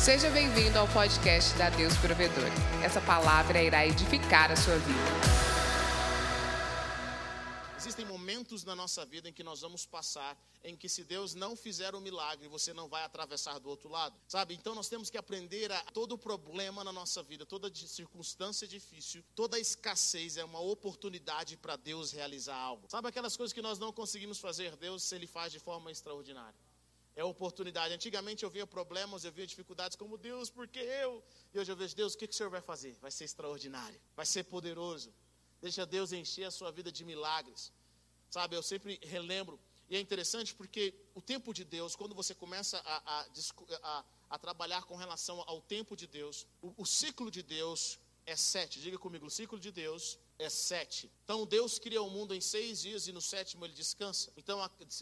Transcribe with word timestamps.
Seja 0.00 0.30
bem-vindo 0.30 0.78
ao 0.78 0.86
podcast 0.88 1.58
da 1.58 1.70
Deus 1.70 1.94
Provedor. 1.96 2.48
Essa 2.84 3.00
palavra 3.00 3.60
irá 3.60 3.84
edificar 3.84 4.50
a 4.50 4.54
sua 4.54 4.78
vida. 4.78 4.98
Existem 7.76 8.06
momentos 8.06 8.62
na 8.64 8.76
nossa 8.76 9.04
vida 9.04 9.28
em 9.28 9.32
que 9.32 9.42
nós 9.42 9.60
vamos 9.60 9.84
passar, 9.84 10.38
em 10.62 10.76
que 10.76 10.88
se 10.88 11.02
Deus 11.02 11.34
não 11.34 11.56
fizer 11.56 11.96
o 11.96 12.00
milagre, 12.00 12.46
você 12.46 12.72
não 12.72 12.88
vai 12.88 13.02
atravessar 13.02 13.58
do 13.58 13.68
outro 13.68 13.88
lado, 13.88 14.16
sabe? 14.28 14.54
Então 14.54 14.72
nós 14.72 14.88
temos 14.88 15.10
que 15.10 15.18
aprender 15.18 15.70
a 15.72 15.80
todo 15.92 16.16
problema 16.16 16.84
na 16.84 16.92
nossa 16.92 17.20
vida, 17.22 17.44
toda 17.44 17.74
circunstância 17.74 18.68
difícil, 18.68 19.24
toda 19.34 19.58
escassez 19.58 20.36
é 20.36 20.44
uma 20.44 20.60
oportunidade 20.60 21.56
para 21.56 21.74
Deus 21.74 22.12
realizar 22.12 22.56
algo. 22.56 22.86
Sabe 22.88 23.08
aquelas 23.08 23.36
coisas 23.36 23.52
que 23.52 23.62
nós 23.62 23.80
não 23.80 23.92
conseguimos 23.92 24.38
fazer, 24.38 24.76
Deus 24.76 25.10
ele 25.10 25.26
faz 25.26 25.52
de 25.52 25.58
forma 25.58 25.90
extraordinária 25.90 26.67
é 27.20 27.24
oportunidade. 27.24 27.92
Antigamente 27.92 28.44
eu 28.44 28.50
via 28.56 28.66
problemas, 28.66 29.24
eu 29.24 29.32
via 29.32 29.46
dificuldades 29.46 29.96
como 29.96 30.16
Deus, 30.16 30.48
porque 30.48 30.78
eu? 30.78 31.12
E 31.52 31.58
hoje 31.58 31.72
eu 31.72 31.76
vejo 31.76 31.96
Deus, 31.96 32.14
o 32.14 32.18
que, 32.18 32.28
que 32.28 32.34
o 32.34 32.36
Senhor 32.36 32.48
vai 32.48 32.60
fazer? 32.60 32.96
Vai 33.00 33.10
ser 33.10 33.24
extraordinário, 33.24 34.00
vai 34.14 34.24
ser 34.24 34.44
poderoso. 34.44 35.12
Deixa 35.60 35.84
Deus 35.84 36.12
encher 36.12 36.44
a 36.44 36.52
sua 36.52 36.70
vida 36.70 36.92
de 36.92 37.04
milagres. 37.04 37.72
Sabe, 38.30 38.54
eu 38.54 38.62
sempre 38.62 39.00
relembro, 39.02 39.58
e 39.90 39.96
é 39.96 40.00
interessante 40.00 40.54
porque 40.54 40.94
o 41.12 41.20
tempo 41.20 41.52
de 41.52 41.64
Deus, 41.64 41.96
quando 41.96 42.14
você 42.14 42.34
começa 42.34 42.78
a, 42.84 42.96
a, 43.14 43.26
a, 43.82 44.04
a 44.30 44.38
trabalhar 44.38 44.84
com 44.84 44.94
relação 44.94 45.42
ao 45.46 45.60
tempo 45.60 45.96
de 45.96 46.06
Deus, 46.06 46.46
o, 46.62 46.72
o 46.82 46.86
ciclo 46.86 47.32
de 47.32 47.42
Deus 47.42 47.98
é 48.26 48.36
sete. 48.36 48.80
Diga 48.80 48.98
comigo, 48.98 49.26
o 49.26 49.30
ciclo 49.30 49.58
de 49.58 49.72
Deus 49.72 50.18
é 50.38 50.48
sete. 50.48 51.10
Então 51.24 51.44
Deus 51.44 51.78
cria 51.78 52.00
o 52.00 52.08
mundo 52.08 52.34
em 52.34 52.40
seis 52.40 52.80
dias 52.80 53.08
e 53.08 53.12
no 53.12 53.20
sétimo 53.20 53.64
ele 53.64 53.74
descansa. 53.74 54.32
Então, 54.36 54.58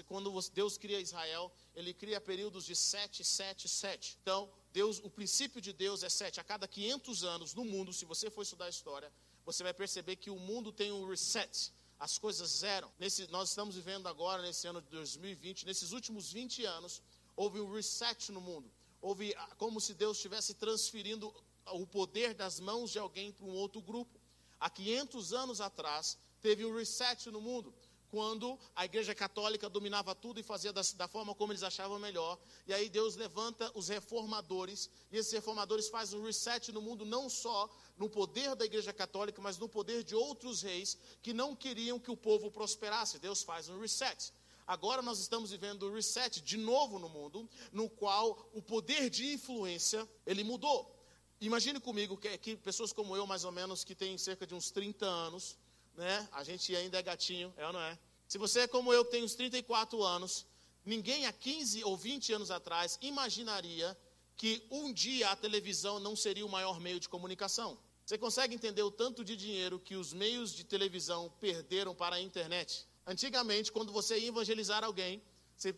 quando 0.06 0.32
Deus 0.50 0.78
cria 0.78 1.00
Israel, 1.00 1.52
ele 1.74 1.92
cria 1.92 2.20
períodos 2.20 2.64
de 2.64 2.74
sete, 2.74 3.22
sete, 3.22 3.68
sete. 3.68 4.18
Então, 4.22 4.50
Deus, 4.72 4.98
o 5.02 5.10
princípio 5.10 5.60
de 5.60 5.72
Deus 5.72 6.02
é 6.02 6.08
sete. 6.08 6.40
A 6.40 6.44
cada 6.44 6.66
500 6.66 7.24
anos 7.24 7.54
no 7.54 7.64
mundo, 7.64 7.92
se 7.92 8.04
você 8.04 8.30
for 8.30 8.42
estudar 8.42 8.66
a 8.66 8.70
história, 8.70 9.12
você 9.44 9.62
vai 9.62 9.74
perceber 9.74 10.16
que 10.16 10.30
o 10.30 10.38
mundo 10.38 10.72
tem 10.72 10.90
um 10.90 11.06
reset. 11.06 11.72
As 11.98 12.18
coisas 12.18 12.50
zeram. 12.50 12.90
Nesse, 12.98 13.26
nós 13.28 13.50
estamos 13.50 13.74
vivendo 13.74 14.06
agora, 14.06 14.42
nesse 14.42 14.66
ano 14.66 14.82
de 14.82 14.88
2020, 14.88 15.66
nesses 15.66 15.92
últimos 15.92 16.32
20 16.32 16.64
anos, 16.64 17.02
houve 17.34 17.60
um 17.60 17.72
reset 17.72 18.32
no 18.32 18.40
mundo. 18.40 18.70
Houve 19.00 19.34
como 19.56 19.80
se 19.80 19.94
Deus 19.94 20.16
estivesse 20.16 20.54
transferindo 20.54 21.32
o 21.72 21.86
poder 21.86 22.34
das 22.34 22.60
mãos 22.60 22.90
de 22.90 22.98
alguém 22.98 23.32
para 23.32 23.46
um 23.46 23.54
outro 23.54 23.80
grupo. 23.80 24.15
Há 24.58 24.70
500 24.70 25.32
anos 25.32 25.60
atrás, 25.60 26.18
teve 26.40 26.64
um 26.64 26.74
reset 26.74 27.30
no 27.30 27.40
mundo, 27.40 27.74
quando 28.08 28.58
a 28.74 28.84
igreja 28.84 29.14
católica 29.14 29.68
dominava 29.68 30.14
tudo 30.14 30.40
e 30.40 30.42
fazia 30.42 30.72
da, 30.72 30.80
da, 30.94 31.08
forma 31.08 31.34
como 31.34 31.52
eles 31.52 31.62
achavam 31.62 31.98
melhor. 31.98 32.38
E 32.66 32.72
aí 32.72 32.88
Deus 32.88 33.16
levanta 33.16 33.70
os 33.74 33.88
reformadores, 33.88 34.88
e 35.10 35.18
esses 35.18 35.32
reformadores 35.32 35.88
fazem 35.88 36.18
um 36.18 36.24
reset 36.24 36.72
no 36.72 36.80
mundo, 36.80 37.04
não 37.04 37.28
só 37.28 37.68
no 37.96 38.08
poder 38.08 38.54
da 38.54 38.64
igreja 38.64 38.92
católica, 38.92 39.42
mas 39.42 39.58
no 39.58 39.68
poder 39.68 40.02
de 40.02 40.14
outros 40.14 40.62
reis 40.62 40.96
que 41.22 41.34
não 41.34 41.54
queriam 41.54 41.98
que 41.98 42.10
o 42.10 42.16
povo 42.16 42.50
prosperasse. 42.50 43.18
Deus 43.18 43.42
faz 43.42 43.68
um 43.68 43.80
reset. 43.80 44.32
Agora 44.66 45.00
nós 45.00 45.20
estamos 45.20 45.50
vivendo 45.50 45.84
o 45.84 45.92
reset 45.92 46.40
de 46.40 46.56
novo 46.56 46.98
no 46.98 47.08
mundo, 47.08 47.48
no 47.70 47.88
qual 47.88 48.50
o 48.52 48.60
poder 48.60 49.08
de 49.10 49.32
influência 49.32 50.08
ele 50.26 50.42
mudou. 50.42 50.95
Imagine 51.40 51.78
comigo 51.80 52.16
que, 52.16 52.38
que, 52.38 52.56
pessoas 52.56 52.92
como 52.92 53.14
eu, 53.14 53.26
mais 53.26 53.44
ou 53.44 53.52
menos, 53.52 53.84
que 53.84 53.94
têm 53.94 54.16
cerca 54.16 54.46
de 54.46 54.54
uns 54.54 54.70
30 54.70 55.04
anos, 55.04 55.58
né? 55.94 56.28
A 56.32 56.42
gente 56.42 56.74
ainda 56.74 56.98
é 56.98 57.02
gatinho, 57.02 57.52
é 57.56 57.66
ou 57.66 57.72
não 57.72 57.80
é? 57.80 57.98
Se 58.26 58.38
você 58.38 58.60
é 58.60 58.66
como 58.66 58.92
eu, 58.92 59.04
tem 59.04 59.22
uns 59.22 59.34
34 59.34 60.02
anos, 60.02 60.46
ninguém 60.84 61.26
há 61.26 61.32
15 61.32 61.84
ou 61.84 61.96
20 61.96 62.32
anos 62.32 62.50
atrás 62.50 62.98
imaginaria 63.02 63.96
que 64.34 64.66
um 64.70 64.92
dia 64.92 65.30
a 65.30 65.36
televisão 65.36 66.00
não 66.00 66.16
seria 66.16 66.44
o 66.44 66.48
maior 66.48 66.80
meio 66.80 66.98
de 66.98 67.08
comunicação. 67.08 67.78
Você 68.04 68.16
consegue 68.16 68.54
entender 68.54 68.82
o 68.82 68.90
tanto 68.90 69.24
de 69.24 69.36
dinheiro 69.36 69.78
que 69.78 69.96
os 69.96 70.12
meios 70.12 70.54
de 70.54 70.64
televisão 70.64 71.32
perderam 71.40 71.94
para 71.94 72.16
a 72.16 72.20
internet? 72.20 72.86
Antigamente, 73.06 73.72
quando 73.72 73.92
você 73.92 74.18
ia 74.18 74.28
evangelizar 74.28 74.84
alguém, 74.84 75.22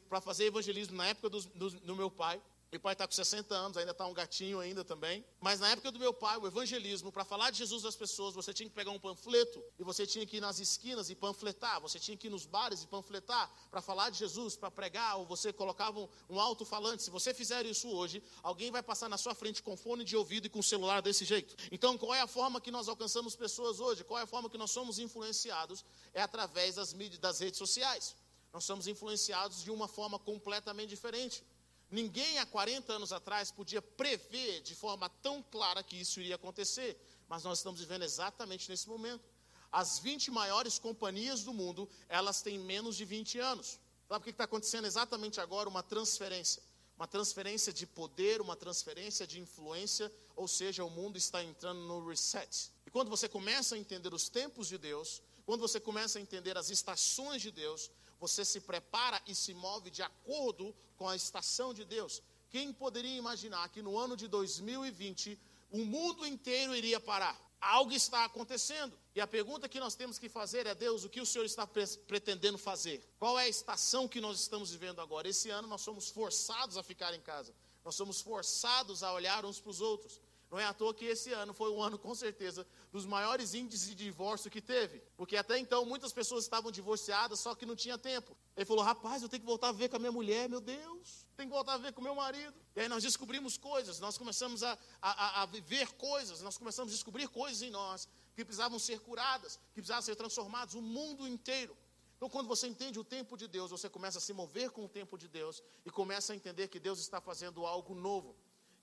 para 0.08 0.20
fazer 0.20 0.46
evangelismo 0.46 0.96
na 0.96 1.06
época 1.06 1.30
do, 1.30 1.40
do, 1.40 1.70
do 1.70 1.96
meu 1.96 2.10
pai, 2.10 2.40
meu 2.70 2.80
pai 2.80 2.92
está 2.92 3.06
com 3.06 3.14
60 3.14 3.54
anos, 3.54 3.78
ainda 3.78 3.92
está 3.92 4.06
um 4.06 4.12
gatinho 4.12 4.60
ainda 4.60 4.84
também. 4.84 5.24
Mas 5.40 5.58
na 5.58 5.70
época 5.70 5.90
do 5.90 5.98
meu 5.98 6.12
pai, 6.12 6.36
o 6.36 6.46
evangelismo, 6.46 7.10
para 7.10 7.24
falar 7.24 7.50
de 7.50 7.56
Jesus 7.56 7.82
às 7.86 7.96
pessoas, 7.96 8.34
você 8.34 8.52
tinha 8.52 8.68
que 8.68 8.74
pegar 8.74 8.90
um 8.90 8.98
panfleto 8.98 9.64
e 9.78 9.82
você 9.82 10.06
tinha 10.06 10.26
que 10.26 10.36
ir 10.36 10.40
nas 10.40 10.58
esquinas 10.58 11.08
e 11.08 11.14
panfletar. 11.14 11.80
Você 11.80 11.98
tinha 11.98 12.14
que 12.14 12.26
ir 12.26 12.30
nos 12.30 12.44
bares 12.44 12.82
e 12.82 12.86
panfletar 12.86 13.50
para 13.70 13.80
falar 13.80 14.10
de 14.10 14.18
Jesus, 14.18 14.54
para 14.54 14.70
pregar, 14.70 15.16
ou 15.16 15.24
você 15.24 15.50
colocava 15.50 15.98
um, 15.98 16.08
um 16.28 16.38
alto-falante. 16.38 17.02
Se 17.02 17.10
você 17.10 17.32
fizer 17.32 17.64
isso 17.64 17.88
hoje, 17.88 18.22
alguém 18.42 18.70
vai 18.70 18.82
passar 18.82 19.08
na 19.08 19.16
sua 19.16 19.34
frente 19.34 19.62
com 19.62 19.74
fone 19.74 20.04
de 20.04 20.14
ouvido 20.14 20.46
e 20.46 20.50
com 20.50 20.60
celular 20.60 21.00
desse 21.00 21.24
jeito. 21.24 21.56
Então, 21.72 21.96
qual 21.96 22.14
é 22.14 22.20
a 22.20 22.26
forma 22.26 22.60
que 22.60 22.70
nós 22.70 22.86
alcançamos 22.86 23.34
pessoas 23.34 23.80
hoje? 23.80 24.04
Qual 24.04 24.20
é 24.20 24.24
a 24.24 24.26
forma 24.26 24.50
que 24.50 24.58
nós 24.58 24.70
somos 24.70 24.98
influenciados? 24.98 25.86
É 26.12 26.20
através 26.20 26.74
das 26.74 26.92
mídias, 26.92 27.18
das 27.18 27.40
redes 27.40 27.56
sociais. 27.56 28.14
Nós 28.52 28.64
somos 28.64 28.86
influenciados 28.86 29.64
de 29.64 29.70
uma 29.70 29.88
forma 29.88 30.18
completamente 30.18 30.90
diferente. 30.90 31.42
Ninguém 31.90 32.38
há 32.38 32.44
40 32.44 32.92
anos 32.92 33.12
atrás 33.12 33.50
podia 33.50 33.80
prever 33.80 34.60
de 34.60 34.74
forma 34.74 35.08
tão 35.08 35.42
clara 35.42 35.82
que 35.82 35.96
isso 35.96 36.20
iria 36.20 36.34
acontecer, 36.34 37.00
mas 37.26 37.44
nós 37.44 37.58
estamos 37.58 37.80
vivendo 37.80 38.02
exatamente 38.02 38.68
nesse 38.68 38.88
momento. 38.88 39.24
As 39.72 39.98
20 39.98 40.30
maiores 40.30 40.78
companhias 40.78 41.42
do 41.42 41.52
mundo, 41.52 41.88
elas 42.08 42.42
têm 42.42 42.58
menos 42.58 42.96
de 42.96 43.04
20 43.04 43.38
anos. 43.38 43.78
Sabe 44.06 44.20
o 44.20 44.24
que 44.24 44.30
está 44.30 44.44
acontecendo 44.44 44.86
exatamente 44.86 45.40
agora? 45.40 45.68
Uma 45.68 45.82
transferência. 45.82 46.62
Uma 46.96 47.06
transferência 47.06 47.72
de 47.72 47.86
poder, 47.86 48.40
uma 48.40 48.56
transferência 48.56 49.26
de 49.26 49.38
influência, 49.38 50.12
ou 50.34 50.48
seja, 50.48 50.84
o 50.84 50.90
mundo 50.90 51.16
está 51.16 51.42
entrando 51.44 51.80
no 51.80 52.06
reset. 52.06 52.72
E 52.86 52.90
quando 52.90 53.08
você 53.08 53.28
começa 53.28 53.74
a 53.74 53.78
entender 53.78 54.12
os 54.12 54.28
tempos 54.28 54.66
de 54.66 54.78
Deus, 54.78 55.22
quando 55.46 55.60
você 55.60 55.78
começa 55.78 56.18
a 56.18 56.22
entender 56.22 56.58
as 56.58 56.70
estações 56.70 57.40
de 57.40 57.50
Deus, 57.50 57.90
você 58.18 58.44
se 58.44 58.60
prepara 58.60 59.20
e 59.26 59.34
se 59.34 59.54
move 59.54 59.90
de 59.90 60.02
acordo 60.02 60.74
com 60.96 61.08
a 61.08 61.16
estação 61.16 61.72
de 61.72 61.84
Deus. 61.84 62.22
Quem 62.50 62.72
poderia 62.72 63.16
imaginar 63.16 63.68
que 63.68 63.82
no 63.82 63.98
ano 63.98 64.16
de 64.16 64.26
2020 64.26 65.38
o 65.70 65.84
mundo 65.84 66.26
inteiro 66.26 66.74
iria 66.74 66.98
parar? 66.98 67.38
Algo 67.60 67.92
está 67.92 68.24
acontecendo. 68.24 68.96
E 69.14 69.20
a 69.20 69.26
pergunta 69.26 69.68
que 69.68 69.80
nós 69.80 69.94
temos 69.94 70.18
que 70.18 70.28
fazer 70.28 70.66
é: 70.66 70.74
Deus, 70.74 71.04
o 71.04 71.08
que 71.08 71.20
o 71.20 71.26
Senhor 71.26 71.44
está 71.44 71.66
pretendendo 71.66 72.56
fazer? 72.56 73.02
Qual 73.18 73.38
é 73.38 73.44
a 73.44 73.48
estação 73.48 74.06
que 74.06 74.20
nós 74.20 74.40
estamos 74.40 74.70
vivendo 74.70 75.00
agora? 75.00 75.28
Esse 75.28 75.50
ano 75.50 75.66
nós 75.66 75.80
somos 75.80 76.08
forçados 76.08 76.76
a 76.76 76.82
ficar 76.82 77.12
em 77.14 77.20
casa. 77.20 77.52
Nós 77.84 77.94
somos 77.96 78.20
forçados 78.20 79.02
a 79.02 79.12
olhar 79.12 79.44
uns 79.44 79.60
para 79.60 79.70
os 79.70 79.80
outros. 79.80 80.20
Não 80.50 80.58
é 80.58 80.64
à 80.64 80.72
toa 80.72 80.94
que 80.94 81.04
esse 81.04 81.30
ano 81.32 81.52
foi 81.52 81.70
um 81.70 81.82
ano, 81.82 81.98
com 81.98 82.14
certeza, 82.14 82.66
dos 82.90 83.04
maiores 83.04 83.52
índices 83.52 83.88
de 83.88 83.94
divórcio 83.94 84.50
que 84.50 84.62
teve. 84.62 85.02
Porque 85.16 85.36
até 85.36 85.58
então 85.58 85.84
muitas 85.84 86.12
pessoas 86.12 86.44
estavam 86.44 86.70
divorciadas, 86.70 87.40
só 87.40 87.54
que 87.54 87.66
não 87.66 87.76
tinha 87.76 87.98
tempo. 87.98 88.34
Ele 88.56 88.64
falou: 88.64 88.82
rapaz, 88.82 89.22
eu 89.22 89.28
tenho 89.28 89.40
que 89.40 89.46
voltar 89.46 89.68
a 89.68 89.72
ver 89.72 89.90
com 89.90 89.96
a 89.96 89.98
minha 89.98 90.12
mulher, 90.12 90.48
meu 90.48 90.60
Deus. 90.60 91.26
Tenho 91.36 91.50
que 91.50 91.54
voltar 91.54 91.74
a 91.74 91.78
ver 91.78 91.92
com 91.92 92.00
o 92.00 92.04
meu 92.04 92.14
marido. 92.14 92.54
E 92.74 92.80
aí 92.80 92.88
nós 92.88 93.02
descobrimos 93.02 93.58
coisas, 93.58 94.00
nós 94.00 94.16
começamos 94.16 94.62
a, 94.62 94.78
a, 95.02 95.42
a 95.42 95.46
viver 95.46 95.92
coisas, 95.92 96.40
nós 96.40 96.56
começamos 96.56 96.92
a 96.92 96.94
descobrir 96.94 97.28
coisas 97.28 97.60
em 97.60 97.70
nós 97.70 98.08
que 98.34 98.44
precisavam 98.44 98.78
ser 98.78 99.00
curadas, 99.00 99.56
que 99.74 99.80
precisavam 99.80 100.02
ser 100.02 100.16
transformadas, 100.16 100.74
o 100.74 100.80
mundo 100.80 101.26
inteiro. 101.28 101.76
Então, 102.16 102.28
quando 102.28 102.48
você 102.48 102.66
entende 102.66 102.98
o 102.98 103.04
tempo 103.04 103.36
de 103.36 103.46
Deus, 103.46 103.70
você 103.70 103.88
começa 103.88 104.18
a 104.18 104.20
se 104.20 104.32
mover 104.32 104.70
com 104.70 104.84
o 104.84 104.88
tempo 104.88 105.16
de 105.16 105.28
Deus 105.28 105.62
e 105.84 105.90
começa 105.90 106.32
a 106.32 106.36
entender 106.36 106.66
que 106.66 106.80
Deus 106.80 106.98
está 106.98 107.20
fazendo 107.20 107.64
algo 107.64 107.94
novo. 107.94 108.34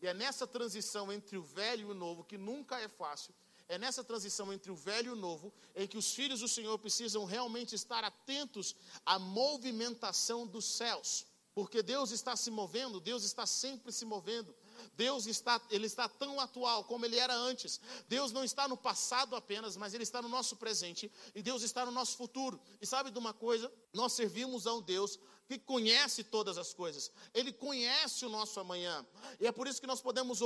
E 0.05 0.07
é 0.07 0.13
nessa 0.13 0.45
transição 0.45 1.11
entre 1.11 1.35
o 1.35 1.41
velho 1.41 1.87
e 1.87 1.91
o 1.91 1.95
novo, 1.95 2.23
que 2.23 2.37
nunca 2.37 2.79
é 2.79 2.87
fácil, 2.87 3.33
é 3.67 3.75
nessa 3.75 4.03
transição 4.03 4.53
entre 4.53 4.71
o 4.71 4.75
velho 4.75 5.07
e 5.07 5.13
o 5.13 5.15
novo, 5.15 5.51
em 5.75 5.87
que 5.87 5.97
os 5.97 6.13
filhos 6.13 6.41
do 6.41 6.47
Senhor 6.47 6.77
precisam 6.77 7.25
realmente 7.25 7.73
estar 7.73 8.03
atentos 8.03 8.75
à 9.03 9.17
movimentação 9.17 10.45
dos 10.45 10.63
céus. 10.63 11.25
Porque 11.55 11.81
Deus 11.81 12.11
está 12.11 12.35
se 12.35 12.51
movendo, 12.51 12.99
Deus 12.99 13.23
está 13.23 13.47
sempre 13.47 13.91
se 13.91 14.05
movendo. 14.05 14.55
Deus 14.95 15.25
está, 15.25 15.61
ele 15.69 15.85
está 15.85 16.07
tão 16.07 16.39
atual 16.39 16.83
como 16.83 17.05
ele 17.05 17.17
era 17.17 17.35
antes. 17.35 17.79
Deus 18.07 18.31
não 18.31 18.43
está 18.43 18.67
no 18.67 18.77
passado 18.77 19.35
apenas, 19.35 19.77
mas 19.77 19.93
ele 19.93 20.03
está 20.03 20.21
no 20.21 20.29
nosso 20.29 20.55
presente 20.55 21.11
e 21.33 21.41
Deus 21.41 21.63
está 21.63 21.85
no 21.85 21.91
nosso 21.91 22.17
futuro. 22.17 22.59
E 22.81 22.85
sabe 22.85 23.11
de 23.11 23.19
uma 23.19 23.33
coisa? 23.33 23.71
Nós 23.93 24.13
servimos 24.13 24.67
a 24.67 24.73
um 24.73 24.81
Deus 24.81 25.19
que 25.47 25.59
conhece 25.59 26.23
todas 26.23 26.57
as 26.57 26.73
coisas. 26.73 27.11
Ele 27.33 27.51
conhece 27.51 28.25
o 28.25 28.29
nosso 28.29 28.59
amanhã. 28.59 29.05
E 29.39 29.45
é 29.45 29.51
por 29.51 29.67
isso 29.67 29.79
que 29.79 29.87
nós 29.87 30.01
podemos 30.01 30.39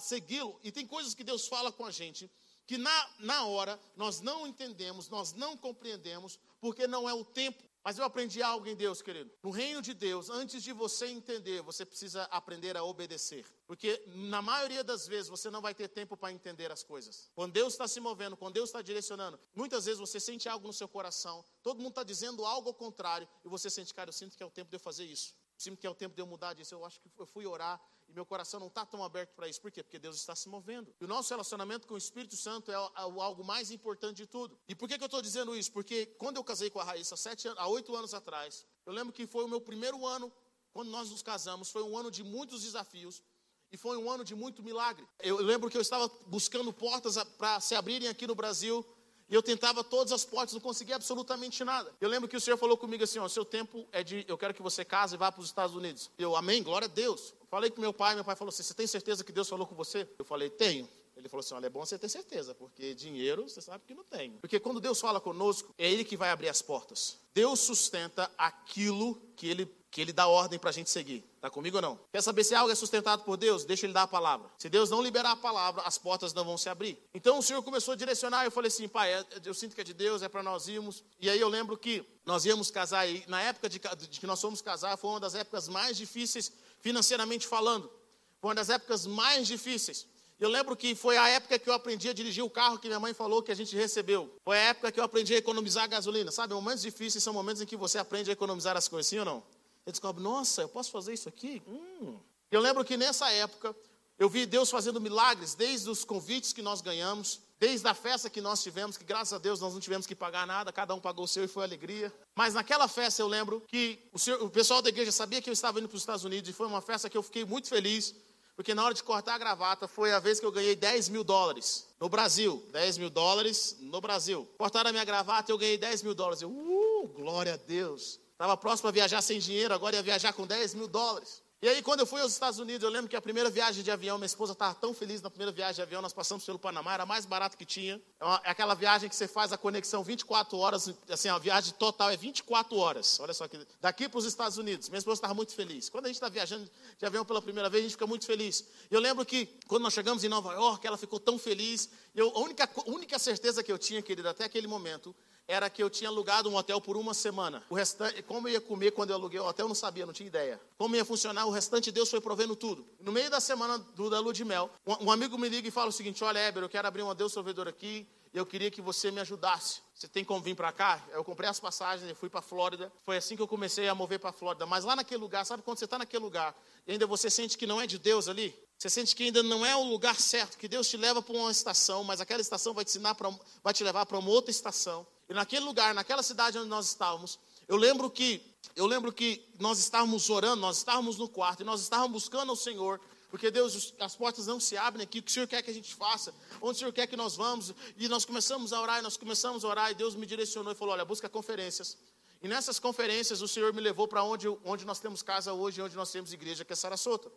segui-lo. 0.00 0.58
E 0.62 0.70
tem 0.70 0.86
coisas 0.86 1.14
que 1.14 1.24
Deus 1.24 1.48
fala 1.48 1.72
com 1.72 1.84
a 1.84 1.90
gente 1.90 2.30
que 2.66 2.78
na, 2.78 3.10
na 3.18 3.44
hora 3.44 3.78
nós 3.96 4.20
não 4.20 4.46
entendemos, 4.46 5.08
nós 5.08 5.32
não 5.32 5.56
compreendemos, 5.56 6.38
porque 6.60 6.86
não 6.86 7.08
é 7.08 7.14
o 7.14 7.24
tempo. 7.24 7.62
Mas 7.84 7.98
eu 7.98 8.04
aprendi 8.04 8.40
algo 8.40 8.66
em 8.68 8.76
Deus, 8.76 9.02
querido. 9.02 9.30
No 9.42 9.50
reino 9.50 9.82
de 9.82 9.92
Deus, 9.92 10.30
antes 10.30 10.62
de 10.62 10.72
você 10.72 11.06
entender, 11.06 11.62
você 11.62 11.84
precisa 11.84 12.22
aprender 12.24 12.76
a 12.76 12.84
obedecer. 12.84 13.44
Porque 13.66 14.00
na 14.06 14.40
maioria 14.40 14.84
das 14.84 15.06
vezes 15.06 15.28
você 15.28 15.50
não 15.50 15.60
vai 15.60 15.74
ter 15.74 15.88
tempo 15.88 16.16
para 16.16 16.32
entender 16.32 16.70
as 16.70 16.84
coisas. 16.84 17.28
Quando 17.34 17.52
Deus 17.52 17.74
está 17.74 17.88
se 17.88 17.98
movendo, 17.98 18.36
quando 18.36 18.54
Deus 18.54 18.68
está 18.68 18.80
direcionando, 18.82 19.38
muitas 19.54 19.84
vezes 19.86 19.98
você 19.98 20.20
sente 20.20 20.48
algo 20.48 20.66
no 20.66 20.72
seu 20.72 20.86
coração, 20.86 21.44
todo 21.60 21.78
mundo 21.78 21.90
está 21.90 22.04
dizendo 22.04 22.44
algo 22.44 22.68
ao 22.68 22.74
contrário, 22.74 23.28
e 23.44 23.48
você 23.48 23.68
sente, 23.68 23.92
cara, 23.92 24.10
eu 24.10 24.12
sinto 24.12 24.36
que 24.36 24.42
é 24.42 24.46
o 24.46 24.50
tempo 24.50 24.70
de 24.70 24.76
eu 24.76 24.80
fazer 24.80 25.04
isso. 25.04 25.34
sinto 25.58 25.78
que 25.78 25.86
é 25.86 25.90
o 25.90 25.94
tempo 25.94 26.14
de 26.14 26.22
eu 26.22 26.26
mudar 26.26 26.54
disso. 26.54 26.74
Eu 26.74 26.84
acho 26.84 27.00
que 27.00 27.10
eu 27.18 27.26
fui 27.26 27.46
orar 27.46 27.80
e 28.12 28.14
meu 28.14 28.26
coração 28.26 28.60
não 28.60 28.66
está 28.66 28.84
tão 28.84 29.02
aberto 29.02 29.30
para 29.34 29.48
isso. 29.48 29.60
Por 29.60 29.70
quê? 29.70 29.82
Porque 29.82 29.98
Deus 29.98 30.16
está 30.16 30.36
se 30.36 30.48
movendo. 30.48 30.94
E 31.00 31.04
o 31.04 31.08
nosso 31.08 31.30
relacionamento 31.30 31.86
com 31.86 31.94
o 31.94 31.98
Espírito 31.98 32.36
Santo 32.36 32.70
é 32.70 32.74
algo 32.74 33.42
mais 33.42 33.70
importante 33.70 34.18
de 34.18 34.26
tudo. 34.26 34.58
E 34.68 34.74
por 34.74 34.86
que, 34.86 34.98
que 34.98 35.02
eu 35.02 35.06
estou 35.06 35.22
dizendo 35.22 35.56
isso? 35.56 35.72
Porque 35.72 36.06
quando 36.18 36.36
eu 36.36 36.44
casei 36.44 36.68
com 36.68 36.78
a 36.78 36.84
Raíssa, 36.84 37.16
sete, 37.16 37.48
há 37.48 37.66
oito 37.68 37.96
anos 37.96 38.12
atrás, 38.12 38.66
eu 38.84 38.92
lembro 38.92 39.12
que 39.12 39.26
foi 39.26 39.44
o 39.44 39.48
meu 39.48 39.60
primeiro 39.60 40.06
ano, 40.06 40.30
quando 40.72 40.90
nós 40.90 41.10
nos 41.10 41.22
casamos, 41.22 41.70
foi 41.70 41.82
um 41.82 41.96
ano 41.96 42.10
de 42.10 42.22
muitos 42.22 42.62
desafios. 42.62 43.22
E 43.70 43.76
foi 43.78 43.96
um 43.96 44.10
ano 44.10 44.22
de 44.22 44.34
muito 44.34 44.62
milagre. 44.62 45.06
Eu 45.18 45.38
lembro 45.38 45.70
que 45.70 45.76
eu 45.78 45.80
estava 45.80 46.06
buscando 46.26 46.70
portas 46.74 47.16
para 47.38 47.58
se 47.60 47.74
abrirem 47.74 48.08
aqui 48.08 48.26
no 48.26 48.34
Brasil. 48.34 48.84
E 49.28 49.34
eu 49.34 49.42
tentava 49.42 49.82
todas 49.82 50.12
as 50.12 50.24
portas, 50.24 50.52
não 50.54 50.60
conseguia 50.60 50.96
absolutamente 50.96 51.64
nada. 51.64 51.92
Eu 52.00 52.08
lembro 52.08 52.28
que 52.28 52.36
o 52.36 52.40
Senhor 52.40 52.56
falou 52.56 52.76
comigo 52.76 53.04
assim: 53.04 53.18
ó, 53.18 53.28
seu 53.28 53.44
tempo 53.44 53.86
é 53.92 54.02
de, 54.02 54.24
eu 54.28 54.36
quero 54.36 54.54
que 54.54 54.62
você 54.62 54.84
case 54.84 55.14
e 55.14 55.18
vá 55.18 55.30
para 55.32 55.40
os 55.40 55.46
Estados 55.46 55.74
Unidos. 55.74 56.10
Eu, 56.18 56.36
amém, 56.36 56.62
glória 56.62 56.86
a 56.86 56.90
Deus. 56.90 57.34
Falei 57.50 57.70
com 57.70 57.80
meu 57.80 57.92
pai, 57.92 58.14
meu 58.14 58.24
pai 58.24 58.36
falou 58.36 58.50
assim: 58.50 58.62
você 58.62 58.74
tem 58.74 58.86
certeza 58.86 59.24
que 59.24 59.32
Deus 59.32 59.48
falou 59.48 59.66
com 59.66 59.74
você? 59.74 60.08
Eu 60.18 60.24
falei, 60.24 60.50
tenho. 60.50 60.88
Ele 61.16 61.28
falou 61.28 61.40
assim: 61.40 61.54
olha, 61.54 61.66
é 61.66 61.70
bom 61.70 61.84
você 61.84 61.98
ter 61.98 62.08
certeza, 62.08 62.54
porque 62.54 62.94
dinheiro 62.94 63.48
você 63.48 63.60
sabe 63.60 63.84
que 63.86 63.94
não 63.94 64.04
tem. 64.04 64.32
Porque 64.40 64.58
quando 64.58 64.80
Deus 64.80 65.00
fala 65.00 65.20
conosco, 65.20 65.74
é 65.78 65.90
Ele 65.90 66.04
que 66.04 66.16
vai 66.16 66.30
abrir 66.30 66.48
as 66.48 66.62
portas. 66.62 67.18
Deus 67.34 67.60
sustenta 67.60 68.30
aquilo 68.36 69.20
que 69.36 69.48
Ele 69.48 69.66
que 69.92 70.00
ele 70.00 70.12
dá 70.12 70.26
ordem 70.26 70.58
para 70.58 70.70
a 70.70 70.72
gente 70.72 70.88
seguir. 70.88 71.22
Está 71.36 71.50
comigo 71.50 71.76
ou 71.76 71.82
não? 71.82 72.00
Quer 72.10 72.22
saber 72.22 72.42
se 72.44 72.54
algo 72.54 72.72
é 72.72 72.74
sustentado 72.74 73.24
por 73.24 73.36
Deus? 73.36 73.66
Deixa 73.66 73.84
ele 73.84 73.92
dar 73.92 74.04
a 74.04 74.06
palavra. 74.06 74.50
Se 74.56 74.70
Deus 74.70 74.88
não 74.88 75.02
liberar 75.02 75.32
a 75.32 75.36
palavra, 75.36 75.82
as 75.82 75.98
portas 75.98 76.32
não 76.32 76.46
vão 76.46 76.56
se 76.56 76.70
abrir. 76.70 76.98
Então 77.12 77.38
o 77.38 77.42
Senhor 77.42 77.62
começou 77.62 77.92
a 77.92 77.96
direcionar. 77.96 78.42
Eu 78.46 78.50
falei 78.50 78.68
assim, 78.68 78.88
pai, 78.88 79.12
é, 79.12 79.24
eu 79.44 79.52
sinto 79.52 79.74
que 79.74 79.82
é 79.82 79.84
de 79.84 79.92
Deus, 79.92 80.22
é 80.22 80.30
para 80.30 80.42
nós 80.42 80.66
irmos. 80.66 81.04
E 81.20 81.28
aí 81.28 81.38
eu 81.38 81.48
lembro 81.48 81.76
que 81.76 82.02
nós 82.24 82.46
íamos 82.46 82.70
casar. 82.70 83.06
E 83.06 83.22
na 83.28 83.42
época 83.42 83.68
de, 83.68 83.78
de 83.78 84.18
que 84.18 84.26
nós 84.26 84.40
fomos 84.40 84.62
casar, 84.62 84.96
foi 84.96 85.10
uma 85.10 85.20
das 85.20 85.34
épocas 85.34 85.68
mais 85.68 85.94
difíceis 85.94 86.50
financeiramente 86.80 87.46
falando. 87.46 87.92
Foi 88.40 88.48
uma 88.48 88.54
das 88.54 88.70
épocas 88.70 89.06
mais 89.06 89.46
difíceis. 89.46 90.06
Eu 90.40 90.48
lembro 90.48 90.74
que 90.74 90.94
foi 90.94 91.18
a 91.18 91.28
época 91.28 91.58
que 91.58 91.68
eu 91.68 91.74
aprendi 91.74 92.08
a 92.08 92.14
dirigir 92.14 92.42
o 92.42 92.48
carro 92.48 92.78
que 92.78 92.88
minha 92.88 92.98
mãe 92.98 93.12
falou 93.12 93.42
que 93.42 93.52
a 93.52 93.54
gente 93.54 93.76
recebeu. 93.76 94.34
Foi 94.42 94.56
a 94.56 94.60
época 94.70 94.90
que 94.90 94.98
eu 94.98 95.04
aprendi 95.04 95.34
a 95.34 95.38
economizar 95.38 95.86
gasolina. 95.86 96.32
Sabe, 96.32 96.54
momentos 96.54 96.80
difíceis 96.80 97.22
são 97.22 97.34
momentos 97.34 97.60
em 97.60 97.66
que 97.66 97.76
você 97.76 97.98
aprende 97.98 98.30
a 98.30 98.32
economizar 98.32 98.74
as 98.74 98.88
coisas, 98.88 99.06
sim 99.06 99.18
ou 99.18 99.24
não? 99.26 99.44
Ele 99.86 99.92
descobre, 99.92 100.22
nossa, 100.22 100.62
eu 100.62 100.68
posso 100.68 100.90
fazer 100.90 101.12
isso 101.12 101.28
aqui? 101.28 101.62
Hum. 101.66 102.18
Eu 102.50 102.60
lembro 102.60 102.84
que 102.84 102.96
nessa 102.96 103.30
época 103.30 103.74
eu 104.18 104.28
vi 104.28 104.46
Deus 104.46 104.70
fazendo 104.70 105.00
milagres, 105.00 105.54
desde 105.54 105.90
os 105.90 106.04
convites 106.04 106.52
que 106.52 106.62
nós 106.62 106.80
ganhamos, 106.80 107.40
desde 107.58 107.86
a 107.88 107.94
festa 107.94 108.28
que 108.28 108.40
nós 108.40 108.62
tivemos, 108.62 108.96
que 108.96 109.04
graças 109.04 109.32
a 109.32 109.38
Deus 109.38 109.58
nós 109.58 109.72
não 109.72 109.80
tivemos 109.80 110.06
que 110.06 110.14
pagar 110.14 110.46
nada, 110.46 110.72
cada 110.72 110.94
um 110.94 111.00
pagou 111.00 111.24
o 111.24 111.28
seu 111.28 111.44
e 111.44 111.48
foi 111.48 111.64
alegria. 111.64 112.12
Mas 112.34 112.54
naquela 112.54 112.86
festa 112.86 113.22
eu 113.22 113.26
lembro 113.26 113.62
que 113.66 113.98
o, 114.12 114.18
senhor, 114.18 114.42
o 114.42 114.50
pessoal 114.50 114.82
da 114.82 114.88
igreja 114.88 115.10
sabia 115.10 115.40
que 115.40 115.48
eu 115.48 115.52
estava 115.52 115.78
indo 115.78 115.88
para 115.88 115.96
os 115.96 116.02
Estados 116.02 116.24
Unidos 116.24 116.50
e 116.50 116.52
foi 116.52 116.66
uma 116.66 116.80
festa 116.80 117.08
que 117.08 117.16
eu 117.16 117.22
fiquei 117.22 117.44
muito 117.44 117.68
feliz, 117.68 118.14
porque 118.54 118.74
na 118.74 118.84
hora 118.84 118.94
de 118.94 119.02
cortar 119.02 119.34
a 119.34 119.38
gravata 119.38 119.88
foi 119.88 120.12
a 120.12 120.18
vez 120.18 120.38
que 120.38 120.46
eu 120.46 120.52
ganhei 120.52 120.76
10 120.76 121.08
mil 121.08 121.24
dólares 121.24 121.88
no 121.98 122.08
Brasil. 122.08 122.62
10 122.70 122.98
mil 122.98 123.10
dólares 123.10 123.76
no 123.80 124.00
Brasil. 124.00 124.48
Cortaram 124.58 124.90
a 124.90 124.92
minha 124.92 125.04
gravata 125.04 125.50
e 125.50 125.52
eu 125.52 125.58
ganhei 125.58 125.78
10 125.78 126.02
mil 126.02 126.14
dólares. 126.14 126.42
Eu, 126.42 126.50
uh, 126.50 127.08
glória 127.08 127.54
a 127.54 127.56
Deus. 127.56 128.20
Estava 128.42 128.56
próximo 128.56 128.88
a 128.88 128.90
viajar 128.90 129.22
sem 129.22 129.38
dinheiro, 129.38 129.72
agora 129.72 129.94
ia 129.94 130.02
viajar 130.02 130.32
com 130.32 130.44
10 130.44 130.74
mil 130.74 130.88
dólares. 130.88 131.40
E 131.62 131.68
aí, 131.68 131.80
quando 131.80 132.00
eu 132.00 132.06
fui 132.06 132.20
aos 132.20 132.32
Estados 132.32 132.58
Unidos, 132.58 132.82
eu 132.82 132.90
lembro 132.90 133.08
que 133.08 133.14
a 133.14 133.22
primeira 133.22 133.48
viagem 133.48 133.84
de 133.84 133.90
avião, 133.92 134.18
minha 134.18 134.26
esposa 134.26 134.52
estava 134.52 134.74
tão 134.74 134.92
feliz 134.92 135.22
na 135.22 135.30
primeira 135.30 135.52
viagem 135.52 135.76
de 135.76 135.82
avião, 135.82 136.02
nós 136.02 136.12
passamos 136.12 136.44
pelo 136.44 136.58
Panamá, 136.58 136.92
era 136.92 137.06
mais 137.06 137.24
barato 137.24 137.56
que 137.56 137.64
tinha. 137.64 138.02
É, 138.18 138.24
uma, 138.24 138.40
é 138.42 138.50
aquela 138.50 138.74
viagem 138.74 139.08
que 139.08 139.14
você 139.14 139.28
faz 139.28 139.52
a 139.52 139.56
conexão 139.56 140.02
24 140.02 140.58
horas, 140.58 140.92
assim, 141.08 141.28
a 141.28 141.38
viagem 141.38 141.72
total 141.74 142.10
é 142.10 142.16
24 142.16 142.76
horas. 142.76 143.20
Olha 143.20 143.32
só, 143.32 143.46
que 143.46 143.64
daqui 143.80 144.08
para 144.08 144.18
os 144.18 144.24
Estados 144.24 144.58
Unidos. 144.58 144.88
Minha 144.88 144.98
esposa 144.98 145.18
estava 145.18 145.34
muito 145.34 145.54
feliz. 145.54 145.88
Quando 145.88 146.06
a 146.06 146.08
gente 146.08 146.16
está 146.16 146.28
viajando 146.28 146.68
de 146.98 147.06
avião 147.06 147.24
pela 147.24 147.40
primeira 147.40 147.70
vez, 147.70 147.82
a 147.82 147.84
gente 147.84 147.92
fica 147.92 148.08
muito 148.08 148.26
feliz. 148.26 148.64
Eu 148.90 148.98
lembro 148.98 149.24
que 149.24 149.46
quando 149.68 149.84
nós 149.84 149.92
chegamos 149.92 150.24
em 150.24 150.28
Nova 150.28 150.52
York, 150.52 150.84
ela 150.84 150.98
ficou 150.98 151.20
tão 151.20 151.38
feliz. 151.38 151.88
Eu, 152.12 152.32
a 152.34 152.40
única, 152.40 152.68
única 152.86 153.20
certeza 153.20 153.62
que 153.62 153.70
eu 153.70 153.78
tinha, 153.78 154.02
querida, 154.02 154.30
até 154.30 154.42
aquele 154.46 154.66
momento, 154.66 155.14
era 155.52 155.68
que 155.68 155.82
eu 155.82 155.90
tinha 155.90 156.08
alugado 156.08 156.48
um 156.48 156.56
hotel 156.56 156.80
por 156.80 156.96
uma 156.96 157.12
semana. 157.12 157.62
O 157.68 157.74
restante, 157.74 158.22
como 158.22 158.48
eu 158.48 158.54
ia 158.54 158.60
comer 158.60 158.90
quando 158.92 159.10
eu 159.10 159.16
aluguei 159.16 159.38
o 159.38 159.44
hotel, 159.44 159.64
eu 159.64 159.68
não 159.68 159.74
sabia, 159.74 160.06
não 160.06 160.12
tinha 160.12 160.26
ideia. 160.26 160.58
Como 160.78 160.96
ia 160.96 161.04
funcionar, 161.04 161.44
o 161.44 161.50
restante 161.50 161.92
Deus 161.92 162.08
foi 162.08 162.22
provendo 162.22 162.56
tudo. 162.56 162.86
No 162.98 163.12
meio 163.12 163.30
da 163.30 163.38
semana 163.38 163.78
do, 163.78 164.08
da 164.08 164.18
lua 164.18 164.32
de 164.32 164.46
mel, 164.46 164.70
um, 164.86 165.06
um 165.06 165.10
amigo 165.10 165.36
me 165.36 165.50
liga 165.50 165.68
e 165.68 165.70
fala 165.70 165.90
o 165.90 165.92
seguinte: 165.92 166.24
Olha, 166.24 166.38
Éber, 166.38 166.62
eu 166.62 166.70
quero 166.70 166.88
abrir 166.88 167.02
uma 167.02 167.14
Deus 167.14 167.34
Provedor 167.34 167.68
aqui 167.68 168.08
e 168.32 168.38
eu 168.38 168.46
queria 168.46 168.70
que 168.70 168.80
você 168.80 169.10
me 169.10 169.20
ajudasse. 169.20 169.82
Você 169.94 170.08
tem 170.08 170.24
como 170.24 170.40
vir 170.40 170.56
para 170.56 170.72
cá? 170.72 171.04
Eu 171.12 171.22
comprei 171.22 171.48
as 171.48 171.60
passagens 171.60 172.10
e 172.10 172.14
fui 172.14 172.30
para 172.30 172.40
Flórida. 172.40 172.90
Foi 173.04 173.18
assim 173.18 173.36
que 173.36 173.42
eu 173.42 173.46
comecei 173.46 173.88
a 173.88 173.94
mover 173.94 174.18
para 174.18 174.30
a 174.30 174.32
Flórida. 174.32 174.64
Mas 174.64 174.84
lá 174.84 174.96
naquele 174.96 175.20
lugar, 175.20 175.44
sabe 175.44 175.62
quando 175.62 175.78
você 175.78 175.84
está 175.84 175.98
naquele 175.98 176.24
lugar 176.24 176.56
e 176.86 176.92
ainda 176.92 177.06
você 177.06 177.28
sente 177.28 177.58
que 177.58 177.66
não 177.66 177.78
é 177.80 177.86
de 177.86 177.98
Deus 177.98 178.26
ali? 178.26 178.58
Você 178.78 178.90
sente 178.90 179.14
que 179.14 179.24
ainda 179.24 179.42
não 179.44 179.64
é 179.64 179.76
o 179.76 179.84
lugar 179.84 180.16
certo, 180.16 180.58
que 180.58 180.66
Deus 180.66 180.88
te 180.88 180.96
leva 180.96 181.22
para 181.22 181.36
uma 181.36 181.52
estação, 181.52 182.02
mas 182.02 182.20
aquela 182.20 182.40
estação 182.40 182.74
vai 182.74 182.84
te 182.84 182.88
ensinar 182.88 183.14
pra, 183.14 183.32
vai 183.62 183.72
te 183.72 183.84
levar 183.84 184.04
para 184.06 184.18
uma 184.18 184.30
outra 184.30 184.50
estação. 184.50 185.06
E 185.28 185.34
naquele 185.34 185.64
lugar, 185.64 185.94
naquela 185.94 186.22
cidade 186.22 186.58
onde 186.58 186.68
nós 186.68 186.86
estávamos, 186.88 187.38
eu 187.68 187.76
lembro 187.76 188.10
que 188.10 188.42
eu 188.74 188.86
lembro 188.86 189.12
que 189.12 189.44
nós 189.58 189.78
estávamos 189.78 190.30
orando, 190.30 190.60
nós 190.60 190.78
estávamos 190.78 191.18
no 191.18 191.28
quarto 191.28 191.60
e 191.60 191.64
nós 191.64 191.80
estávamos 191.82 192.12
buscando 192.12 192.52
o 192.52 192.56
Senhor, 192.56 193.00
porque 193.30 193.50
Deus, 193.50 193.94
as 193.98 194.14
portas 194.14 194.46
não 194.46 194.60
se 194.60 194.76
abrem 194.76 195.04
aqui, 195.04 195.18
o 195.18 195.22
que 195.22 195.30
o 195.30 195.32
Senhor 195.32 195.46
quer 195.46 195.62
que 195.62 195.70
a 195.70 195.74
gente 195.74 195.94
faça, 195.94 196.34
onde 196.60 196.76
o 196.76 196.78
Senhor 196.78 196.92
quer 196.92 197.06
que 197.06 197.16
nós 197.16 197.36
vamos, 197.36 197.74
e 197.96 198.08
nós 198.08 198.24
começamos 198.24 198.72
a 198.72 198.80
orar, 198.80 198.98
e 199.00 199.02
nós 199.02 199.16
começamos 199.16 199.64
a 199.64 199.68
orar, 199.68 199.90
e 199.90 199.94
Deus 199.94 200.14
me 200.14 200.26
direcionou 200.26 200.72
e 200.72 200.76
falou: 200.76 200.94
Olha, 200.94 201.04
busca 201.04 201.28
conferências. 201.28 201.96
E 202.42 202.48
nessas 202.48 202.78
conferências 202.78 203.40
o 203.40 203.48
Senhor 203.48 203.72
me 203.72 203.80
levou 203.80 204.08
para 204.08 204.22
onde, 204.22 204.48
onde 204.64 204.84
nós 204.84 204.98
temos 204.98 205.22
casa 205.22 205.52
hoje, 205.52 205.80
onde 205.80 205.94
nós 205.94 206.10
temos 206.10 206.32
igreja, 206.32 206.64
que 206.64 206.72
é 206.72 206.76
Sarasota. 206.76 207.30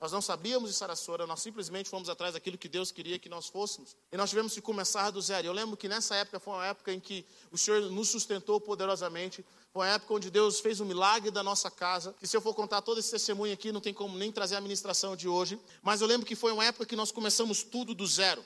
Nós 0.00 0.12
não 0.12 0.22
sabíamos 0.22 0.70
de 0.70 0.76
Sarasota, 0.76 1.26
nós 1.26 1.42
simplesmente 1.42 1.90
fomos 1.90 2.08
atrás 2.08 2.32
daquilo 2.32 2.56
que 2.56 2.70
Deus 2.70 2.90
queria 2.90 3.18
que 3.18 3.28
nós 3.28 3.48
fôssemos. 3.48 3.94
E 4.10 4.16
nós 4.16 4.30
tivemos 4.30 4.54
que 4.54 4.60
começar 4.62 5.10
do 5.10 5.20
zero. 5.20 5.46
Eu 5.46 5.52
lembro 5.52 5.76
que 5.76 5.88
nessa 5.88 6.14
época 6.16 6.40
foi 6.40 6.54
uma 6.54 6.66
época 6.66 6.90
em 6.90 6.98
que 6.98 7.26
o 7.52 7.58
Senhor 7.58 7.82
nos 7.90 8.08
sustentou 8.08 8.58
poderosamente. 8.58 9.44
Foi 9.70 9.82
uma 9.82 9.92
época 9.92 10.14
onde 10.14 10.30
Deus 10.30 10.58
fez 10.58 10.80
um 10.80 10.86
milagre 10.86 11.30
da 11.30 11.42
nossa 11.42 11.70
casa. 11.70 12.14
Que 12.18 12.26
se 12.26 12.34
eu 12.34 12.40
for 12.40 12.54
contar 12.54 12.80
todo 12.80 12.98
esse 12.98 13.10
testemunho 13.10 13.52
aqui, 13.52 13.70
não 13.70 13.80
tem 13.80 13.92
como 13.92 14.16
nem 14.16 14.32
trazer 14.32 14.56
a 14.56 14.60
ministração 14.62 15.14
de 15.14 15.28
hoje. 15.28 15.60
Mas 15.82 16.00
eu 16.00 16.06
lembro 16.06 16.26
que 16.26 16.34
foi 16.34 16.50
uma 16.50 16.64
época 16.64 16.86
que 16.86 16.96
nós 16.96 17.12
começamos 17.12 17.62
tudo 17.62 17.94
do 17.94 18.06
zero. 18.06 18.42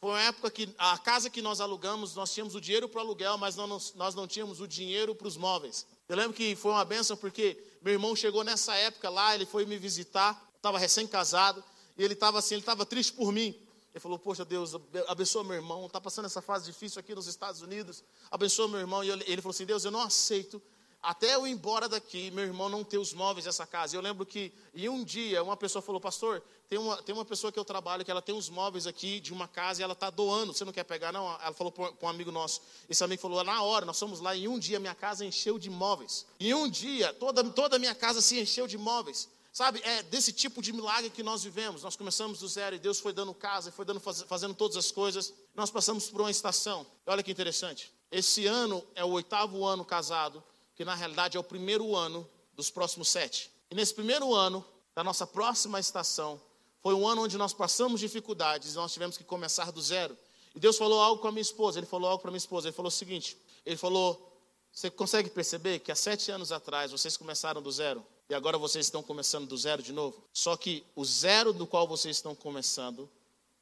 Foi 0.00 0.10
uma 0.10 0.20
época 0.20 0.50
que 0.50 0.68
a 0.78 0.98
casa 0.98 1.30
que 1.30 1.40
nós 1.40 1.60
alugamos, 1.60 2.14
nós 2.16 2.32
tínhamos 2.32 2.56
o 2.56 2.60
dinheiro 2.60 2.88
para 2.88 2.98
o 2.98 3.02
aluguel, 3.02 3.38
mas 3.38 3.56
nós 3.56 4.14
não 4.14 4.26
tínhamos 4.26 4.60
o 4.60 4.66
dinheiro 4.66 5.14
para 5.14 5.28
os 5.28 5.36
móveis. 5.36 5.86
Eu 6.08 6.16
lembro 6.16 6.32
que 6.32 6.56
foi 6.56 6.70
uma 6.72 6.84
benção 6.84 7.16
porque 7.16 7.56
meu 7.82 7.92
irmão 7.92 8.14
chegou 8.16 8.42
nessa 8.42 8.74
época 8.76 9.10
lá, 9.10 9.34
ele 9.34 9.44
foi 9.44 9.66
me 9.66 9.76
visitar 9.76 10.47
estava 10.58 10.78
recém-casado, 10.78 11.64
e 11.96 12.04
ele 12.04 12.14
estava 12.14 12.38
assim, 12.38 12.54
ele 12.54 12.62
estava 12.62 12.84
triste 12.84 13.12
por 13.12 13.32
mim. 13.32 13.58
Ele 13.92 14.00
falou, 14.00 14.18
poxa 14.18 14.44
Deus, 14.44 14.72
abençoa 15.08 15.42
meu 15.42 15.54
irmão, 15.54 15.86
está 15.86 16.00
passando 16.00 16.26
essa 16.26 16.42
fase 16.42 16.66
difícil 16.66 17.00
aqui 17.00 17.14
nos 17.14 17.26
Estados 17.26 17.62
Unidos, 17.62 18.04
abençoa 18.30 18.68
meu 18.68 18.78
irmão. 18.78 19.02
E 19.02 19.10
ele 19.10 19.40
falou 19.40 19.50
assim, 19.50 19.64
Deus, 19.64 19.84
eu 19.84 19.90
não 19.90 20.02
aceito, 20.02 20.62
até 21.02 21.34
eu 21.34 21.46
ir 21.46 21.52
embora 21.52 21.88
daqui, 21.88 22.30
meu 22.32 22.44
irmão 22.44 22.68
não 22.68 22.84
ter 22.84 22.98
os 22.98 23.12
móveis 23.12 23.44
dessa 23.44 23.66
casa. 23.66 23.96
Eu 23.96 24.00
lembro 24.00 24.26
que, 24.26 24.52
em 24.74 24.88
um 24.88 25.02
dia, 25.02 25.42
uma 25.42 25.56
pessoa 25.56 25.80
falou, 25.80 26.00
pastor, 26.00 26.42
tem 26.68 26.78
uma, 26.78 27.00
tem 27.02 27.14
uma 27.14 27.24
pessoa 27.24 27.50
que 27.50 27.58
eu 27.58 27.64
trabalho, 27.64 28.04
que 28.04 28.10
ela 28.10 28.20
tem 28.20 28.34
uns 28.34 28.50
móveis 28.50 28.86
aqui 28.86 29.20
de 29.20 29.32
uma 29.32 29.48
casa 29.48 29.80
e 29.80 29.84
ela 29.84 29.94
está 29.94 30.10
doando, 30.10 30.52
você 30.52 30.64
não 30.64 30.72
quer 30.72 30.84
pegar 30.84 31.12
não? 31.12 31.26
Ela 31.40 31.54
falou 31.54 31.72
para 31.72 31.92
um 32.02 32.08
amigo 32.08 32.30
nosso, 32.30 32.60
esse 32.88 33.02
amigo 33.02 33.22
falou, 33.22 33.42
na 33.42 33.62
hora, 33.62 33.86
nós 33.86 33.98
fomos 33.98 34.20
lá, 34.20 34.36
em 34.36 34.48
um 34.48 34.58
dia 34.58 34.78
minha 34.78 34.94
casa 34.94 35.24
encheu 35.24 35.58
de 35.58 35.70
móveis. 35.70 36.26
Em 36.38 36.52
um 36.52 36.68
dia, 36.68 37.12
toda, 37.14 37.42
toda 37.44 37.76
a 37.76 37.78
minha 37.78 37.94
casa 37.94 38.20
se 38.20 38.38
encheu 38.38 38.66
de 38.66 38.76
móveis. 38.76 39.28
Sabe, 39.58 39.82
é 39.82 40.04
desse 40.04 40.32
tipo 40.32 40.62
de 40.62 40.72
milagre 40.72 41.10
que 41.10 41.20
nós 41.20 41.42
vivemos. 41.42 41.82
Nós 41.82 41.96
começamos 41.96 42.38
do 42.38 42.46
zero 42.46 42.76
e 42.76 42.78
Deus 42.78 43.00
foi 43.00 43.12
dando 43.12 43.34
casa, 43.34 43.72
foi 43.72 43.84
dando, 43.84 43.98
fazendo 43.98 44.54
todas 44.54 44.76
as 44.76 44.92
coisas. 44.92 45.34
Nós 45.52 45.68
passamos 45.68 46.08
por 46.08 46.20
uma 46.20 46.30
estação. 46.30 46.86
Olha 47.04 47.24
que 47.24 47.32
interessante. 47.32 47.92
Esse 48.08 48.46
ano 48.46 48.86
é 48.94 49.04
o 49.04 49.08
oitavo 49.08 49.64
ano 49.64 49.84
casado, 49.84 50.44
que 50.76 50.84
na 50.84 50.94
realidade 50.94 51.36
é 51.36 51.40
o 51.40 51.42
primeiro 51.42 51.96
ano 51.96 52.24
dos 52.54 52.70
próximos 52.70 53.08
sete. 53.08 53.50
E 53.68 53.74
nesse 53.74 53.92
primeiro 53.92 54.32
ano 54.32 54.64
da 54.94 55.02
nossa 55.02 55.26
próxima 55.26 55.80
estação, 55.80 56.40
foi 56.80 56.94
um 56.94 57.08
ano 57.08 57.24
onde 57.24 57.36
nós 57.36 57.52
passamos 57.52 57.98
dificuldades 57.98 58.74
e 58.74 58.76
nós 58.76 58.92
tivemos 58.92 59.18
que 59.18 59.24
começar 59.24 59.72
do 59.72 59.82
zero. 59.82 60.16
E 60.54 60.60
Deus 60.60 60.78
falou 60.78 61.00
algo 61.00 61.20
com 61.20 61.26
a 61.26 61.32
minha 61.32 61.42
esposa. 61.42 61.80
Ele 61.80 61.86
falou 61.86 62.08
algo 62.08 62.22
para 62.22 62.30
minha 62.30 62.38
esposa. 62.38 62.68
Ele 62.68 62.76
falou 62.76 62.90
o 62.90 62.92
seguinte: 62.92 63.36
Ele 63.66 63.76
falou, 63.76 64.40
você 64.72 64.88
consegue 64.88 65.28
perceber 65.28 65.80
que 65.80 65.90
há 65.90 65.96
sete 65.96 66.30
anos 66.30 66.52
atrás 66.52 66.92
vocês 66.92 67.16
começaram 67.16 67.60
do 67.60 67.72
zero? 67.72 68.06
E 68.28 68.34
agora 68.34 68.58
vocês 68.58 68.86
estão 68.86 69.02
começando 69.02 69.46
do 69.46 69.56
zero 69.56 69.82
de 69.82 69.92
novo. 69.92 70.22
Só 70.32 70.56
que 70.56 70.84
o 70.94 71.04
zero 71.04 71.52
do 71.52 71.66
qual 71.66 71.88
vocês 71.88 72.16
estão 72.16 72.34
começando 72.34 73.08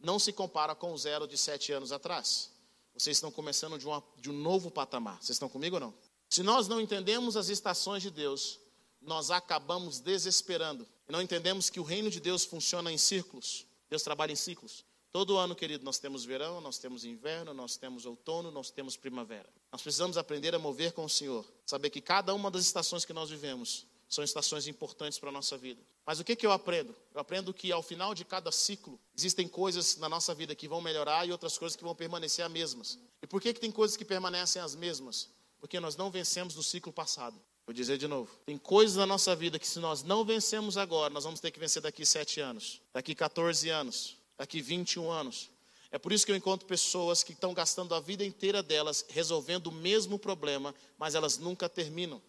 não 0.00 0.18
se 0.18 0.32
compara 0.32 0.74
com 0.74 0.92
o 0.92 0.98
zero 0.98 1.26
de 1.26 1.38
sete 1.38 1.72
anos 1.72 1.92
atrás. 1.92 2.50
Vocês 2.92 3.16
estão 3.16 3.30
começando 3.30 3.78
de, 3.78 3.86
uma, 3.86 4.02
de 4.18 4.28
um 4.28 4.32
novo 4.32 4.70
patamar. 4.70 5.16
Vocês 5.16 5.36
estão 5.36 5.48
comigo 5.48 5.76
ou 5.76 5.80
não? 5.80 5.94
Se 6.28 6.42
nós 6.42 6.66
não 6.66 6.80
entendemos 6.80 7.36
as 7.36 7.48
estações 7.48 8.02
de 8.02 8.10
Deus, 8.10 8.58
nós 9.00 9.30
acabamos 9.30 10.00
desesperando. 10.00 10.86
Não 11.08 11.22
entendemos 11.22 11.70
que 11.70 11.78
o 11.78 11.84
reino 11.84 12.10
de 12.10 12.18
Deus 12.18 12.44
funciona 12.44 12.90
em 12.90 12.98
círculos. 12.98 13.64
Deus 13.88 14.02
trabalha 14.02 14.32
em 14.32 14.36
ciclos. 14.36 14.84
Todo 15.12 15.36
ano, 15.36 15.54
querido, 15.54 15.84
nós 15.84 15.98
temos 15.98 16.24
verão, 16.24 16.60
nós 16.60 16.78
temos 16.78 17.04
inverno, 17.04 17.54
nós 17.54 17.76
temos 17.76 18.04
outono, 18.04 18.50
nós 18.50 18.70
temos 18.70 18.96
primavera. 18.96 19.48
Nós 19.70 19.80
precisamos 19.80 20.18
aprender 20.18 20.54
a 20.54 20.58
mover 20.58 20.92
com 20.92 21.04
o 21.04 21.08
Senhor. 21.08 21.46
Saber 21.64 21.90
que 21.90 22.00
cada 22.00 22.34
uma 22.34 22.50
das 22.50 22.62
estações 22.62 23.04
que 23.04 23.12
nós 23.12 23.30
vivemos 23.30 23.86
são 24.08 24.22
estações 24.22 24.66
importantes 24.66 25.18
para 25.18 25.28
a 25.28 25.32
nossa 25.32 25.58
vida. 25.58 25.80
Mas 26.04 26.20
o 26.20 26.24
que, 26.24 26.36
que 26.36 26.46
eu 26.46 26.52
aprendo? 26.52 26.94
Eu 27.12 27.20
aprendo 27.20 27.52
que 27.52 27.72
ao 27.72 27.82
final 27.82 28.14
de 28.14 28.24
cada 28.24 28.52
ciclo, 28.52 28.98
existem 29.16 29.48
coisas 29.48 29.96
na 29.96 30.08
nossa 30.08 30.34
vida 30.34 30.54
que 30.54 30.68
vão 30.68 30.80
melhorar 30.80 31.26
e 31.26 31.32
outras 31.32 31.58
coisas 31.58 31.74
que 31.74 31.82
vão 31.82 31.94
permanecer 31.94 32.44
as 32.44 32.50
mesmas. 32.50 32.98
E 33.20 33.26
por 33.26 33.40
que, 33.40 33.52
que 33.52 33.60
tem 33.60 33.72
coisas 33.72 33.96
que 33.96 34.04
permanecem 34.04 34.62
as 34.62 34.74
mesmas? 34.74 35.28
Porque 35.58 35.80
nós 35.80 35.96
não 35.96 36.10
vencemos 36.10 36.54
no 36.54 36.62
ciclo 36.62 36.92
passado. 36.92 37.40
Vou 37.66 37.74
dizer 37.74 37.98
de 37.98 38.06
novo. 38.06 38.30
Tem 38.46 38.56
coisas 38.56 38.96
na 38.96 39.06
nossa 39.06 39.34
vida 39.34 39.58
que 39.58 39.66
se 39.66 39.80
nós 39.80 40.04
não 40.04 40.24
vencemos 40.24 40.78
agora, 40.78 41.12
nós 41.12 41.24
vamos 41.24 41.40
ter 41.40 41.50
que 41.50 41.58
vencer 41.58 41.82
daqui 41.82 42.06
sete 42.06 42.40
anos, 42.40 42.80
daqui 42.92 43.12
14 43.12 43.68
anos, 43.68 44.16
daqui 44.38 44.60
21 44.60 45.10
anos. 45.10 45.50
É 45.90 45.98
por 45.98 46.12
isso 46.12 46.24
que 46.24 46.30
eu 46.30 46.36
encontro 46.36 46.66
pessoas 46.66 47.24
que 47.24 47.32
estão 47.32 47.52
gastando 47.52 47.94
a 47.94 48.00
vida 48.00 48.24
inteira 48.24 48.62
delas 48.62 49.04
resolvendo 49.08 49.68
o 49.68 49.72
mesmo 49.72 50.18
problema, 50.18 50.72
mas 50.96 51.16
elas 51.16 51.38
nunca 51.38 51.68
terminam. 51.68 52.22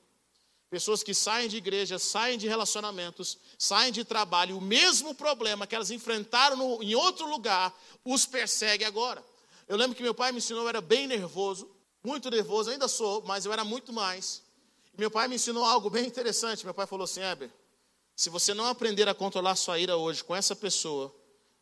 Pessoas 0.70 1.02
que 1.02 1.14
saem 1.14 1.48
de 1.48 1.58
igreja, 1.58 1.98
saem 1.98 2.38
de 2.38 2.48
relacionamentos, 2.48 3.38
saem 3.58 3.92
de 3.92 4.04
trabalho, 4.04 4.58
o 4.58 4.62
mesmo 4.62 5.16
problema 5.16 5.66
que 5.66 5.74
elas 5.74 5.92
enfrentaram 5.92 6.58
no, 6.58 6.84
em 6.84 6.94
outro 6.94 7.28
lugar, 7.30 7.74
os 8.04 8.26
persegue 8.26 8.84
agora. 8.84 9.24
Eu 9.68 9.78
lembro 9.78 9.96
que 9.96 10.04
meu 10.04 10.14
pai 10.14 10.32
me 10.32 10.40
ensinou, 10.40 10.64
eu 10.64 10.70
era 10.70 10.82
bem 10.82 11.08
nervoso, 11.08 11.70
muito 12.04 12.30
nervoso, 12.30 12.70
ainda 12.70 12.88
sou, 12.88 13.22
mas 13.24 13.46
eu 13.46 13.54
era 13.54 13.64
muito 13.64 13.94
mais. 13.94 14.44
Meu 14.98 15.12
pai 15.12 15.28
me 15.28 15.36
ensinou 15.36 15.64
algo 15.64 15.90
bem 15.90 16.06
interessante. 16.06 16.66
Meu 16.66 16.74
pai 16.74 16.88
falou 16.88 17.06
assim: 17.06 17.22
Heber, 17.22 17.52
se 18.16 18.30
você 18.30 18.54
não 18.54 18.66
aprender 18.66 19.08
a 19.08 19.14
controlar 19.14 19.56
sua 19.56 19.78
ira 19.78 19.96
hoje 19.96 20.24
com 20.24 20.36
essa 20.36 20.56
pessoa, 20.56 21.14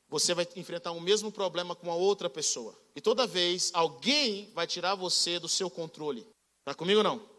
você 0.08 0.34
vai 0.34 0.48
enfrentar 0.56 0.92
o 0.92 1.02
mesmo 1.02 1.32
problema 1.32 1.76
com 1.76 1.92
a 1.92 1.96
outra 1.96 2.30
pessoa. 2.30 2.74
E 2.96 3.02
toda 3.02 3.28
vez 3.28 3.72
alguém 3.74 4.52
vai 4.54 4.66
tirar 4.66 4.96
você 4.96 5.38
do 5.38 5.50
seu 5.50 5.70
controle. 5.70 6.26
Está 6.60 6.74
comigo 6.74 7.04
não? 7.04 7.35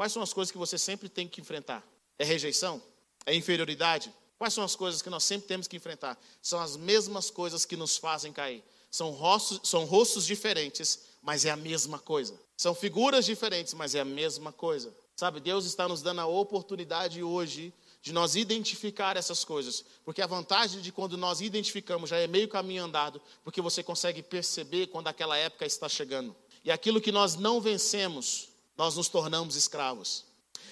Quais 0.00 0.14
são 0.14 0.22
as 0.22 0.32
coisas 0.32 0.50
que 0.50 0.56
você 0.56 0.78
sempre 0.78 1.10
tem 1.10 1.28
que 1.28 1.42
enfrentar? 1.42 1.86
É 2.18 2.24
rejeição? 2.24 2.82
É 3.26 3.34
inferioridade? 3.34 4.10
Quais 4.38 4.54
são 4.54 4.64
as 4.64 4.74
coisas 4.74 5.02
que 5.02 5.10
nós 5.10 5.22
sempre 5.22 5.46
temos 5.46 5.68
que 5.68 5.76
enfrentar? 5.76 6.18
São 6.40 6.58
as 6.58 6.74
mesmas 6.74 7.30
coisas 7.30 7.66
que 7.66 7.76
nos 7.76 7.98
fazem 7.98 8.32
cair. 8.32 8.64
São 8.90 9.10
rostos, 9.10 9.60
são 9.68 9.84
rostos 9.84 10.24
diferentes, 10.24 11.00
mas 11.20 11.44
é 11.44 11.50
a 11.50 11.56
mesma 11.56 11.98
coisa. 11.98 12.40
São 12.56 12.74
figuras 12.74 13.26
diferentes, 13.26 13.74
mas 13.74 13.94
é 13.94 14.00
a 14.00 14.04
mesma 14.06 14.50
coisa. 14.52 14.90
Sabe, 15.14 15.38
Deus 15.38 15.66
está 15.66 15.86
nos 15.86 16.00
dando 16.00 16.22
a 16.22 16.26
oportunidade 16.26 17.22
hoje 17.22 17.70
de 18.00 18.10
nós 18.10 18.36
identificar 18.36 19.18
essas 19.18 19.44
coisas, 19.44 19.84
porque 20.02 20.22
a 20.22 20.26
vantagem 20.26 20.80
de 20.80 20.90
quando 20.90 21.18
nós 21.18 21.42
identificamos 21.42 22.08
já 22.08 22.16
é 22.16 22.26
meio 22.26 22.48
caminho 22.48 22.84
andado, 22.84 23.20
porque 23.44 23.60
você 23.60 23.82
consegue 23.82 24.22
perceber 24.22 24.86
quando 24.86 25.08
aquela 25.08 25.36
época 25.36 25.66
está 25.66 25.90
chegando. 25.90 26.34
E 26.64 26.70
aquilo 26.70 27.02
que 27.02 27.12
nós 27.12 27.36
não 27.36 27.60
vencemos, 27.60 28.49
nós 28.80 28.96
nos 28.96 29.10
tornamos 29.10 29.56
escravos. 29.56 30.24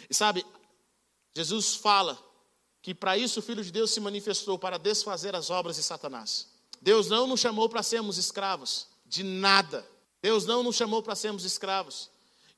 E 0.08 0.14
sabe, 0.14 0.42
Jesus 1.36 1.74
fala 1.74 2.18
que 2.80 2.94
para 2.94 3.18
isso 3.18 3.40
o 3.40 3.42
Filho 3.42 3.62
de 3.62 3.70
Deus 3.70 3.90
se 3.90 4.00
manifestou 4.00 4.58
para 4.58 4.78
desfazer 4.78 5.36
as 5.36 5.50
obras 5.50 5.76
de 5.76 5.82
Satanás. 5.82 6.48
Deus 6.80 7.08
não 7.08 7.26
nos 7.26 7.38
chamou 7.38 7.68
para 7.68 7.82
sermos 7.82 8.16
escravos 8.16 8.86
de 9.04 9.22
nada. 9.22 9.86
Deus 10.22 10.46
não 10.46 10.62
nos 10.62 10.74
chamou 10.74 11.02
para 11.02 11.14
sermos 11.14 11.44
escravos. 11.44 12.08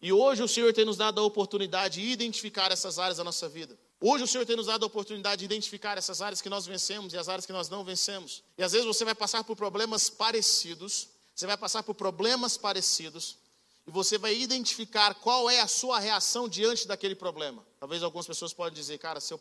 E 0.01 0.13
hoje 0.13 0.41
o 0.41 0.47
Senhor 0.47 0.73
tem 0.73 0.85
nos 0.85 0.97
dado 0.97 1.21
a 1.21 1.25
oportunidade 1.25 2.01
de 2.01 2.07
identificar 2.07 2.71
essas 2.71 3.01
áreas 3.01 3.17
da 3.17 3.25
nossa 3.25 3.49
vida. 3.49 3.77
Hoje 4.01 4.23
o 4.23 4.29
Senhor 4.29 4.47
tem 4.47 4.55
nos 4.55 4.67
dado 4.67 4.85
a 4.85 4.87
oportunidade 4.87 5.41
de 5.41 5.47
identificar 5.47 5.99
essas 5.99 6.23
áreas 6.23 6.41
que 6.41 6.49
nós 6.49 6.65
vencemos 6.65 7.13
e 7.13 7.19
as 7.19 7.29
áreas 7.29 7.45
que 7.45 7.53
nós 7.53 7.69
não 7.69 7.83
vencemos. 7.83 8.45
E 8.57 8.63
às 8.63 8.71
vezes 8.71 8.87
você 8.87 9.05
vai 9.05 9.17
passar 9.17 9.43
por 9.43 9.57
problemas 9.57 10.09
parecidos, 10.09 11.09
você 11.35 11.45
vai 11.45 11.57
passar 11.57 11.83
por 11.83 11.97
problemas 11.97 12.57
parecidos, 12.57 13.37
e 13.91 13.93
você 13.93 14.17
vai 14.17 14.37
identificar 14.37 15.15
qual 15.17 15.51
é 15.51 15.61
a 15.61 15.67
sua 15.67 15.99
reação 15.99 16.49
diante 16.49 16.87
daquele 16.87 17.17
problema. 17.17 17.67
Talvez 17.81 18.03
algumas 18.03 18.27
pessoas 18.27 18.53
podem 18.53 18.73
dizer, 18.73 18.99
cara, 18.99 19.21
se 19.21 19.35
eu, 19.35 19.41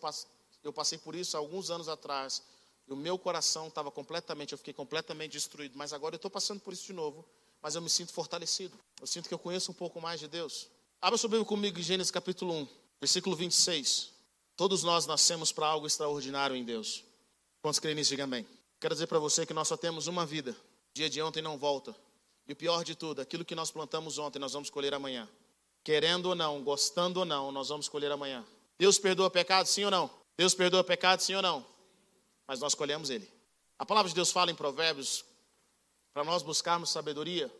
eu 0.63 0.73
passei 0.73 0.97
por 0.97 1.15
isso 1.15 1.37
há 1.37 1.39
alguns 1.39 1.69
anos 1.69 1.87
atrás, 1.87 2.41
e 2.87 2.91
o 2.91 2.95
meu 2.95 3.17
coração 3.17 3.67
estava 3.67 3.91
completamente, 3.91 4.53
eu 4.53 4.57
fiquei 4.57 4.73
completamente 4.73 5.33
destruído, 5.33 5.77
mas 5.77 5.93
agora 5.93 6.15
eu 6.15 6.17
estou 6.17 6.31
passando 6.31 6.59
por 6.59 6.73
isso 6.73 6.85
de 6.85 6.93
novo 6.93 7.23
mas 7.61 7.75
eu 7.75 7.81
me 7.81 7.89
sinto 7.89 8.13
fortalecido. 8.13 8.77
Eu 8.99 9.07
sinto 9.07 9.27
que 9.27 9.33
eu 9.33 9.39
conheço 9.39 9.71
um 9.71 9.73
pouco 9.73 10.01
mais 10.01 10.19
de 10.19 10.27
Deus. 10.27 10.67
Abra 11.01 11.17
sua 11.17 11.29
Bíblia 11.29 11.45
comigo 11.45 11.79
em 11.79 11.83
Gênesis 11.83 12.11
capítulo 12.11 12.53
1, 12.53 12.67
versículo 12.99 13.35
26. 13.35 14.11
Todos 14.55 14.83
nós 14.83 15.05
nascemos 15.05 15.51
para 15.51 15.67
algo 15.67 15.87
extraordinário 15.87 16.55
em 16.55 16.63
Deus. 16.63 17.03
Quantos 17.61 17.79
creem 17.79 17.95
nisso, 17.95 18.11
diga 18.11 18.23
amém. 18.23 18.45
Quero 18.79 18.95
dizer 18.95 19.07
para 19.07 19.19
você 19.19 19.45
que 19.45 19.53
nós 19.53 19.67
só 19.67 19.77
temos 19.77 20.07
uma 20.07 20.25
vida. 20.25 20.51
O 20.51 20.93
dia 20.93 21.09
de 21.09 21.21
ontem 21.21 21.41
não 21.41 21.57
volta. 21.57 21.95
E 22.49 22.53
o 22.53 22.55
pior 22.55 22.83
de 22.83 22.95
tudo, 22.95 23.21
aquilo 23.21 23.45
que 23.45 23.53
nós 23.53 23.69
plantamos 23.69 24.17
ontem, 24.17 24.39
nós 24.39 24.53
vamos 24.53 24.71
colher 24.71 24.91
amanhã. 24.91 25.29
Querendo 25.83 26.29
ou 26.29 26.35
não, 26.35 26.63
gostando 26.63 27.19
ou 27.19 27.25
não, 27.25 27.51
nós 27.51 27.69
vamos 27.69 27.87
colher 27.87 28.11
amanhã. 28.11 28.43
Deus 28.75 28.97
perdoa 28.97 29.29
pecado, 29.29 29.67
sim 29.67 29.85
ou 29.85 29.91
não? 29.91 30.09
Deus 30.35 30.55
perdoa 30.55 30.83
pecado, 30.83 31.21
sim 31.21 31.35
ou 31.35 31.43
não? 31.43 31.63
Mas 32.47 32.59
nós 32.59 32.73
colhemos 32.73 33.11
ele. 33.11 33.31
A 33.77 33.85
palavra 33.85 34.09
de 34.09 34.15
Deus 34.15 34.31
fala 34.31 34.49
em 34.49 34.55
Provérbios 34.55 35.23
para 36.11 36.23
nós 36.23 36.41
buscarmos 36.41 36.89
sabedoria 36.89 37.53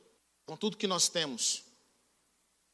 com 0.47 0.57
tudo 0.57 0.75
que 0.75 0.87
nós 0.87 1.07
temos, 1.07 1.61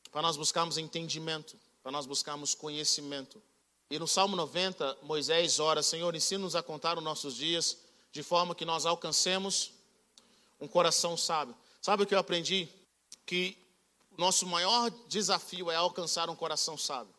para 0.10 0.22
nós 0.22 0.38
buscarmos 0.38 0.77
entendimento, 0.77 1.60
para 1.84 1.91
nós 1.91 2.05
buscarmos 2.05 2.55
conhecimento. 2.55 3.43
E 3.89 4.00
no 4.00 4.07
Salmo 4.07 4.38
90, 4.38 5.00
Moisés 5.01 5.60
ora: 5.60 5.84
Senhor, 5.84 6.15
ensina-nos 6.15 6.55
a 6.55 6.63
contar 6.63 6.98
os 6.98 7.03
nossos 7.03 7.36
dias 7.36 7.77
de 8.13 8.24
forma 8.24 8.55
que 8.55 8.63
nós 8.63 8.86
alcancemos 8.86 9.74
um 10.62 10.67
coração 10.67 11.17
sábio. 11.17 11.53
Sabe 11.86 12.01
o 12.01 12.06
que 12.08 12.15
eu 12.15 12.20
aprendi? 12.20 12.68
Que 13.25 13.56
o 14.18 14.20
nosso 14.20 14.48
maior 14.48 14.89
desafio 15.08 15.70
é 15.70 15.75
alcançar 15.75 16.30
um 16.30 16.36
coração 16.36 16.77
sábio. 16.77 17.13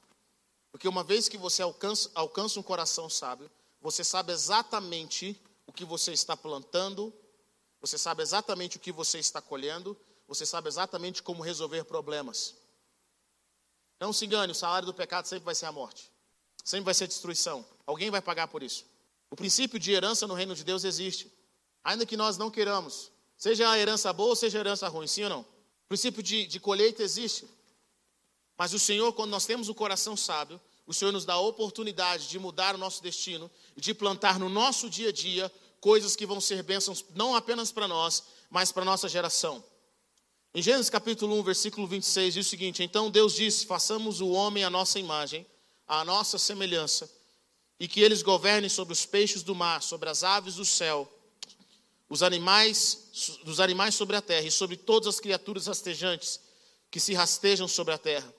Porque 0.72 0.88
uma 0.88 1.04
vez 1.04 1.28
que 1.28 1.38
você 1.38 1.62
alcança, 1.62 2.10
alcança 2.14 2.58
um 2.58 2.62
coração 2.62 3.08
sábio, 3.08 3.50
você 3.80 4.02
sabe 4.02 4.32
exatamente 4.32 5.40
o 5.68 5.72
que 5.72 5.84
você 5.84 6.12
está 6.12 6.36
plantando 6.36 7.12
você 7.80 7.98
sabe 7.98 8.22
exatamente 8.22 8.78
o 8.78 8.80
que 8.80 8.90
você 8.90 9.18
está 9.18 9.40
colhendo, 9.40 9.96
você 10.26 10.44
sabe 10.44 10.68
exatamente 10.68 11.22
como 11.22 11.42
resolver 11.42 11.84
problemas. 11.84 12.56
Não 14.00 14.12
se 14.12 14.26
engane, 14.26 14.50
o 14.50 14.56
salário 14.56 14.86
do 14.86 14.94
pecado 14.94 15.26
sempre 15.26 15.44
vai 15.44 15.54
ser 15.54 15.66
a 15.66 15.72
morte, 15.72 16.10
sempre 16.64 16.84
vai 16.84 16.94
ser 16.94 17.06
destruição. 17.06 17.64
Alguém 17.86 18.10
vai 18.10 18.20
pagar 18.20 18.48
por 18.48 18.62
isso. 18.62 18.84
O 19.30 19.36
princípio 19.36 19.78
de 19.78 19.92
herança 19.92 20.26
no 20.26 20.34
reino 20.34 20.54
de 20.54 20.64
Deus 20.64 20.82
existe, 20.82 21.32
ainda 21.84 22.04
que 22.04 22.16
nós 22.16 22.36
não 22.36 22.50
queiramos, 22.50 23.12
seja 23.36 23.70
a 23.70 23.78
herança 23.78 24.12
boa 24.12 24.30
ou 24.30 24.36
seja 24.36 24.58
a 24.58 24.60
herança 24.60 24.88
ruim, 24.88 25.06
sim 25.06 25.24
ou 25.24 25.30
não? 25.30 25.40
O 25.40 25.88
princípio 25.88 26.22
de, 26.22 26.46
de 26.46 26.58
colheita 26.58 27.02
existe, 27.02 27.46
mas 28.56 28.72
o 28.72 28.78
Senhor, 28.78 29.12
quando 29.12 29.30
nós 29.30 29.46
temos 29.46 29.68
o 29.68 29.74
coração 29.74 30.16
sábio, 30.16 30.60
o 30.86 30.94
Senhor 30.94 31.12
nos 31.12 31.24
dá 31.24 31.34
a 31.34 31.40
oportunidade 31.40 32.28
de 32.28 32.38
mudar 32.38 32.74
o 32.74 32.78
nosso 32.78 33.02
destino, 33.02 33.50
de 33.76 33.92
plantar 33.92 34.38
no 34.38 34.48
nosso 34.48 34.88
dia 34.88 35.10
a 35.10 35.12
dia 35.12 35.52
coisas 35.80 36.16
que 36.16 36.24
vão 36.24 36.40
ser 36.40 36.62
bênçãos 36.62 37.04
não 37.14 37.34
apenas 37.34 37.70
para 37.70 37.86
nós, 37.86 38.22
mas 38.48 38.72
para 38.72 38.82
a 38.82 38.86
nossa 38.86 39.08
geração. 39.08 39.62
Em 40.54 40.62
Gênesis 40.62 40.88
capítulo 40.88 41.38
1, 41.40 41.42
versículo 41.42 41.86
26, 41.86 42.34
diz 42.34 42.46
o 42.46 42.48
seguinte: 42.48 42.82
Então 42.82 43.10
Deus 43.10 43.34
disse: 43.34 43.66
Façamos 43.66 44.20
o 44.20 44.30
homem 44.30 44.64
à 44.64 44.70
nossa 44.70 44.98
imagem, 44.98 45.46
à 45.86 46.04
nossa 46.04 46.38
semelhança, 46.38 47.10
e 47.78 47.86
que 47.86 48.00
eles 48.00 48.22
governem 48.22 48.70
sobre 48.70 48.92
os 48.94 49.04
peixes 49.04 49.42
do 49.42 49.54
mar, 49.54 49.82
sobre 49.82 50.08
as 50.08 50.24
aves 50.24 50.54
do 50.54 50.64
céu, 50.64 51.12
os 52.08 52.22
animais, 52.22 53.38
dos 53.44 53.60
animais 53.60 53.94
sobre 53.94 54.16
a 54.16 54.22
terra 54.22 54.46
e 54.46 54.50
sobre 54.50 54.76
todas 54.76 55.08
as 55.08 55.20
criaturas 55.20 55.66
rastejantes 55.66 56.40
que 56.90 57.00
se 57.00 57.14
rastejam 57.14 57.66
sobre 57.66 57.94
a 57.94 57.98
terra. 57.98 58.32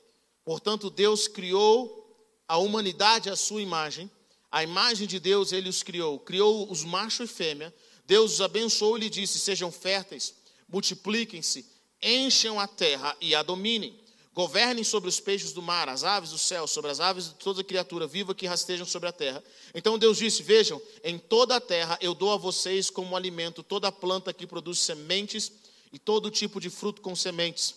Portanto, 0.45 0.89
Deus 0.89 1.27
criou 1.27 2.05
a 2.47 2.57
humanidade 2.57 3.29
à 3.29 3.36
sua 3.36 3.62
imagem, 3.62 4.09
a 4.50 4.63
imagem 4.63 5.05
de 5.05 5.19
Deus 5.19 5.51
ele 5.51 5.67
os 5.67 5.83
criou, 5.83 6.19
criou 6.19 6.71
os 6.71 6.83
macho 6.83 7.24
e 7.24 7.27
fêmea. 7.27 7.74
Deus 8.05 8.36
os 8.36 8.41
abençoou 8.41 8.97
e 8.97 9.01
lhe 9.01 9.09
disse: 9.09 9.38
Sejam 9.38 9.71
férteis, 9.71 10.33
multipliquem-se, 10.69 11.65
encham 12.01 12.57
a 12.57 12.67
terra 12.67 13.15
e 13.19 13.36
a 13.36 13.43
dominem. 13.43 14.00
Governem 14.38 14.84
sobre 14.84 15.10
os 15.10 15.20
peixes 15.20 15.51
do 15.51 15.63
mar, 15.63 15.89
as 15.89 16.03
aves 16.03 16.29
do 16.29 16.38
céu, 16.38 16.67
sobre 16.67 16.91
as 16.91 17.00
aves 17.00 17.29
de 17.29 17.34
toda 17.34 17.63
criatura 17.63 18.06
viva 18.06 18.36
que 18.36 18.46
rastejam 18.46 18.86
sobre 18.86 19.10
a 19.10 19.12
terra. 19.12 19.44
Então 19.74 19.98
Deus 19.98 20.20
disse: 20.20 20.44
Vejam, 20.44 20.79
em 21.03 21.17
toda 21.17 21.56
a 21.56 21.60
terra 21.60 21.98
eu 22.01 22.13
dou 22.13 22.32
a 22.32 22.38
vocês 22.38 22.91
como 22.91 23.15
alimento 23.15 23.63
toda 23.63 23.91
planta 23.91 24.32
que 24.32 24.46
produz 24.46 24.77
sementes 24.77 25.51
e 25.91 25.98
todo 25.98 26.29
tipo 26.29 26.62
de 26.62 26.70
fruto 26.70 27.01
com 27.01 27.15
sementes, 27.15 27.74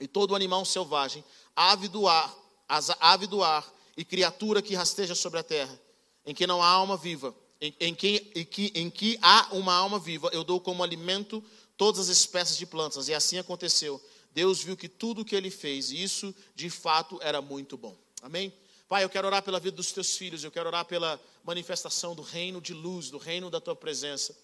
e 0.00 0.08
todo 0.08 0.34
animal 0.34 0.64
selvagem, 0.64 1.24
ave 1.54 1.86
do 1.86 2.08
ar, 2.08 2.36
as 2.68 2.90
ave 2.98 3.28
do 3.28 3.40
ar 3.40 3.64
e 3.96 4.04
criatura 4.04 4.60
que 4.60 4.74
rasteja 4.74 5.14
sobre 5.14 5.38
a 5.38 5.44
terra 5.44 5.80
em 6.26 6.34
que 6.34 6.48
não 6.48 6.60
há 6.60 6.66
alma 6.66 6.96
viva, 6.96 7.32
em, 7.60 7.74
em, 7.78 7.94
que, 7.94 8.32
em, 8.34 8.44
que, 8.44 8.72
em 8.74 8.90
que 8.90 9.18
há 9.22 9.48
uma 9.52 9.72
alma 9.72 10.00
viva, 10.00 10.30
eu 10.32 10.42
dou 10.42 10.60
como 10.60 10.82
alimento 10.82 11.42
todas 11.76 12.00
as 12.00 12.18
espécies 12.18 12.56
de 12.56 12.66
plantas. 12.66 13.08
E 13.08 13.14
assim 13.14 13.38
aconteceu. 13.38 14.00
Deus 14.32 14.62
viu 14.62 14.76
que 14.76 14.88
tudo 14.88 15.22
o 15.22 15.24
que 15.24 15.36
ele 15.36 15.50
fez, 15.50 15.90
e 15.90 16.02
isso 16.02 16.34
de 16.54 16.70
fato 16.70 17.18
era 17.22 17.42
muito 17.42 17.76
bom. 17.76 17.96
Amém? 18.22 18.52
Pai, 18.88 19.04
eu 19.04 19.08
quero 19.10 19.26
orar 19.26 19.42
pela 19.42 19.60
vida 19.60 19.76
dos 19.76 19.92
teus 19.92 20.16
filhos, 20.16 20.44
eu 20.44 20.50
quero 20.50 20.68
orar 20.68 20.84
pela 20.84 21.20
manifestação 21.44 22.14
do 22.14 22.22
reino 22.22 22.60
de 22.60 22.74
luz, 22.74 23.10
do 23.10 23.18
reino 23.18 23.50
da 23.50 23.60
tua 23.60 23.76
presença. 23.76 24.36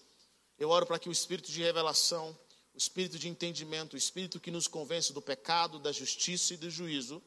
Eu 0.57 0.69
oro 0.69 0.85
para 0.85 0.99
que 0.99 1.07
o 1.07 1.11
espírito 1.11 1.51
de 1.51 1.61
revelação, 1.61 2.37
o 2.73 2.77
espírito 2.77 3.17
de 3.17 3.27
entendimento, 3.27 3.93
o 3.93 3.97
espírito 3.97 4.39
que 4.39 4.51
nos 4.51 4.67
convence 4.67 5.13
do 5.13 5.21
pecado, 5.21 5.79
da 5.79 5.91
justiça 5.91 6.53
e 6.53 6.57
do 6.57 6.69
juízo, 6.69 7.21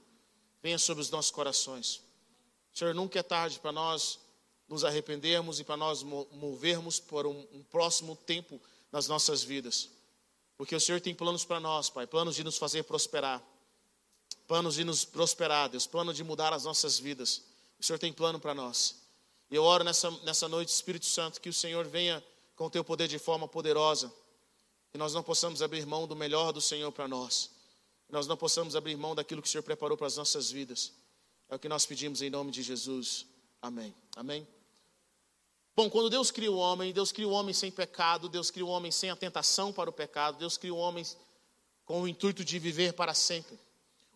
venha 0.63 0.79
sobre 0.79 1.01
os 1.01 1.11
nossos 1.11 1.31
corações. 1.31 2.01
Senhor, 2.73 2.95
nunca 2.95 3.19
é 3.19 3.23
tarde 3.23 3.59
para 3.59 3.73
nós 3.73 4.19
nos 4.69 4.85
arrependermos 4.85 5.61
e 5.61 5.65
para 5.65 5.77
nós 5.77 6.03
movermos 6.03 6.99
por 6.99 7.27
um, 7.27 7.47
um 7.53 7.63
próximo 7.63 8.17
tempo 8.17 8.61
nas 8.91 9.09
nossas 9.09 9.43
vidas. 9.43 9.91
Porque 10.63 10.77
o 10.77 10.81
Senhor 10.81 11.01
tem 11.01 11.13
planos 11.13 11.45
para 11.45 11.59
nós, 11.59 11.91
Pai, 11.91 12.07
planos 12.07 12.37
de 12.37 12.45
nos 12.45 12.57
fazer 12.57 12.85
prosperar, 12.85 13.43
planos 14.47 14.77
de 14.77 14.85
nos 14.85 15.05
prosperar, 15.05 15.69
Deus, 15.69 15.89
plano 15.89 16.15
de 16.15 16.23
mudar 16.23 16.53
as 16.53 16.63
nossas 16.63 17.01
vidas. 17.01 17.43
O 17.81 17.85
Senhor 17.85 17.99
tem 17.99 18.13
plano 18.13 18.39
para 18.39 18.55
nós. 18.55 18.95
E 19.51 19.57
eu 19.57 19.65
oro 19.65 19.83
nessa, 19.83 20.09
nessa 20.23 20.47
noite, 20.47 20.69
Espírito 20.69 21.05
Santo, 21.05 21.41
que 21.41 21.49
o 21.49 21.53
Senhor 21.53 21.85
venha 21.89 22.25
com 22.55 22.67
o 22.67 22.71
teu 22.71 22.85
poder 22.85 23.09
de 23.09 23.19
forma 23.19 23.49
poderosa, 23.49 24.15
que 24.93 24.97
nós 24.99 25.13
não 25.13 25.25
possamos 25.25 25.63
abrir 25.63 25.85
mão 25.85 26.07
do 26.07 26.15
melhor 26.15 26.53
do 26.53 26.61
Senhor 26.61 26.93
para 26.93 27.09
nós, 27.09 27.51
que 28.07 28.13
nós 28.13 28.29
não 28.29 28.37
possamos 28.37 28.77
abrir 28.77 28.97
mão 28.97 29.17
daquilo 29.17 29.43
que 29.43 29.49
o 29.49 29.51
Senhor 29.51 29.65
preparou 29.65 29.97
para 29.97 30.07
as 30.07 30.17
nossas 30.17 30.49
vidas. 30.49 30.93
É 31.49 31.57
o 31.57 31.59
que 31.59 31.69
nós 31.69 31.85
pedimos 31.85 32.23
em 32.23 32.31
nome 32.31 32.53
de 32.53 32.63
Jesus. 32.63 33.27
Amém. 33.61 33.93
Amém. 34.15 34.47
Bom, 35.75 35.89
quando 35.89 36.11
Deus 36.11 36.31
cria 36.31 36.53
o 36.53 36.57
homem, 36.57 36.93
Deus 36.93 37.13
cria 37.13 37.27
o 37.27 37.31
homem 37.31 37.55
sem 37.55 37.71
pecado, 37.71 38.29
Deus 38.29 38.51
cria 38.51 38.65
o 38.65 38.69
homem 38.69 38.93
sem 38.93 39.09
a 39.09 39.17
tentação 39.17 39.73
para 39.73 39.89
o 39.89 39.93
pecado, 39.93 40.39
Deus 40.39 40.59
cria 40.59 40.75
o 40.75 40.77
homem 40.77 41.05
com 41.85 42.03
o 42.03 42.09
intuito 42.09 42.45
de 42.45 42.59
viver 42.59 42.93
para 42.93 43.15
sempre. 43.15 43.59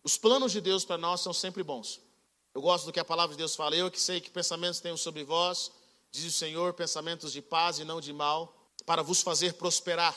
Os 0.03 0.17
planos 0.17 0.51
de 0.51 0.61
Deus 0.61 0.85
para 0.85 0.97
nós 0.97 1.21
são 1.21 1.33
sempre 1.33 1.63
bons. 1.63 1.99
Eu 2.53 2.61
gosto 2.61 2.85
do 2.85 2.93
que 2.93 2.99
a 2.99 3.05
palavra 3.05 3.35
de 3.35 3.39
Deus 3.39 3.55
fala. 3.55 3.75
Eu 3.75 3.91
que 3.91 3.99
sei 3.99 4.21
que 4.21 4.29
pensamentos 4.29 4.79
tenho 4.79 4.97
sobre 4.97 5.23
vós, 5.23 5.71
diz 6.11 6.25
o 6.25 6.31
Senhor, 6.31 6.73
pensamentos 6.73 7.31
de 7.31 7.41
paz 7.41 7.79
e 7.79 7.83
não 7.83 7.99
de 7.99 8.13
mal, 8.13 8.55
para 8.85 9.01
vos 9.01 9.21
fazer 9.21 9.53
prosperar. 9.53 10.15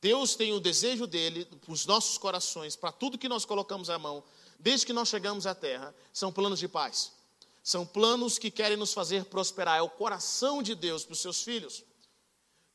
Deus 0.00 0.36
tem 0.36 0.52
o 0.52 0.60
desejo 0.60 1.06
dele 1.06 1.48
os 1.66 1.86
nossos 1.86 2.18
corações, 2.18 2.76
para 2.76 2.92
tudo 2.92 3.18
que 3.18 3.28
nós 3.28 3.44
colocamos 3.44 3.90
à 3.90 3.98
mão, 3.98 4.22
desde 4.58 4.86
que 4.86 4.92
nós 4.92 5.08
chegamos 5.08 5.46
à 5.46 5.54
terra, 5.54 5.94
são 6.12 6.30
planos 6.30 6.58
de 6.58 6.68
paz. 6.68 7.15
São 7.66 7.84
planos 7.84 8.38
que 8.38 8.50
querem 8.50 8.76
nos 8.76 8.92
fazer 8.92 9.24
prosperar. 9.24 9.78
É 9.78 9.82
o 9.82 9.90
coração 9.90 10.62
de 10.62 10.74
Deus 10.74 11.04
para 11.04 11.14
os 11.14 11.20
seus 11.20 11.42
filhos. 11.42 11.82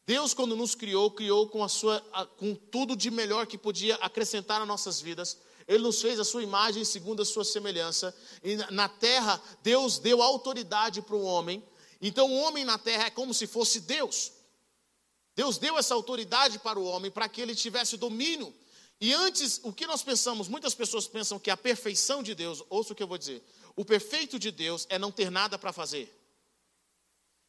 Deus, 0.05 0.33
quando 0.33 0.55
nos 0.55 0.75
criou, 0.75 1.09
criou 1.09 1.47
com, 1.47 1.63
a 1.63 1.69
sua, 1.69 2.01
com 2.35 2.53
tudo 2.53 2.95
de 2.95 3.09
melhor 3.09 3.47
que 3.47 3.57
podia 3.57 3.95
acrescentar 3.95 4.59
nas 4.59 4.67
nossas 4.67 4.99
vidas 4.99 5.37
ele 5.67 5.83
nos 5.83 6.01
fez 6.01 6.19
a 6.19 6.25
sua 6.25 6.43
imagem 6.43 6.83
segundo 6.83 7.21
a 7.21 7.25
sua 7.25 7.45
semelhança. 7.45 8.13
E 8.43 8.57
na 8.71 8.89
terra, 8.89 9.41
Deus 9.63 9.99
deu 9.99 10.21
autoridade 10.21 11.01
para 11.01 11.15
o 11.15 11.23
homem. 11.23 11.63
Então, 12.01 12.29
o 12.29 12.41
homem 12.41 12.65
na 12.65 12.77
terra 12.77 13.05
é 13.05 13.09
como 13.09 13.33
se 13.33 13.47
fosse 13.47 13.79
Deus. 13.79 14.33
Deus 15.33 15.57
deu 15.57 15.77
essa 15.77 15.93
autoridade 15.93 16.59
para 16.59 16.77
o 16.77 16.83
homem 16.83 17.09
para 17.09 17.29
que 17.29 17.39
ele 17.39 17.55
tivesse 17.55 17.95
domínio. 17.95 18.53
E 18.99 19.13
antes, 19.13 19.59
o 19.63 19.71
que 19.71 19.87
nós 19.87 20.03
pensamos? 20.03 20.47
Muitas 20.47 20.75
pessoas 20.75 21.07
pensam 21.07 21.39
que 21.39 21.49
a 21.49 21.57
perfeição 21.57 22.21
de 22.21 22.35
Deus, 22.35 22.61
ouça 22.69 22.93
o 22.93 22.95
que 22.95 23.01
eu 23.01 23.07
vou 23.07 23.17
dizer: 23.17 23.41
o 23.75 23.85
perfeito 23.85 24.37
de 24.37 24.51
Deus 24.51 24.85
é 24.89 24.99
não 24.99 25.11
ter 25.11 25.29
nada 25.29 25.57
para 25.57 25.73
fazer. 25.73 26.17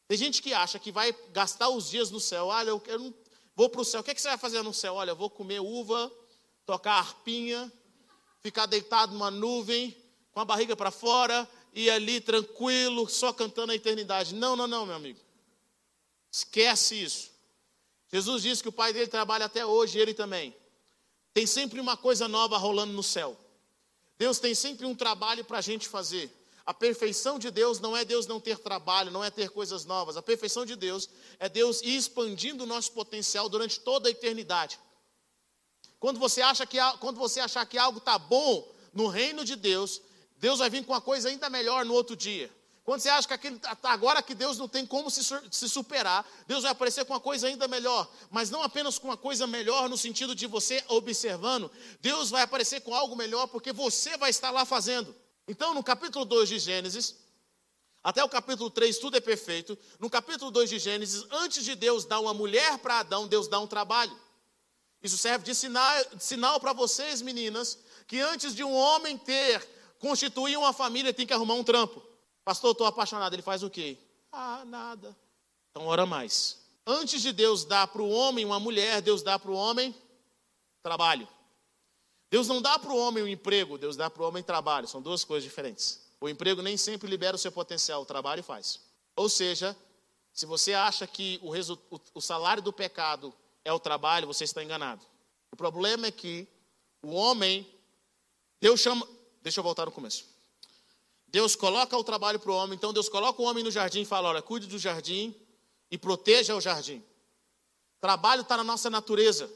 Tem 0.07 0.17
gente 0.17 0.41
que 0.41 0.53
acha 0.53 0.79
que 0.79 0.91
vai 0.91 1.15
gastar 1.31 1.69
os 1.69 1.89
dias 1.89 2.11
no 2.11 2.19
céu. 2.19 2.47
Olha, 2.47 2.69
eu, 2.69 2.83
eu 2.87 3.13
vou 3.55 3.69
para 3.69 3.81
o 3.81 3.85
céu. 3.85 4.01
O 4.01 4.03
que, 4.03 4.11
é 4.11 4.13
que 4.13 4.21
você 4.21 4.27
vai 4.29 4.37
fazer 4.37 4.61
no 4.61 4.73
céu? 4.73 4.95
Olha, 4.95 5.11
eu 5.11 5.15
vou 5.15 5.29
comer 5.29 5.59
uva, 5.59 6.11
tocar 6.65 6.93
arpinha, 6.93 7.71
ficar 8.41 8.65
deitado 8.65 9.13
numa 9.13 9.31
nuvem, 9.31 9.95
com 10.31 10.39
a 10.39 10.45
barriga 10.45 10.75
para 10.75 10.91
fora, 10.91 11.49
e 11.73 11.89
ali 11.89 12.19
tranquilo, 12.19 13.07
só 13.09 13.31
cantando 13.31 13.71
a 13.71 13.75
eternidade. 13.75 14.35
Não, 14.35 14.55
não, 14.55 14.67
não, 14.67 14.85
meu 14.85 14.95
amigo. 14.95 15.19
Esquece 16.31 17.01
isso. 17.01 17.31
Jesus 18.11 18.43
disse 18.43 18.61
que 18.61 18.69
o 18.69 18.73
pai 18.73 18.93
dele 18.93 19.07
trabalha 19.07 19.45
até 19.45 19.65
hoje, 19.65 19.97
ele 19.97 20.13
também. 20.13 20.55
Tem 21.33 21.47
sempre 21.47 21.79
uma 21.79 21.97
coisa 21.97 22.27
nova 22.27 22.57
rolando 22.57 22.93
no 22.93 23.01
céu. 23.01 23.37
Deus 24.17 24.39
tem 24.39 24.53
sempre 24.53 24.85
um 24.85 24.95
trabalho 24.95 25.43
para 25.43 25.57
a 25.57 25.61
gente 25.61 25.87
fazer. 25.87 26.31
A 26.65 26.73
perfeição 26.73 27.37
de 27.37 27.51
Deus 27.51 27.79
não 27.79 27.95
é 27.95 28.05
Deus 28.05 28.25
não 28.25 28.39
ter 28.39 28.57
trabalho, 28.57 29.11
não 29.11 29.23
é 29.23 29.29
ter 29.29 29.49
coisas 29.49 29.83
novas. 29.83 30.15
A 30.15 30.21
perfeição 30.21 30.65
de 30.65 30.75
Deus 30.75 31.09
é 31.37 31.49
Deus 31.49 31.81
ir 31.81 31.95
expandindo 31.95 32.63
o 32.63 32.67
nosso 32.67 32.91
potencial 32.93 33.49
durante 33.49 33.79
toda 33.79 34.07
a 34.07 34.11
eternidade. 34.11 34.79
Quando 35.99 36.19
você 36.19 36.41
acha 36.41 36.65
que 36.65 36.77
quando 36.99 37.17
você 37.17 37.39
achar 37.39 37.65
que 37.65 37.77
algo 37.77 37.97
está 37.97 38.17
bom 38.17 38.71
no 38.93 39.07
reino 39.07 39.43
de 39.43 39.55
Deus, 39.55 40.01
Deus 40.37 40.59
vai 40.59 40.69
vir 40.69 40.85
com 40.85 40.93
uma 40.93 41.01
coisa 41.01 41.29
ainda 41.29 41.49
melhor 41.49 41.85
no 41.85 41.93
outro 41.93 42.15
dia. 42.15 42.53
Quando 42.83 42.99
você 42.99 43.09
acha 43.09 43.27
que 43.27 43.33
aquele, 43.33 43.57
tá, 43.59 43.73
tá, 43.75 43.91
agora 43.91 44.21
que 44.21 44.35
Deus 44.35 44.57
não 44.57 44.67
tem 44.67 44.85
como 44.85 45.09
se, 45.09 45.23
se 45.23 45.69
superar, 45.69 46.25
Deus 46.45 46.63
vai 46.63 46.71
aparecer 46.73 47.05
com 47.05 47.13
uma 47.13 47.19
coisa 47.19 47.47
ainda 47.47 47.65
melhor, 47.65 48.11
mas 48.29 48.49
não 48.49 48.61
apenas 48.61 48.99
com 48.99 49.07
uma 49.07 49.15
coisa 49.15 49.47
melhor 49.47 49.87
no 49.87 49.97
sentido 49.97 50.35
de 50.35 50.45
você 50.47 50.83
observando, 50.89 51.71
Deus 52.01 52.29
vai 52.29 52.41
aparecer 52.41 52.81
com 52.81 52.93
algo 52.93 53.15
melhor 53.15 53.47
porque 53.47 53.71
você 53.71 54.17
vai 54.17 54.29
estar 54.29 54.51
lá 54.51 54.65
fazendo. 54.65 55.15
Então, 55.47 55.73
no 55.73 55.81
capítulo 55.81 56.25
2 56.25 56.49
de 56.49 56.59
Gênesis, 56.59 57.15
até 58.03 58.21
o 58.21 58.27
capítulo 58.27 58.69
3, 58.69 58.97
tudo 58.97 59.15
é 59.15 59.21
perfeito. 59.21 59.77
No 59.97 60.09
capítulo 60.09 60.51
2 60.51 60.69
de 60.69 60.77
Gênesis, 60.77 61.25
antes 61.31 61.63
de 61.63 61.75
Deus 61.75 62.03
dar 62.03 62.19
uma 62.19 62.33
mulher 62.33 62.77
para 62.79 62.99
Adão, 62.99 63.27
Deus 63.27 63.47
dá 63.47 63.61
um 63.61 63.67
trabalho. 63.67 64.17
Isso 65.01 65.17
serve 65.17 65.45
de 65.45 65.55
sinal, 65.55 66.05
de 66.13 66.23
sinal 66.23 66.59
para 66.59 66.73
vocês, 66.73 67.21
meninas, 67.21 67.79
que 68.07 68.19
antes 68.19 68.53
de 68.53 68.63
um 68.63 68.73
homem 68.73 69.17
ter, 69.17 69.65
constituir 69.99 70.57
uma 70.57 70.73
família, 70.73 71.13
tem 71.13 71.25
que 71.25 71.33
arrumar 71.33 71.53
um 71.53 71.63
trampo. 71.63 72.12
Pastor, 72.43 72.71
estou 72.71 72.87
apaixonado. 72.87 73.33
Ele 73.33 73.41
faz 73.41 73.63
o 73.63 73.69
quê? 73.69 73.97
Ah, 74.31 74.63
nada. 74.65 75.15
Então, 75.71 75.87
ora 75.87 76.05
mais. 76.05 76.61
Antes 76.85 77.21
de 77.21 77.31
Deus 77.31 77.63
dar 77.63 77.87
para 77.87 78.01
o 78.01 78.09
homem 78.09 78.43
uma 78.43 78.59
mulher, 78.59 79.01
Deus 79.01 79.21
dá 79.21 79.39
para 79.39 79.51
o 79.51 79.55
homem 79.55 79.95
trabalho. 80.81 81.27
Deus 82.29 82.47
não 82.47 82.61
dá 82.61 82.77
para 82.77 82.91
o 82.91 82.97
homem 82.97 83.23
um 83.23 83.27
emprego, 83.27 83.77
Deus 83.77 83.95
dá 83.95 84.09
para 84.09 84.23
o 84.23 84.27
homem 84.27 84.43
trabalho. 84.43 84.87
São 84.87 85.01
duas 85.01 85.23
coisas 85.23 85.43
diferentes. 85.43 86.01
O 86.19 86.27
emprego 86.27 86.61
nem 86.61 86.75
sempre 86.77 87.07
libera 87.07 87.35
o 87.35 87.39
seu 87.39 87.51
potencial, 87.51 88.01
o 88.01 88.05
trabalho 88.05 88.43
faz. 88.43 88.79
Ou 89.15 89.29
seja, 89.29 89.77
se 90.33 90.45
você 90.45 90.73
acha 90.73 91.05
que 91.05 91.39
o, 91.41 91.51
o 92.15 92.21
salário 92.21 92.63
do 92.63 92.73
pecado 92.73 93.33
é 93.63 93.71
o 93.71 93.79
trabalho, 93.79 94.27
você 94.27 94.43
está 94.43 94.63
enganado. 94.63 95.05
O 95.51 95.55
problema 95.55 96.07
é 96.07 96.11
que 96.11 96.47
o 97.03 97.13
homem, 97.13 97.67
Deus 98.59 98.79
chama. 98.79 99.07
Deixa 99.41 99.59
eu 99.59 99.63
voltar 99.63 99.85
no 99.85 99.91
começo. 99.91 100.32
Deus 101.33 101.55
coloca 101.55 101.97
o 101.97 102.03
trabalho 102.03 102.39
para 102.39 102.51
o 102.51 102.55
homem, 102.55 102.75
então 102.75 102.93
Deus 102.93 103.09
coloca 103.09 103.41
o 103.41 103.45
homem 103.45 103.63
no 103.63 103.71
jardim 103.71 104.01
e 104.01 104.05
fala: 104.05 104.29
olha, 104.29 104.41
cuide 104.41 104.67
do 104.67 104.77
jardim 104.77 105.35
e 105.89 105.97
proteja 105.97 106.55
o 106.55 106.61
jardim. 106.61 107.03
Trabalho 107.99 108.41
está 108.41 108.55
na 108.55 108.63
nossa 108.63 108.87
natureza. 108.87 109.51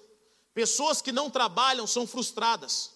Pessoas 0.55 1.03
que 1.03 1.11
não 1.11 1.29
trabalham 1.29 1.85
são 1.85 2.07
frustradas. 2.07 2.93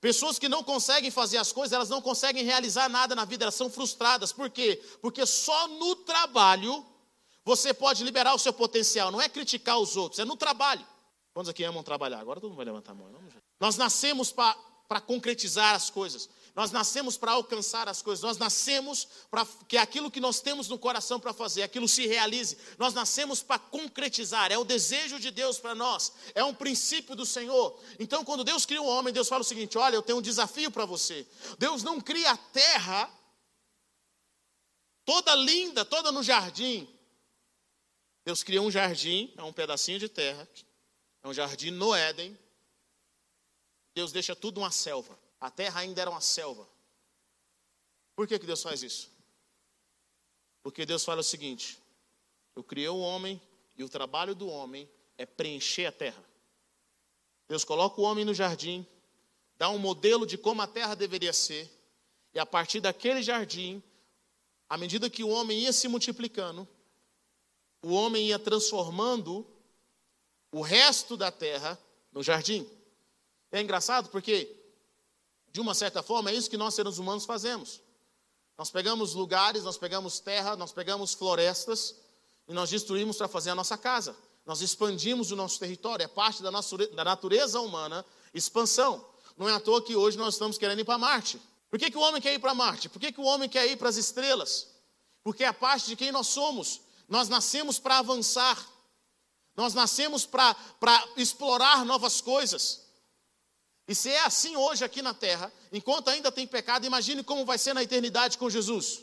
Pessoas 0.00 0.38
que 0.38 0.48
não 0.48 0.62
conseguem 0.62 1.10
fazer 1.10 1.38
as 1.38 1.50
coisas, 1.50 1.72
elas 1.72 1.88
não 1.88 2.00
conseguem 2.00 2.44
realizar 2.44 2.88
nada 2.88 3.12
na 3.16 3.24
vida, 3.24 3.44
elas 3.44 3.56
são 3.56 3.68
frustradas. 3.68 4.32
Por 4.32 4.48
quê? 4.50 4.80
Porque 5.00 5.26
só 5.26 5.66
no 5.66 5.96
trabalho 5.96 6.86
você 7.44 7.74
pode 7.74 8.04
liberar 8.04 8.34
o 8.34 8.38
seu 8.38 8.52
potencial, 8.52 9.10
não 9.10 9.20
é 9.20 9.28
criticar 9.28 9.80
os 9.80 9.96
outros, 9.96 10.20
é 10.20 10.24
no 10.24 10.36
trabalho. 10.36 10.86
Quantos 11.34 11.48
aqui 11.48 11.64
amam 11.64 11.82
trabalhar? 11.82 12.20
Agora 12.20 12.40
todo 12.40 12.50
mundo 12.50 12.58
vai 12.58 12.66
levantar 12.66 12.92
a 12.92 12.94
mão. 12.94 13.10
Nós 13.58 13.76
nascemos 13.76 14.30
para 14.30 15.00
concretizar 15.00 15.74
as 15.74 15.90
coisas. 15.90 16.28
Nós 16.54 16.70
nascemos 16.70 17.16
para 17.16 17.32
alcançar 17.32 17.88
as 17.88 18.02
coisas. 18.02 18.22
Nós 18.22 18.36
nascemos 18.36 19.08
para 19.30 19.46
que 19.66 19.76
aquilo 19.76 20.10
que 20.10 20.20
nós 20.20 20.40
temos 20.40 20.68
no 20.68 20.78
coração 20.78 21.18
para 21.18 21.32
fazer, 21.32 21.62
aquilo 21.62 21.88
se 21.88 22.06
realize. 22.06 22.56
Nós 22.78 22.92
nascemos 22.92 23.42
para 23.42 23.58
concretizar. 23.58 24.52
É 24.52 24.58
o 24.58 24.64
desejo 24.64 25.18
de 25.18 25.30
Deus 25.30 25.58
para 25.58 25.74
nós. 25.74 26.12
É 26.34 26.44
um 26.44 26.54
princípio 26.54 27.16
do 27.16 27.24
Senhor. 27.24 27.78
Então, 27.98 28.24
quando 28.24 28.44
Deus 28.44 28.66
cria 28.66 28.82
um 28.82 28.86
homem, 28.86 29.12
Deus 29.12 29.28
fala 29.28 29.40
o 29.40 29.44
seguinte: 29.44 29.78
Olha, 29.78 29.94
eu 29.94 30.02
tenho 30.02 30.18
um 30.18 30.22
desafio 30.22 30.70
para 30.70 30.84
você. 30.84 31.26
Deus 31.58 31.82
não 31.82 32.00
cria 32.00 32.30
a 32.30 32.36
terra 32.36 33.10
toda 35.04 35.34
linda, 35.34 35.84
toda 35.84 36.12
no 36.12 36.22
jardim, 36.22 36.88
Deus 38.24 38.42
criou 38.42 38.66
um 38.66 38.70
jardim, 38.70 39.32
é 39.36 39.42
um 39.42 39.52
pedacinho 39.52 39.98
de 39.98 40.08
terra, 40.08 40.48
é 41.22 41.28
um 41.28 41.34
jardim 41.34 41.70
no 41.70 41.94
Éden. 41.94 42.38
Deus 43.94 44.12
deixa 44.12 44.34
tudo 44.34 44.58
uma 44.58 44.70
selva. 44.70 45.18
A 45.42 45.50
terra 45.50 45.80
ainda 45.80 46.00
era 46.00 46.08
uma 46.08 46.20
selva. 46.20 46.68
Por 48.14 48.28
que, 48.28 48.38
que 48.38 48.46
Deus 48.46 48.62
faz 48.62 48.80
isso? 48.80 49.10
Porque 50.62 50.86
Deus 50.86 51.04
fala 51.04 51.20
o 51.20 51.24
seguinte: 51.24 51.82
eu 52.54 52.62
criei 52.62 52.88
o 52.88 53.00
homem 53.00 53.42
e 53.76 53.82
o 53.82 53.88
trabalho 53.88 54.36
do 54.36 54.46
homem 54.46 54.88
é 55.18 55.26
preencher 55.26 55.86
a 55.86 55.90
terra. 55.90 56.24
Deus 57.48 57.64
coloca 57.64 58.00
o 58.00 58.04
homem 58.04 58.24
no 58.24 58.32
jardim, 58.32 58.86
dá 59.56 59.68
um 59.68 59.78
modelo 59.78 60.24
de 60.24 60.38
como 60.38 60.62
a 60.62 60.66
terra 60.68 60.94
deveria 60.94 61.32
ser, 61.32 61.68
e 62.32 62.38
a 62.38 62.46
partir 62.46 62.80
daquele 62.80 63.20
jardim, 63.20 63.82
à 64.68 64.78
medida 64.78 65.10
que 65.10 65.24
o 65.24 65.28
homem 65.28 65.58
ia 65.58 65.72
se 65.72 65.88
multiplicando, 65.88 66.68
o 67.82 67.92
homem 67.94 68.28
ia 68.28 68.38
transformando 68.38 69.44
o 70.52 70.62
resto 70.62 71.16
da 71.16 71.32
terra 71.32 71.76
no 72.12 72.22
jardim. 72.22 72.64
É 73.50 73.60
engraçado 73.60 74.08
porque, 74.08 74.61
de 75.52 75.60
uma 75.60 75.74
certa 75.74 76.02
forma, 76.02 76.30
é 76.30 76.34
isso 76.34 76.48
que 76.48 76.56
nós 76.56 76.74
seres 76.74 76.98
humanos 76.98 77.24
fazemos. 77.24 77.80
Nós 78.56 78.70
pegamos 78.70 79.14
lugares, 79.14 79.64
nós 79.64 79.76
pegamos 79.76 80.18
terra, 80.18 80.56
nós 80.56 80.72
pegamos 80.72 81.12
florestas 81.14 81.94
e 82.48 82.54
nós 82.54 82.70
destruímos 82.70 83.16
para 83.16 83.28
fazer 83.28 83.50
a 83.50 83.54
nossa 83.54 83.76
casa. 83.76 84.16
Nós 84.46 84.60
expandimos 84.60 85.30
o 85.30 85.36
nosso 85.36 85.58
território, 85.58 86.04
é 86.04 86.08
parte 86.08 86.42
da, 86.42 86.50
nossa, 86.50 86.76
da 86.88 87.04
natureza 87.04 87.60
humana 87.60 88.04
expansão. 88.32 89.06
Não 89.36 89.48
é 89.48 89.54
à 89.54 89.60
toa 89.60 89.82
que 89.82 89.94
hoje 89.94 90.16
nós 90.16 90.34
estamos 90.34 90.58
querendo 90.58 90.80
ir 90.80 90.84
para 90.84 90.98
Marte. 90.98 91.40
Por 91.70 91.78
que, 91.78 91.90
que 91.90 91.96
o 91.96 92.00
homem 92.00 92.20
quer 92.20 92.34
ir 92.34 92.38
para 92.38 92.54
Marte? 92.54 92.88
Por 92.88 92.98
que, 92.98 93.12
que 93.12 93.20
o 93.20 93.24
homem 93.24 93.48
quer 93.48 93.66
ir 93.66 93.76
para 93.76 93.88
as 93.88 93.96
estrelas? 93.96 94.68
Porque 95.22 95.44
é 95.44 95.52
parte 95.52 95.86
de 95.86 95.96
quem 95.96 96.10
nós 96.10 96.28
somos. 96.28 96.80
Nós 97.08 97.28
nascemos 97.28 97.78
para 97.78 97.98
avançar. 97.98 98.58
Nós 99.56 99.74
nascemos 99.74 100.26
para 100.26 100.56
explorar 101.16 101.84
novas 101.84 102.20
coisas. 102.20 102.81
E 103.86 103.94
se 103.94 104.10
é 104.10 104.20
assim 104.24 104.56
hoje 104.56 104.84
aqui 104.84 105.02
na 105.02 105.12
terra, 105.12 105.52
enquanto 105.72 106.08
ainda 106.08 106.30
tem 106.30 106.46
pecado, 106.46 106.86
imagine 106.86 107.24
como 107.24 107.44
vai 107.44 107.58
ser 107.58 107.74
na 107.74 107.82
eternidade 107.82 108.38
com 108.38 108.48
Jesus. 108.48 109.02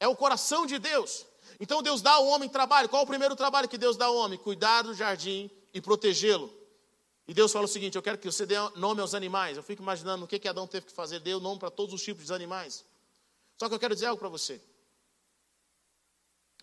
É 0.00 0.08
o 0.08 0.16
coração 0.16 0.66
de 0.66 0.78
Deus. 0.78 1.24
Então 1.60 1.82
Deus 1.82 2.02
dá 2.02 2.12
ao 2.12 2.26
homem 2.26 2.48
trabalho. 2.48 2.88
Qual 2.88 3.00
é 3.00 3.04
o 3.04 3.08
primeiro 3.08 3.36
trabalho 3.36 3.68
que 3.68 3.78
Deus 3.78 3.96
dá 3.96 4.06
ao 4.06 4.16
homem? 4.16 4.38
Cuidar 4.38 4.82
do 4.82 4.92
jardim 4.92 5.50
e 5.72 5.80
protegê-lo. 5.80 6.52
E 7.26 7.32
Deus 7.32 7.52
fala 7.52 7.64
o 7.64 7.68
seguinte: 7.68 7.96
Eu 7.96 8.02
quero 8.02 8.18
que 8.18 8.30
você 8.30 8.44
dê 8.44 8.56
nome 8.76 9.00
aos 9.00 9.14
animais. 9.14 9.56
Eu 9.56 9.62
fico 9.62 9.82
imaginando 9.82 10.24
o 10.24 10.28
que, 10.28 10.38
que 10.38 10.48
Adão 10.48 10.66
teve 10.66 10.86
que 10.86 10.92
fazer. 10.92 11.20
Deu 11.20 11.40
nome 11.40 11.58
para 11.58 11.70
todos 11.70 11.94
os 11.94 12.02
tipos 12.02 12.26
de 12.26 12.34
animais. 12.34 12.84
Só 13.58 13.68
que 13.68 13.74
eu 13.74 13.78
quero 13.78 13.94
dizer 13.94 14.06
algo 14.06 14.18
para 14.18 14.28
você. 14.28 14.60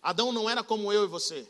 Adão 0.00 0.32
não 0.32 0.50
era 0.50 0.64
como 0.64 0.92
eu 0.92 1.04
e 1.04 1.06
você, 1.06 1.48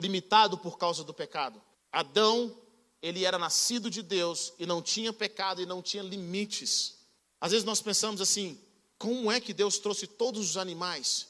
limitado 0.00 0.58
por 0.58 0.76
causa 0.76 1.04
do 1.04 1.14
pecado. 1.14 1.62
Adão, 1.90 2.54
ele 3.02 3.24
era 3.24 3.36
nascido 3.36 3.90
de 3.90 4.00
Deus 4.00 4.52
e 4.58 4.64
não 4.64 4.80
tinha 4.80 5.12
pecado 5.12 5.60
e 5.60 5.66
não 5.66 5.82
tinha 5.82 6.02
limites. 6.02 6.98
Às 7.40 7.50
vezes 7.50 7.64
nós 7.64 7.82
pensamos 7.82 8.20
assim: 8.20 8.58
como 8.96 9.30
é 9.30 9.40
que 9.40 9.52
Deus 9.52 9.78
trouxe 9.78 10.06
todos 10.06 10.50
os 10.50 10.56
animais 10.56 11.26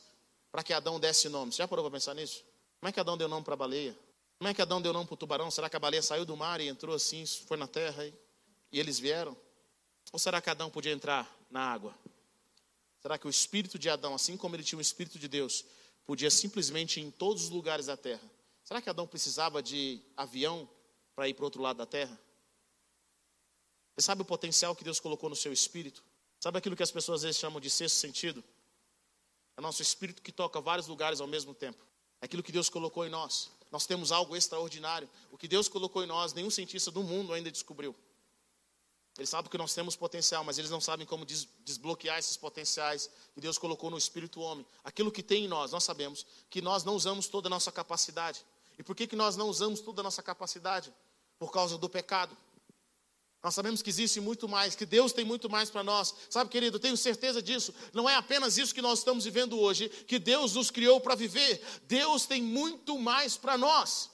para 0.50 0.62
que 0.62 0.74
Adão 0.74 1.00
desse 1.00 1.30
nome? 1.30 1.50
Você 1.50 1.58
já 1.58 1.66
parou 1.66 1.82
para 1.85 1.92
pensar 1.92 2.14
nisso? 2.14 2.44
Como 2.78 2.90
é 2.90 2.92
que 2.92 3.00
Adão 3.00 3.16
deu 3.16 3.26
nome 3.26 3.42
para 3.42 3.54
a 3.54 3.56
baleia? 3.56 3.98
Como 4.38 4.48
é 4.48 4.52
que 4.52 4.61
Adão 4.61 4.82
deu 4.82 4.92
nome 4.92 5.06
para 5.06 5.14
o 5.14 5.16
tubarão? 5.16 5.50
Será 5.50 5.70
que 5.70 5.76
a 5.76 5.78
baleia 5.78 6.02
saiu 6.02 6.26
do 6.26 6.37
mar 6.37 6.61
e 6.61 6.68
entrou 6.68 6.94
assim, 6.94 7.24
foi 7.24 7.56
na 7.56 7.66
terra 7.66 8.04
e, 8.04 8.12
e 8.72 8.78
eles 8.78 8.98
vieram? 8.98 9.37
Ou 10.12 10.18
será 10.18 10.42
que 10.42 10.50
Adão 10.50 10.68
podia 10.68 10.92
entrar 10.92 11.32
na 11.50 11.61
água? 11.61 11.94
Será 13.00 13.16
que 13.16 13.26
o 13.26 13.30
espírito 13.30 13.78
de 13.78 13.88
Adão, 13.88 14.14
assim 14.14 14.37
como 14.37 14.54
ele 14.54 14.62
tinha 14.62 14.78
o 14.78 14.82
espírito 14.82 15.18
de 15.18 15.28
Deus, 15.28 15.64
podia 16.04 16.30
simplesmente 16.30 17.00
ir 17.00 17.04
em 17.04 17.11
todos 17.11 17.44
os 17.44 17.50
lugares 17.50 17.87
da 17.87 17.96
terra? 17.96 18.28
Será 18.64 18.82
que 18.82 18.90
Adão 18.90 19.06
precisava 19.06 19.62
de 19.62 20.02
avião 20.16 20.68
para 21.14 21.29
ir 21.29 21.35
para 21.35 21.42
o 21.42 21.46
outro 21.46 21.62
lado 21.62 21.77
da 21.77 21.87
terra? 21.87 22.18
Você 23.94 24.07
sabe 24.07 24.22
o 24.22 24.25
potencial 24.25 24.75
que 24.75 24.85
Deus 24.85 24.98
colocou 24.98 25.29
no 25.29 25.37
seu 25.37 25.53
espírito? 25.53 26.03
Sabe 26.40 26.59
aquilo 26.59 26.75
que 26.75 26.83
as 26.83 26.90
pessoas 26.90 27.20
às 27.20 27.22
vezes 27.22 27.40
chamam 27.40 27.61
de 27.61 27.70
sexto 27.70 27.96
sentido? 27.96 28.42
É 29.57 29.61
nosso 29.61 29.83
espírito 29.83 30.22
que 30.22 30.33
toca 30.33 30.61
vários 30.61 30.88
lugares 30.88 31.20
ao 31.20 31.27
mesmo 31.27 31.55
tempo. 31.55 31.85
É 32.20 32.25
aquilo 32.25 32.42
que 32.42 32.53
Deus 32.53 32.68
colocou 32.68 33.07
em 33.07 33.11
nós. 33.11 33.51
Nós 33.70 33.87
temos 33.87 34.12
algo 34.12 34.35
extraordinário. 34.35 35.09
O 35.31 35.38
que 35.38 35.46
Deus 35.46 35.68
colocou 35.68 36.03
em 36.03 36.07
nós, 36.07 36.33
nenhum 36.33 36.51
cientista 36.51 36.90
do 36.90 37.03
mundo 37.03 37.33
ainda 37.33 37.51
descobriu. 37.51 37.94
Eles 39.18 39.29
sabem 39.29 39.51
que 39.51 39.59
nós 39.59 39.75
temos 39.75 39.94
potencial, 39.94 40.42
mas 40.42 40.57
eles 40.57 40.70
não 40.70 40.81
sabem 40.81 41.07
como 41.07 41.27
des 41.27 41.46
desbloquear 41.64 42.18
esses 42.18 42.37
potenciais 42.37 43.11
que 43.35 43.40
Deus 43.40 43.59
colocou 43.59 43.90
no 43.90 43.98
espírito 43.98 44.40
homem. 44.40 44.66
Aquilo 44.83 45.12
que 45.12 45.22
tem 45.22 45.44
em 45.44 45.48
nós, 45.48 45.72
nós 45.72 45.85
sabemos 45.85 46.25
que 46.48 46.62
nós 46.62 46.83
não 46.83 46.94
usamos 46.94 47.29
toda 47.29 47.48
a 47.48 47.51
nossa 47.51 47.70
capacidade. 47.70 48.44
E 48.79 48.83
por 48.83 48.96
que, 48.96 49.07
que 49.07 49.14
nós 49.14 49.37
não 49.37 49.48
usamos 49.48 49.81
toda 49.81 50.01
a 50.01 50.05
nossa 50.05 50.22
capacidade? 50.22 50.92
Por 51.42 51.50
causa 51.50 51.76
do 51.76 51.88
pecado. 51.88 52.38
Nós 53.42 53.52
sabemos 53.52 53.83
que 53.83 53.90
existe 53.90 54.20
muito 54.20 54.48
mais, 54.48 54.76
que 54.76 54.87
Deus 54.87 55.12
tem 55.12 55.24
muito 55.24 55.50
mais 55.50 55.68
para 55.68 55.83
nós. 55.83 56.14
Sabe, 56.31 56.48
querido, 56.48 56.78
tenho 56.78 56.96
certeza 56.96 57.42
disso. 57.42 57.74
Não 57.92 58.09
é 58.09 58.14
apenas 58.14 58.59
isso 58.59 58.72
que 58.72 58.81
nós 58.81 59.00
estamos 59.00 59.24
vivendo 59.24 59.59
hoje, 59.59 59.88
que 59.88 60.20
Deus 60.20 60.55
nos 60.55 60.70
criou 60.70 61.00
para 61.00 61.16
viver. 61.16 61.61
Deus 61.88 62.26
tem 62.26 62.40
muito 62.40 62.96
mais 62.96 63.37
para 63.37 63.59
nós. 63.59 64.09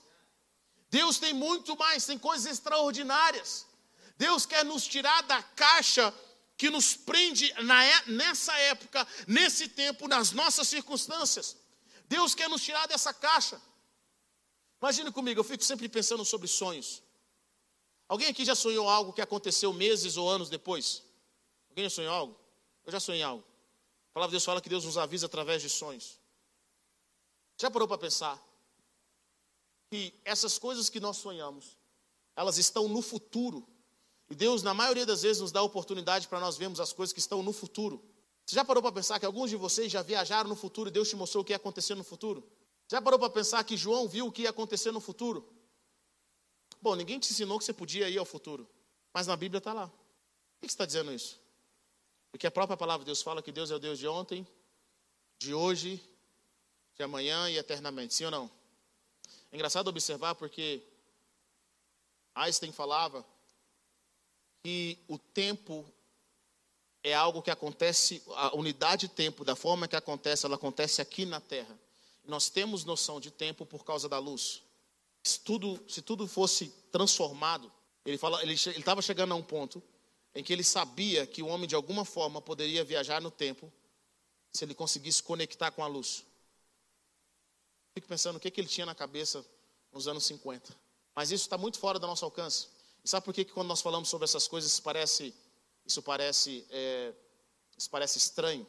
Deus 0.91 1.19
tem 1.19 1.35
muito 1.35 1.77
mais, 1.77 2.07
tem 2.07 2.19
coisas 2.19 2.51
extraordinárias. 2.51 3.67
Deus 4.17 4.47
quer 4.47 4.65
nos 4.65 4.87
tirar 4.87 5.23
da 5.25 5.43
caixa 5.43 6.15
que 6.57 6.71
nos 6.71 6.97
prende 6.97 7.53
na, 7.63 7.85
é, 7.85 8.05
nessa 8.07 8.57
época, 8.57 9.07
nesse 9.27 9.69
tempo, 9.69 10.09
nas 10.09 10.33
nossas 10.33 10.67
circunstâncias. 10.67 11.59
Deus 12.09 12.35
quer 12.35 12.49
nos 12.49 12.63
tirar 12.63 12.89
dessa 12.89 13.13
caixa. 13.13 13.61
Imagine 14.81 15.13
comigo, 15.13 15.41
eu 15.41 15.45
fico 15.45 15.63
sempre 15.63 15.91
pensando 15.91 16.25
sobre 16.25 16.49
sonhos. 16.49 17.07
Alguém 18.09 18.29
aqui 18.29 18.45
já 18.45 18.55
sonhou 18.55 18.89
algo 18.89 19.13
que 19.13 19.21
aconteceu 19.21 19.73
meses 19.73 20.17
ou 20.17 20.29
anos 20.29 20.49
depois? 20.49 21.03
Alguém 21.69 21.85
já 21.85 21.91
sonhou 21.91 22.13
algo? 22.15 22.41
Eu 22.87 22.91
já 22.91 22.99
sonhei 22.99 23.23
algo. 23.23 23.45
A 24.11 24.15
palavra 24.15 24.31
de 24.31 24.35
Deus 24.37 24.45
fala 24.45 24.63
que 24.63 24.69
Deus 24.69 24.85
nos 24.85 24.97
avisa 24.97 25.27
através 25.27 25.61
de 25.61 25.69
sonhos. 25.69 26.19
Já 27.61 27.71
parou 27.71 27.87
para 27.87 27.99
pensar 27.99 28.43
que 29.91 30.15
essas 30.25 30.59
coisas 30.59 30.89
que 30.89 30.99
nós 30.99 31.19
sonhamos, 31.19 31.77
elas 32.35 32.57
estão 32.57 32.89
no 32.89 33.03
futuro. 33.03 33.67
E 34.31 34.35
Deus, 34.35 34.63
na 34.63 34.73
maioria 34.73 35.05
das 35.05 35.23
vezes, 35.23 35.43
nos 35.43 35.53
dá 35.53 35.63
oportunidade 35.63 36.29
para 36.29 36.41
nós 36.41 36.57
vermos 36.57 36.81
as 36.81 36.93
coisas 36.93 37.13
que 37.13 37.21
estão 37.21 37.43
no 37.43 37.53
futuro. 37.53 38.03
Você 38.47 38.55
já 38.55 38.65
parou 38.65 38.83
para 38.83 38.93
pensar 38.93 39.21
que 39.21 39.27
alguns 39.27 39.51
de 39.51 39.57
vocês 39.57 39.93
já 39.93 40.01
viajaram 40.01 40.49
no 40.49 40.57
futuro 40.57 40.89
e 40.89 40.93
Deus 40.93 41.09
te 41.11 41.17
mostrou 41.17 41.43
o 41.43 41.45
que 41.45 41.53
ia 41.53 41.57
acontecer 41.57 41.95
no 41.95 42.05
futuro? 42.05 42.43
Já 42.91 43.03
parou 43.03 43.19
para 43.19 43.29
pensar 43.29 43.63
que 43.65 43.77
João 43.77 44.09
viu 44.09 44.27
o 44.27 44.33
que 44.33 44.43
ia 44.43 44.51
acontecer 44.51 44.91
no 44.91 45.01
futuro? 45.01 45.47
Bom, 46.81 46.95
ninguém 46.95 47.19
te 47.19 47.31
ensinou 47.31 47.59
que 47.59 47.65
você 47.65 47.73
podia 47.73 48.09
ir 48.09 48.19
ao 48.19 48.25
futuro, 48.25 48.69
mas 49.13 49.27
na 49.27 49.37
Bíblia 49.37 49.59
está 49.59 49.73
lá. 49.73 49.89
Por 49.89 50.61
que 50.61 50.67
está 50.67 50.87
dizendo 50.87 51.13
isso? 51.13 51.41
Porque 52.31 52.47
a 52.47 52.51
própria 52.51 52.77
palavra 52.77 53.05
de 53.05 53.07
Deus 53.07 53.23
fala 53.23 53.43
que 53.43 53.51
Deus 53.51 53.71
é 53.71 53.75
o 53.75 53.79
Deus 53.79 53.99
de 53.99 54.07
ontem, 54.07 54.47
de 55.39 55.55
hoje, 55.55 56.01
de 56.95 57.03
amanhã 57.03 57.49
e 57.51 57.57
eternamente. 57.57 58.15
Sim 58.15 58.27
ou 58.27 58.31
não? 58.31 58.51
É 59.51 59.57
engraçado 59.57 59.89
observar 59.89 60.35
porque 60.35 60.83
Einstein 62.35 62.73
falava 62.73 63.25
que 64.63 64.99
o 65.09 65.19
tempo 65.19 65.85
é 67.03 67.15
algo 67.15 67.41
que 67.43 67.51
acontece, 67.51 68.23
a 68.29 68.55
unidade 68.55 69.09
de 69.09 69.15
tempo, 69.15 69.45
da 69.45 69.57
forma 69.57 69.89
que 69.89 69.97
acontece, 69.97 70.45
ela 70.45 70.57
acontece 70.57 71.01
aqui 71.01 71.25
na 71.25 71.41
Terra. 71.41 71.79
Nós 72.25 72.51
temos 72.51 72.85
noção 72.85 73.21
de 73.21 73.31
tempo 73.31 73.65
por 73.65 73.85
causa 73.85 74.09
da 74.09 74.19
luz. 74.19 74.63
Se 75.29 75.41
tudo, 75.41 75.79
se 75.89 76.01
tudo 76.01 76.27
fosse 76.27 76.69
transformado, 76.91 77.71
ele 78.05 78.17
fala, 78.17 78.43
ele 78.43 78.55
estava 78.55 79.03
chegando 79.03 79.33
a 79.33 79.37
um 79.37 79.43
ponto 79.43 79.83
em 80.35 80.43
que 80.43 80.53
ele 80.53 80.65
sabia 80.65 81.27
que 81.27 81.43
o 81.43 81.47
homem 81.47 81.69
de 81.69 81.75
alguma 81.75 82.05
forma 82.05 82.41
poderia 82.41 82.83
viajar 82.85 83.21
no 83.21 83.31
tempo 83.31 83.73
se 84.53 84.65
ele 84.65 84.75
conseguisse 84.75 85.23
conectar 85.23 85.71
com 85.71 85.85
a 85.85 85.87
luz. 85.87 86.25
Fico 87.93 88.09
pensando 88.09 88.37
o 88.37 88.41
que, 88.41 88.51
que 88.51 88.61
ele 88.61 88.69
tinha 88.69 88.87
na 88.87 88.95
cabeça 88.95 89.45
nos 89.93 90.09
anos 90.09 90.25
50. 90.25 90.75
Mas 91.15 91.31
isso 91.31 91.45
está 91.45 91.59
muito 91.59 91.79
fora 91.79 91.99
do 91.99 92.07
nosso 92.07 92.25
alcance. 92.25 92.69
E 93.05 93.09
sabe 93.09 93.25
por 93.25 93.35
que, 93.35 93.45
que 93.45 93.53
quando 93.53 93.69
nós 93.69 93.83
falamos 93.83 94.09
sobre 94.09 94.25
essas 94.25 94.47
coisas 94.49 94.73
isso 94.73 94.83
parece, 94.83 95.35
isso 95.85 96.03
parece, 96.03 96.65
é, 96.71 97.13
isso 97.77 97.91
parece 97.91 98.19
estranho? 98.19 98.67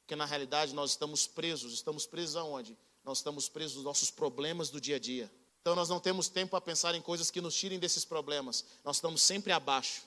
Porque 0.00 0.16
na 0.16 0.24
realidade 0.24 0.74
nós 0.74 0.92
estamos 0.92 1.26
presos. 1.26 1.74
Estamos 1.74 2.06
presos 2.06 2.36
aonde? 2.36 2.76
Nós 3.06 3.18
estamos 3.18 3.48
presos 3.48 3.76
nos 3.76 3.84
nossos 3.84 4.10
problemas 4.10 4.68
do 4.68 4.80
dia 4.80 4.96
a 4.96 4.98
dia. 4.98 5.32
Então 5.60 5.76
nós 5.76 5.88
não 5.88 6.00
temos 6.00 6.28
tempo 6.28 6.56
a 6.56 6.60
pensar 6.60 6.92
em 6.96 7.00
coisas 7.00 7.30
que 7.30 7.40
nos 7.40 7.54
tirem 7.54 7.78
desses 7.78 8.04
problemas. 8.04 8.64
Nós 8.84 8.96
estamos 8.96 9.22
sempre 9.22 9.52
abaixo. 9.52 10.02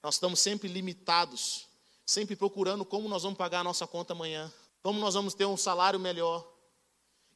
Nós 0.00 0.14
estamos 0.14 0.38
sempre 0.38 0.68
limitados, 0.68 1.66
sempre 2.06 2.36
procurando 2.36 2.84
como 2.84 3.08
nós 3.08 3.24
vamos 3.24 3.36
pagar 3.36 3.60
a 3.60 3.64
nossa 3.64 3.84
conta 3.84 4.12
amanhã, 4.12 4.50
como 4.80 5.00
nós 5.00 5.14
vamos 5.14 5.34
ter 5.34 5.44
um 5.44 5.56
salário 5.56 5.98
melhor. 5.98 6.48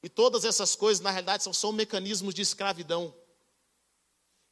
E 0.01 0.09
todas 0.09 0.45
essas 0.45 0.77
coisas, 0.77 1.03
na 1.03 1.11
realidade, 1.11 1.43
são, 1.43 1.53
são 1.53 1.73
mecanismos 1.73 2.33
de 2.33 2.41
escravidão. 2.41 3.13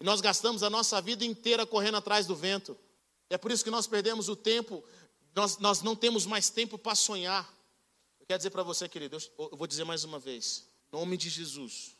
E 0.00 0.04
nós 0.04 0.20
gastamos 0.20 0.64
a 0.64 0.70
nossa 0.70 1.00
vida 1.00 1.24
inteira 1.24 1.64
correndo 1.64 1.98
atrás 1.98 2.26
do 2.26 2.34
vento. 2.34 2.76
É 3.30 3.38
por 3.38 3.52
isso 3.52 3.62
que 3.62 3.70
nós 3.70 3.86
perdemos 3.86 4.28
o 4.28 4.34
tempo, 4.34 4.82
nós, 5.36 5.58
nós 5.58 5.82
não 5.82 5.94
temos 5.94 6.26
mais 6.26 6.50
tempo 6.50 6.76
para 6.76 6.96
sonhar. 6.96 7.61
Eu 8.32 8.36
quero 8.36 8.38
dizer 8.38 8.50
para 8.50 8.62
você, 8.62 8.88
querido, 8.88 9.18
eu 9.36 9.56
vou 9.58 9.66
dizer 9.66 9.84
mais 9.84 10.04
uma 10.04 10.18
vez, 10.18 10.64
em 10.90 10.96
nome 10.96 11.18
de 11.18 11.28
Jesus, 11.28 11.94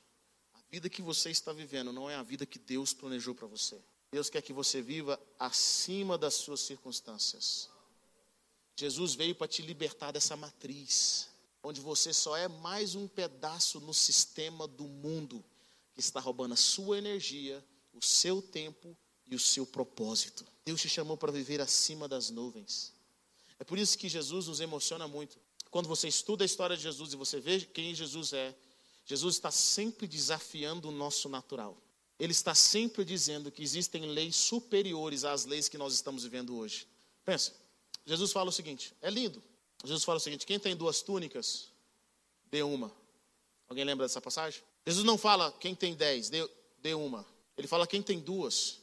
a 0.55 0.61
vida 0.71 0.89
que 0.89 1.03
você 1.03 1.29
está 1.29 1.53
vivendo 1.53 1.93
não 1.93 2.09
é 2.09 2.15
a 2.15 2.23
vida 2.23 2.47
que 2.47 2.59
Deus 2.59 2.95
planejou 2.95 3.35
para 3.35 3.47
você. 3.47 3.79
Deus 4.11 4.31
quer 4.31 4.41
que 4.41 4.51
você 4.51 4.81
viva 4.81 5.21
acima 5.39 6.17
das 6.17 6.33
suas 6.33 6.61
circunstâncias. 6.61 7.69
Jesus 8.79 9.15
veio 9.15 9.35
para 9.35 9.47
te 9.47 9.61
libertar 9.61 10.11
dessa 10.11 10.35
matriz, 10.35 11.29
onde 11.63 11.83
você 11.83 12.15
só 12.15 12.35
é 12.35 12.49
mais 12.49 12.95
um 12.95 13.07
pedaço 13.07 13.79
no 13.81 13.93
sistema 13.93 14.67
do 14.67 14.85
mundo 14.85 15.45
que 15.93 16.01
está 16.01 16.19
roubando 16.19 16.55
a 16.55 16.57
sua 16.57 16.97
energia, 16.97 17.63
o 17.93 18.03
seu 18.03 18.41
tempo 18.41 18.97
e 19.27 19.35
o 19.35 19.39
seu 19.39 19.67
propósito. 19.67 20.47
Deus 20.65 20.81
te 20.81 20.89
chamou 20.89 21.19
para 21.19 21.31
viver 21.31 21.61
acima 21.61 22.09
das 22.09 22.31
nuvens. 22.31 22.95
É 23.59 23.65
por 23.65 23.77
isso 23.77 23.99
que 23.99 24.09
Jesus 24.09 24.47
nos 24.47 24.61
emociona 24.61 25.07
muito. 25.07 25.39
Quando 25.73 25.89
você 25.89 26.07
estuda 26.07 26.45
a 26.45 26.47
história 26.47 26.77
de 26.77 26.85
Jesus 26.85 27.13
e 27.13 27.17
você 27.17 27.41
vê 27.41 27.61
quem 27.61 27.93
Jesus 27.93 28.33
é, 28.33 28.55
Jesus 29.05 29.35
está 29.35 29.51
sempre 29.51 30.07
desafiando 30.07 30.89
o 30.89 30.93
nosso 30.93 31.29
natural. 31.29 31.77
Ele 32.17 32.31
está 32.31 32.55
sempre 32.55 33.05
dizendo 33.05 33.51
que 33.51 33.65
existem 33.65 34.07
leis 34.07 34.37
superiores 34.37 35.25
às 35.25 35.45
leis 35.45 35.69
que 35.69 35.77
nós 35.77 35.93
estamos 35.93 36.23
vivendo 36.23 36.57
hoje. 36.57 36.87
Pensa, 37.25 37.53
Jesus 38.07 38.31
fala 38.31 38.51
o 38.51 38.53
seguinte: 38.53 38.95
é 39.03 39.11
lindo. 39.11 39.43
Jesus 39.83 40.05
fala 40.05 40.19
o 40.19 40.21
seguinte: 40.21 40.47
quem 40.47 40.61
tem 40.61 40.77
duas 40.77 41.03
túnicas, 41.03 41.69
dê 42.49 42.63
uma. 42.63 42.93
Alguém 43.69 43.85
lembra 43.85 44.07
dessa 44.07 44.21
passagem? 44.21 44.63
Jesus 44.87 45.05
não 45.05 45.19
fala 45.19 45.51
quem 45.59 45.75
tem 45.75 45.95
dez, 45.95 46.31
dê, 46.31 46.49
dê 46.79 46.95
uma. 46.95 47.27
Ele 47.57 47.67
fala 47.67 47.87
quem 47.87 48.01
tem 48.01 48.21
duas, 48.21 48.79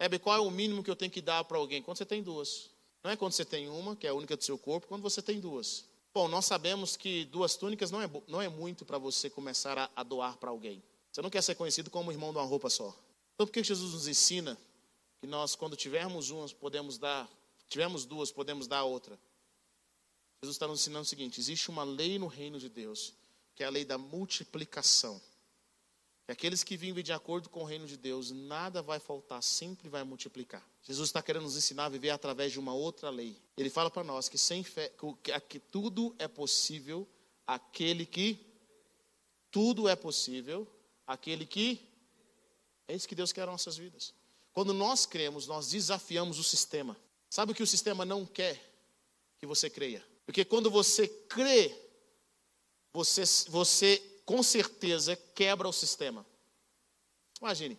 Hebe, 0.00 0.18
qual 0.18 0.34
é 0.34 0.40
o 0.40 0.50
mínimo 0.50 0.82
que 0.82 0.90
eu 0.90 0.96
tenho 0.96 1.12
que 1.12 1.20
dar 1.20 1.44
para 1.44 1.58
alguém? 1.58 1.82
Quando 1.82 1.98
você 1.98 2.06
tem 2.06 2.22
duas. 2.22 2.70
Não 3.04 3.10
é 3.10 3.16
quando 3.16 3.32
você 3.32 3.44
tem 3.44 3.68
uma, 3.68 3.94
que 3.94 4.06
é 4.06 4.10
a 4.10 4.14
única 4.14 4.34
do 4.34 4.42
seu 4.42 4.56
corpo, 4.56 4.86
quando 4.86 5.02
você 5.02 5.20
tem 5.20 5.38
duas. 5.38 5.84
Bom, 6.12 6.26
nós 6.26 6.44
sabemos 6.44 6.96
que 6.96 7.24
duas 7.26 7.54
túnicas 7.54 7.90
não 7.90 8.02
é, 8.02 8.10
não 8.26 8.42
é 8.42 8.48
muito 8.48 8.84
para 8.84 8.98
você 8.98 9.30
começar 9.30 9.78
a, 9.78 9.90
a 9.94 10.02
doar 10.02 10.36
para 10.38 10.50
alguém. 10.50 10.82
Você 11.10 11.22
não 11.22 11.30
quer 11.30 11.42
ser 11.42 11.54
conhecido 11.54 11.88
como 11.88 12.10
irmão 12.10 12.32
de 12.32 12.38
uma 12.38 12.44
roupa 12.44 12.68
só. 12.68 12.88
Então, 13.34 13.46
por 13.46 13.52
que 13.52 13.62
Jesus 13.62 13.94
nos 13.94 14.08
ensina 14.08 14.58
que 15.20 15.26
nós, 15.26 15.54
quando 15.54 15.76
tivermos 15.76 16.30
umas, 16.30 16.52
podemos 16.52 16.98
dar, 16.98 17.28
tivermos 17.68 18.04
duas, 18.04 18.32
podemos 18.32 18.66
dar 18.66 18.82
outra? 18.82 19.18
Jesus 20.42 20.56
está 20.56 20.66
nos 20.66 20.80
ensinando 20.80 21.02
o 21.02 21.08
seguinte: 21.08 21.38
existe 21.38 21.70
uma 21.70 21.84
lei 21.84 22.18
no 22.18 22.26
reino 22.26 22.58
de 22.58 22.68
Deus, 22.68 23.14
que 23.54 23.62
é 23.62 23.66
a 23.66 23.70
lei 23.70 23.84
da 23.84 23.96
multiplicação. 23.96 25.20
Que 26.26 26.32
aqueles 26.32 26.64
que 26.64 26.76
vivem 26.76 27.04
de 27.04 27.12
acordo 27.12 27.48
com 27.48 27.62
o 27.62 27.66
reino 27.66 27.86
de 27.86 27.96
Deus, 27.96 28.30
nada 28.30 28.82
vai 28.82 28.98
faltar, 28.98 29.42
sempre 29.42 29.88
vai 29.88 30.02
multiplicar. 30.02 30.66
Jesus 30.82 31.08
está 31.08 31.22
querendo 31.22 31.42
nos 31.42 31.56
ensinar 31.56 31.86
a 31.86 31.88
viver 31.88 32.10
através 32.10 32.52
de 32.52 32.58
uma 32.58 32.72
outra 32.72 33.10
lei. 33.10 33.40
Ele 33.56 33.68
fala 33.70 33.90
para 33.90 34.02
nós 34.02 34.28
que 34.28 34.38
sem 34.38 34.64
fé, 34.64 34.90
que, 35.22 35.40
que 35.40 35.58
tudo 35.58 36.14
é 36.18 36.26
possível 36.26 37.06
aquele 37.46 38.06
que 38.06 38.46
tudo 39.50 39.88
é 39.88 39.96
possível 39.96 40.66
aquele 41.06 41.44
que 41.44 41.86
é 42.86 42.94
isso 42.94 43.08
que 43.08 43.14
Deus 43.14 43.32
quer 43.32 43.42
nas 43.42 43.52
nossas 43.52 43.76
vidas. 43.76 44.14
Quando 44.52 44.72
nós 44.72 45.06
cremos, 45.06 45.46
nós 45.46 45.70
desafiamos 45.70 46.38
o 46.38 46.44
sistema. 46.44 46.96
Sabe 47.28 47.52
o 47.52 47.54
que 47.54 47.62
o 47.62 47.66
sistema 47.66 48.04
não 48.04 48.26
quer 48.26 48.60
que 49.38 49.46
você 49.46 49.70
creia? 49.70 50.04
Porque 50.26 50.44
quando 50.44 50.70
você 50.70 51.06
crê, 51.06 51.76
você, 52.92 53.22
você 53.48 53.98
com 54.24 54.42
certeza 54.42 55.16
quebra 55.34 55.68
o 55.68 55.72
sistema. 55.72 56.26
Imagine, 57.40 57.78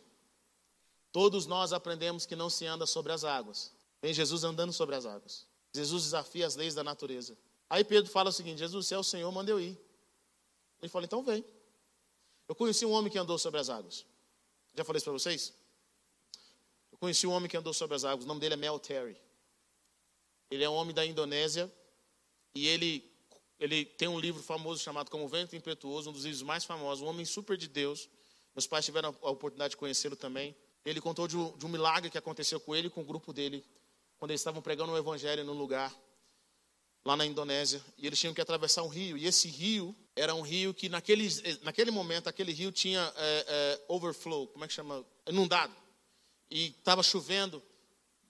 todos 1.12 1.46
nós 1.46 1.74
aprendemos 1.74 2.26
que 2.26 2.36
não 2.36 2.50
se 2.50 2.66
anda 2.66 2.86
sobre 2.86 3.12
as 3.12 3.24
águas. 3.24 3.72
Vem 4.02 4.14
Jesus 4.14 4.44
andando 4.44 4.74
sobre 4.74 4.96
as 4.96 5.06
águas. 5.06 5.46
Jesus 5.74 6.04
desafia 6.04 6.46
as 6.46 6.56
leis 6.56 6.74
da 6.74 6.84
natureza. 6.84 7.38
Aí 7.70 7.84
Pedro 7.84 8.12
fala 8.12 8.30
o 8.30 8.34
seguinte: 8.34 8.60
Jesus, 8.60 8.88
se 8.88 8.94
é 8.94 8.98
o 8.98 9.04
Senhor, 9.04 9.32
manda 9.32 9.52
eu 9.52 9.60
ir. 9.60 9.80
Ele 10.82 10.90
fala: 10.90 11.06
então 11.06 11.24
vem. 11.24 11.46
Eu 12.48 12.56
conheci 12.56 12.86
um 12.86 12.92
homem 12.92 13.12
que 13.12 13.18
andou 13.18 13.38
sobre 13.38 13.60
as 13.60 13.70
águas. 13.70 14.06
Já 14.74 14.84
falei 14.84 14.98
isso 14.98 15.06
para 15.06 15.14
vocês? 15.14 15.54
Eu 16.92 16.98
conheci 16.98 17.26
um 17.26 17.32
homem 17.32 17.50
que 17.50 17.56
andou 17.56 17.74
sobre 17.74 17.96
as 17.96 18.04
águas. 18.04 18.26
O 18.26 18.28
nome 18.28 18.42
dele 18.42 18.56
é 18.56 18.58
Mel 18.58 18.80
Terry. 18.80 19.16
Ele 20.50 20.64
é 20.64 20.70
um 20.70 20.74
homem 20.74 20.94
da 20.94 21.06
Indonésia 21.06 21.72
e 22.54 22.68
ele 22.68 23.10
ele 23.62 23.86
tem 23.86 24.08
um 24.08 24.20
livro 24.20 24.42
famoso 24.42 24.82
chamado 24.82 25.12
Como 25.12 25.28
Vento 25.28 25.56
Impetuoso, 25.56 26.10
um 26.10 26.14
dos 26.14 26.24
livros 26.24 26.42
mais 26.42 26.66
famosos, 26.66 27.04
um 27.04 27.08
homem 27.08 27.24
super 27.24 27.56
de 27.56 27.68
Deus. 27.68 28.10
Meus 28.56 28.66
pais 28.66 28.84
tiveram 28.84 29.16
a 29.22 29.30
oportunidade 29.30 29.72
de 29.72 29.78
conhecê-lo 29.78 30.16
também. 30.16 30.56
Ele 30.86 31.00
contou 31.00 31.28
de 31.28 31.38
um, 31.38 31.56
de 31.58 31.66
um, 31.66 31.70
milagre 31.70 32.10
que 32.10 32.18
aconteceu 32.18 32.60
com 32.60 32.76
ele 32.76 32.88
e 32.88 32.90
com 32.90 33.02
o 33.02 33.06
grupo 33.06 33.32
dele, 33.32 33.64
quando 34.18 34.32
eles 34.32 34.42
estavam 34.42 34.62
pregando 34.62 34.92
o 34.92 34.98
evangelho 34.98 35.44
num 35.44 35.54
lugar 35.54 35.94
lá 37.04 37.16
na 37.16 37.26
Indonésia, 37.26 37.84
e 37.98 38.06
eles 38.06 38.20
tinham 38.20 38.34
que 38.34 38.42
atravessar 38.42 38.84
um 38.84 38.88
rio, 38.88 39.18
e 39.18 39.26
esse 39.26 39.48
rio 39.48 39.96
era 40.16 40.36
um 40.36 40.42
rio 40.42 40.74
que 40.74 40.88
naquele, 40.88 41.28
naquele 41.64 41.90
momento, 41.90 42.28
aquele 42.28 42.52
rio 42.52 42.72
tinha 42.72 43.12
é, 43.16 43.46
é, 43.48 43.86
overflow, 43.88 44.48
como 44.48 44.64
é 44.64 44.68
que 44.68 44.74
chama? 44.74 45.04
Inundado. 45.28 45.76
E 46.50 46.68
estava 46.68 47.02
chovendo, 47.02 47.62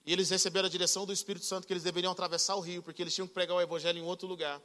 e 0.06 0.12
eles 0.12 0.30
receberam 0.30 0.66
a 0.66 0.70
direção 0.70 1.04
do 1.04 1.12
Espírito 1.12 1.44
Santo 1.44 1.66
que 1.66 1.72
eles 1.72 1.82
deveriam 1.82 2.12
atravessar 2.12 2.56
o 2.56 2.60
rio, 2.60 2.82
porque 2.82 3.02
eles 3.02 3.14
tinham 3.14 3.28
que 3.28 3.34
pregar 3.34 3.56
o 3.56 3.60
evangelho 3.60 3.98
em 3.98 4.02
outro 4.02 4.26
lugar. 4.26 4.60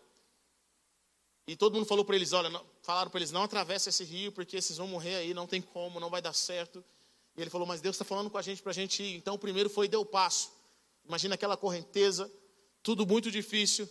E 1.45 1.55
todo 1.55 1.75
mundo 1.75 1.85
falou 1.85 2.03
para 2.03 2.15
eles, 2.15 2.33
olha, 2.33 2.49
não, 2.49 2.65
falaram 2.81 3.09
para 3.09 3.19
eles, 3.19 3.31
não 3.31 3.43
atravessa 3.43 3.89
esse 3.89 4.03
rio, 4.03 4.31
porque 4.31 4.61
vocês 4.61 4.77
vão 4.77 4.87
morrer 4.87 5.15
aí, 5.15 5.33
não 5.33 5.47
tem 5.47 5.61
como, 5.61 5.99
não 5.99 6.09
vai 6.09 6.21
dar 6.21 6.33
certo. 6.33 6.83
E 7.37 7.41
ele 7.41 7.49
falou, 7.51 7.67
mas 7.67 7.79
Deus 7.79 7.95
está 7.95 8.03
falando 8.03 8.29
com 8.29 8.37
a 8.37 8.41
gente 8.41 8.61
para 8.63 8.71
a 8.71 8.73
gente 8.73 9.01
ir. 9.03 9.15
Então 9.15 9.35
o 9.35 9.39
primeiro 9.39 9.69
foi 9.69 9.87
deu 9.87 10.01
o 10.01 10.05
passo. 10.05 10.51
Imagina 11.05 11.35
aquela 11.35 11.55
correnteza, 11.55 12.31
tudo 12.81 13.05
muito 13.05 13.29
difícil. 13.29 13.87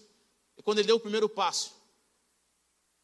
E 0.56 0.62
quando 0.62 0.78
ele 0.78 0.88
deu 0.88 0.96
o 0.96 1.00
primeiro 1.00 1.28
passo, 1.28 1.72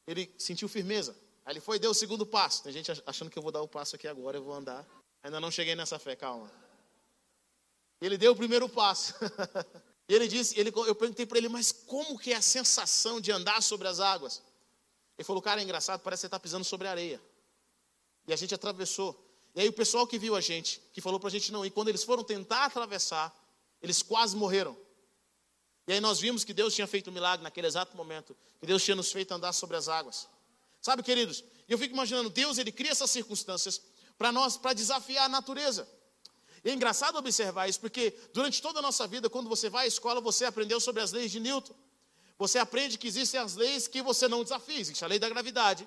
ele 0.07 0.35
sentiu 0.37 0.69
firmeza. 0.69 1.17
Aí 1.45 1.53
ele 1.53 1.61
foi 1.61 1.77
e 1.77 1.79
deu 1.79 1.93
o 1.93 1.95
segundo 1.95 2.27
passo. 2.27 2.63
Tem 2.65 2.73
gente 2.73 2.91
achando 3.07 3.31
que 3.31 3.39
eu 3.39 3.43
vou 3.43 3.53
dar 3.53 3.63
o 3.63 3.69
passo 3.69 3.95
aqui 3.97 4.09
agora, 4.09 4.37
eu 4.37 4.43
vou 4.43 4.53
andar. 4.53 4.87
Ainda 5.23 5.41
não 5.41 5.51
cheguei 5.51 5.77
nessa 5.77 5.99
fé, 5.99 6.17
calma. 6.17 6.51
Ele 8.01 8.19
deu 8.19 8.33
o 8.33 8.37
primeiro 8.37 8.69
passo. 8.69 9.15
E 10.09 10.15
ele 10.15 10.29
disse, 10.29 10.59
ele, 10.59 10.71
eu 10.75 10.95
perguntei 10.95 11.25
para 11.25 11.39
ele, 11.39 11.49
mas 11.49 11.71
como 11.73 12.19
que 12.19 12.33
é 12.33 12.37
a 12.37 12.43
sensação 12.43 13.21
de 13.21 13.31
andar 13.31 13.63
sobre 13.63 13.87
as 13.89 14.01
águas? 14.01 14.43
Ele 15.17 15.25
falou, 15.25 15.41
cara, 15.41 15.61
é 15.61 15.65
engraçado, 15.65 16.01
parece 16.01 16.21
que 16.21 16.23
você 16.23 16.27
está 16.27 16.41
pisando 16.41 16.65
sobre 16.65 16.89
areia. 16.89 17.19
E 18.27 18.33
a 18.33 18.37
gente 18.37 18.55
atravessou. 18.55 19.19
E 19.55 19.61
aí 19.61 19.69
o 19.69 19.73
pessoal 19.73 20.07
que 20.07 20.19
viu 20.19 20.35
a 20.35 20.41
gente, 20.41 20.81
que 20.93 21.01
falou 21.01 21.21
para 21.21 21.29
a 21.29 21.31
gente 21.31 21.53
não 21.53 21.65
ir, 21.65 21.71
quando 21.71 21.89
eles 21.89 22.03
foram 22.03 22.25
tentar 22.25 22.65
atravessar, 22.65 23.35
eles 23.83 24.03
quase 24.03 24.37
morreram. 24.37 24.77
E 25.87 25.93
aí 25.93 26.01
nós 26.01 26.21
vimos 26.21 26.45
que 26.45 26.55
Deus 26.55 26.75
tinha 26.75 26.87
feito 26.87 27.11
um 27.11 27.13
milagre 27.13 27.43
naquele 27.43 27.67
exato 27.67 27.97
momento, 27.97 28.37
que 28.61 28.67
Deus 28.67 28.83
tinha 28.83 28.95
nos 28.95 29.11
feito 29.11 29.33
andar 29.33 29.53
sobre 29.53 29.77
as 29.77 29.89
águas. 29.89 30.29
Sabe, 30.81 31.03
queridos, 31.03 31.45
eu 31.69 31.77
fico 31.77 31.95
imaginando, 31.95 32.31
Deus 32.31 32.59
ele 32.59 32.73
cria 32.73 32.93
essas 32.93 33.11
circunstâncias 33.11 33.83
para 34.17 34.33
nós, 34.33 34.57
para 34.57 34.73
desafiar 34.73 35.27
a 35.27 35.29
natureza. 35.29 35.89
E 36.65 36.71
é 36.71 36.73
engraçado 36.73 37.17
observar 37.17 37.69
isso, 37.69 37.81
porque 37.81 38.17
durante 38.33 38.63
toda 38.63 38.79
a 38.79 38.83
nossa 38.83 39.07
vida, 39.07 39.29
quando 39.29 39.49
você 39.49 39.69
vai 39.69 39.85
à 39.85 39.89
escola, 39.89 40.21
você 40.21 40.45
aprendeu 40.45 40.81
sobre 40.81 41.03
as 41.03 41.11
leis 41.11 41.31
de 41.31 41.41
Newton. 41.41 41.75
Você 42.39 42.59
aprende 42.59 42.99
que 42.99 43.07
existem 43.07 43.41
as 43.41 43.55
leis 43.55 43.89
que 43.89 44.01
você 44.01 44.29
não 44.29 44.43
desafia. 44.43 44.79
Existe 44.79 45.05
a 45.05 45.09
lei 45.09 45.19
da 45.19 45.29
gravidade. 45.29 45.87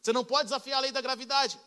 Você 0.00 0.12
não 0.12 0.24
pode 0.24 0.44
desafiar 0.44 0.78
a 0.78 0.80
lei 0.80 0.92
da 0.92 1.00
gravidade. 1.00 1.58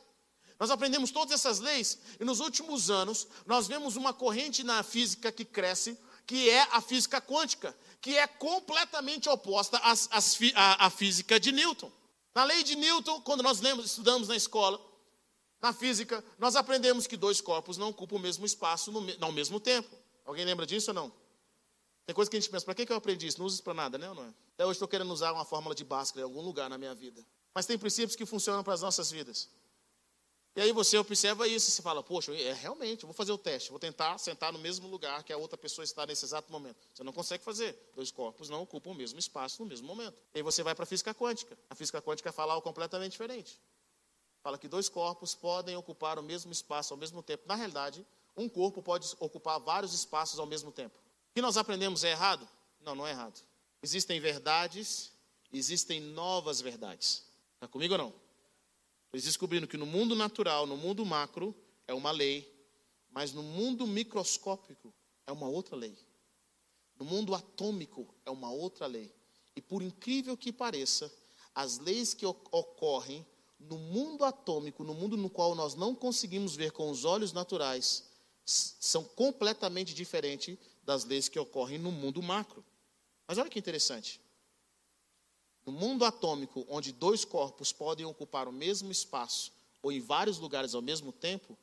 Nós 0.60 0.72
aprendemos 0.72 1.12
todas 1.12 1.34
essas 1.34 1.60
leis 1.60 2.00
e 2.20 2.26
nos 2.26 2.40
últimos 2.40 2.90
anos 2.90 3.28
nós 3.46 3.68
vemos 3.68 3.96
uma 3.96 4.14
corrente 4.14 4.64
na 4.64 4.82
física 4.84 5.32
que 5.32 5.46
cresce, 5.46 5.98
que 6.26 6.50
é 6.50 6.62
a 6.72 6.82
física 6.82 7.22
quântica, 7.22 7.76
que 8.02 8.18
é 8.18 8.26
completamente 8.28 9.30
oposta 9.30 9.78
às, 9.78 10.10
às, 10.12 10.38
à, 10.56 10.88
à 10.88 10.90
física 10.90 11.40
de 11.40 11.52
Newton. 11.52 11.92
Na 12.34 12.44
lei 12.44 12.64
de 12.64 12.76
Newton, 12.76 13.22
quando 13.22 13.42
nós 13.42 13.62
lemos, 13.62 13.86
estudamos 13.86 14.28
na 14.28 14.36
escola, 14.36 14.80
na 15.62 15.74
física, 15.74 16.24
nós 16.38 16.56
aprendemos 16.56 17.08
que 17.08 17.18
dois 17.18 17.42
corpos 17.42 17.78
não 17.78 17.90
ocupam 17.90 18.16
o 18.16 18.20
mesmo 18.20 18.46
espaço 18.46 18.92
no, 18.92 19.06
ao 19.22 19.32
mesmo 19.32 19.60
tempo. 19.60 19.90
Alguém 20.26 20.46
lembra 20.46 20.66
disso 20.66 20.92
ou 20.92 20.96
não? 20.96 21.12
Tem 22.06 22.16
coisa 22.16 22.30
que 22.30 22.38
a 22.38 22.40
gente 22.40 22.50
pensa, 22.50 22.64
para 22.64 22.74
que, 22.74 22.92
eu 22.92 22.96
aprendi 22.96 23.28
isso? 23.28 23.40
Não 23.40 23.46
usa 23.46 23.56
isso 23.56 23.64
para 23.64 23.74
nada, 23.74 23.98
né 23.98 24.08
ou 24.10 24.16
não 24.16 24.24
é? 24.24 24.34
Até 24.54 24.66
hoje 24.66 24.74
estou 24.74 24.88
querendo 24.88 25.12
usar 25.12 25.34
uma 25.34 25.44
fórmula 25.44 25.76
de 25.76 25.84
Bhaskara 25.84 26.22
em 26.22 26.24
algum 26.24 26.42
lugar 26.42 26.70
na 26.70 26.78
minha 26.78 26.96
vida. 26.96 27.26
Mas 27.54 27.66
tem 27.66 27.78
princípios 27.78 28.16
que 28.16 28.26
funcionam 28.26 28.64
para 28.64 28.74
as 28.74 28.82
nossas 28.82 29.12
vidas. 29.12 29.50
E 30.58 30.62
aí 30.62 30.74
você 30.74 30.98
observa 30.98 31.48
isso 31.48 31.70
e 31.70 31.72
se 31.72 31.82
fala, 31.82 32.04
poxa, 32.04 32.36
é 32.36 32.52
realmente, 32.52 33.06
vou 33.06 33.14
fazer 33.14 33.32
o 33.32 33.38
teste, 33.38 33.70
vou 33.70 33.80
tentar 33.80 34.18
sentar 34.18 34.52
no 34.52 34.60
mesmo 34.60 34.90
lugar 34.90 35.24
que 35.24 35.32
a 35.32 35.38
outra 35.38 35.58
pessoa 35.58 35.86
está 35.86 36.06
nesse 36.06 36.26
exato 36.26 36.52
momento. 36.52 36.78
Você 36.94 37.04
não 37.04 37.14
consegue 37.14 37.44
fazer. 37.44 37.78
Dois 37.96 38.12
corpos 38.12 38.50
não 38.50 38.64
ocupam 38.64 38.90
o 38.90 38.96
mesmo 38.96 39.20
espaço 39.20 39.62
no 39.62 39.70
mesmo 39.70 39.88
momento. 39.88 40.18
E 40.34 40.40
aí 40.40 40.44
você 40.44 40.64
vai 40.64 40.76
para 40.76 40.84
a 40.84 40.86
física 40.86 41.14
quântica. 41.14 41.58
A 41.70 41.76
física 41.76 42.02
quântica 42.02 42.32
fala 42.34 42.54
algo 42.54 42.64
completamente 42.64 43.12
diferente 43.14 43.58
fala 44.48 44.58
que 44.58 44.70
dois 44.70 44.88
corpos 44.88 45.36
podem 45.36 45.76
ocupar 45.76 46.18
o 46.18 46.24
mesmo 46.24 46.54
espaço 46.54 46.94
ao 46.94 46.98
mesmo 46.98 47.22
tempo. 47.22 47.44
Na 47.46 47.56
realidade, 47.56 48.08
um 48.34 48.48
corpo 48.48 48.82
pode 48.82 49.06
ocupar 49.20 49.60
vários 49.60 49.94
espaços 49.94 50.40
ao 50.40 50.46
mesmo 50.46 50.72
tempo. 50.72 50.98
O 51.32 51.34
que 51.36 51.42
nós 51.42 51.58
aprendemos 51.58 52.06
é 52.06 52.12
errado? 52.12 52.48
Não, 52.80 52.96
não 52.96 53.06
é 53.06 53.12
errado. 53.12 53.44
Existem 53.84 54.22
verdades, 54.22 55.12
existem 55.52 56.00
novas 56.00 56.62
verdades. 56.62 57.26
Está 57.56 57.68
comigo 57.68 57.96
ou 57.96 57.98
não? 57.98 58.27
Eles 59.12 59.26
descobriram 59.26 59.68
que 59.68 59.78
no 59.78 59.86
mundo 59.86 60.16
natural, 60.16 60.68
no 60.68 60.78
mundo 60.78 61.06
macro, 61.06 61.56
é 61.88 61.94
uma 61.94 62.12
lei, 62.12 62.52
mas 63.10 63.34
no 63.34 63.42
mundo 63.42 63.88
microscópico 63.88 64.94
é 65.26 65.32
uma 65.32 65.48
outra 65.48 65.76
lei. 65.76 65.98
No 67.00 67.06
mundo 67.06 67.34
atômico 67.34 68.14
é 68.26 68.32
uma 68.32 68.52
outra 68.52 68.86
lei. 68.86 69.14
E 69.56 69.62
por 69.62 69.82
incrível 69.82 70.36
que 70.36 70.52
pareça, 70.52 71.12
as 71.54 71.80
leis 71.80 72.14
que 72.14 72.26
ocorrem 72.26 73.26
no 73.60 73.78
mundo 73.78 74.24
atômico, 74.24 74.84
no 74.84 74.94
mundo 74.94 75.18
no 75.18 75.30
qual 75.30 75.56
nós 75.56 75.74
não 75.74 75.96
conseguimos 75.96 76.56
ver 76.56 76.72
com 76.72 76.92
os 76.92 77.06
olhos 77.06 77.34
naturais, 77.34 78.04
são 78.46 79.04
completamente 79.04 79.94
diferentes 79.94 80.58
das 80.84 81.04
leis 81.04 81.28
que 81.28 81.40
ocorrem 81.40 81.78
no 81.78 81.92
mundo 81.92 82.22
macro. 82.22 82.64
Mas 83.28 83.38
olha 83.38 83.50
que 83.50 83.60
interessante. 83.60 84.22
No 85.68 85.74
mundo 85.74 86.06
atômico, 86.06 86.66
onde 86.70 86.94
dois 86.94 87.26
corpos 87.26 87.74
podem 87.74 88.06
ocupar 88.06 88.48
o 88.48 88.54
mesmo 88.54 88.90
espaço 88.90 89.52
ou 89.84 89.92
em 89.92 90.00
vários 90.00 90.38
lugares 90.40 90.74
ao 90.74 90.82
mesmo 90.82 91.12
tempo, 91.12 91.58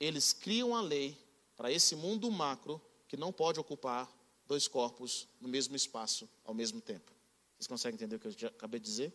eles 0.00 0.32
criam 0.32 0.74
a 0.74 0.80
lei 0.80 1.14
para 1.54 1.70
esse 1.70 1.94
mundo 1.94 2.30
macro 2.30 2.80
que 3.06 3.14
não 3.14 3.30
pode 3.30 3.60
ocupar 3.60 4.10
dois 4.46 4.66
corpos 4.66 5.28
no 5.38 5.50
mesmo 5.50 5.76
espaço 5.76 6.26
ao 6.46 6.54
mesmo 6.54 6.80
tempo. 6.80 7.12
Vocês 7.58 7.66
conseguem 7.66 7.96
entender 7.96 8.16
o 8.16 8.18
que 8.18 8.46
eu 8.46 8.48
acabei 8.48 8.80
de 8.80 8.86
dizer? 8.86 9.12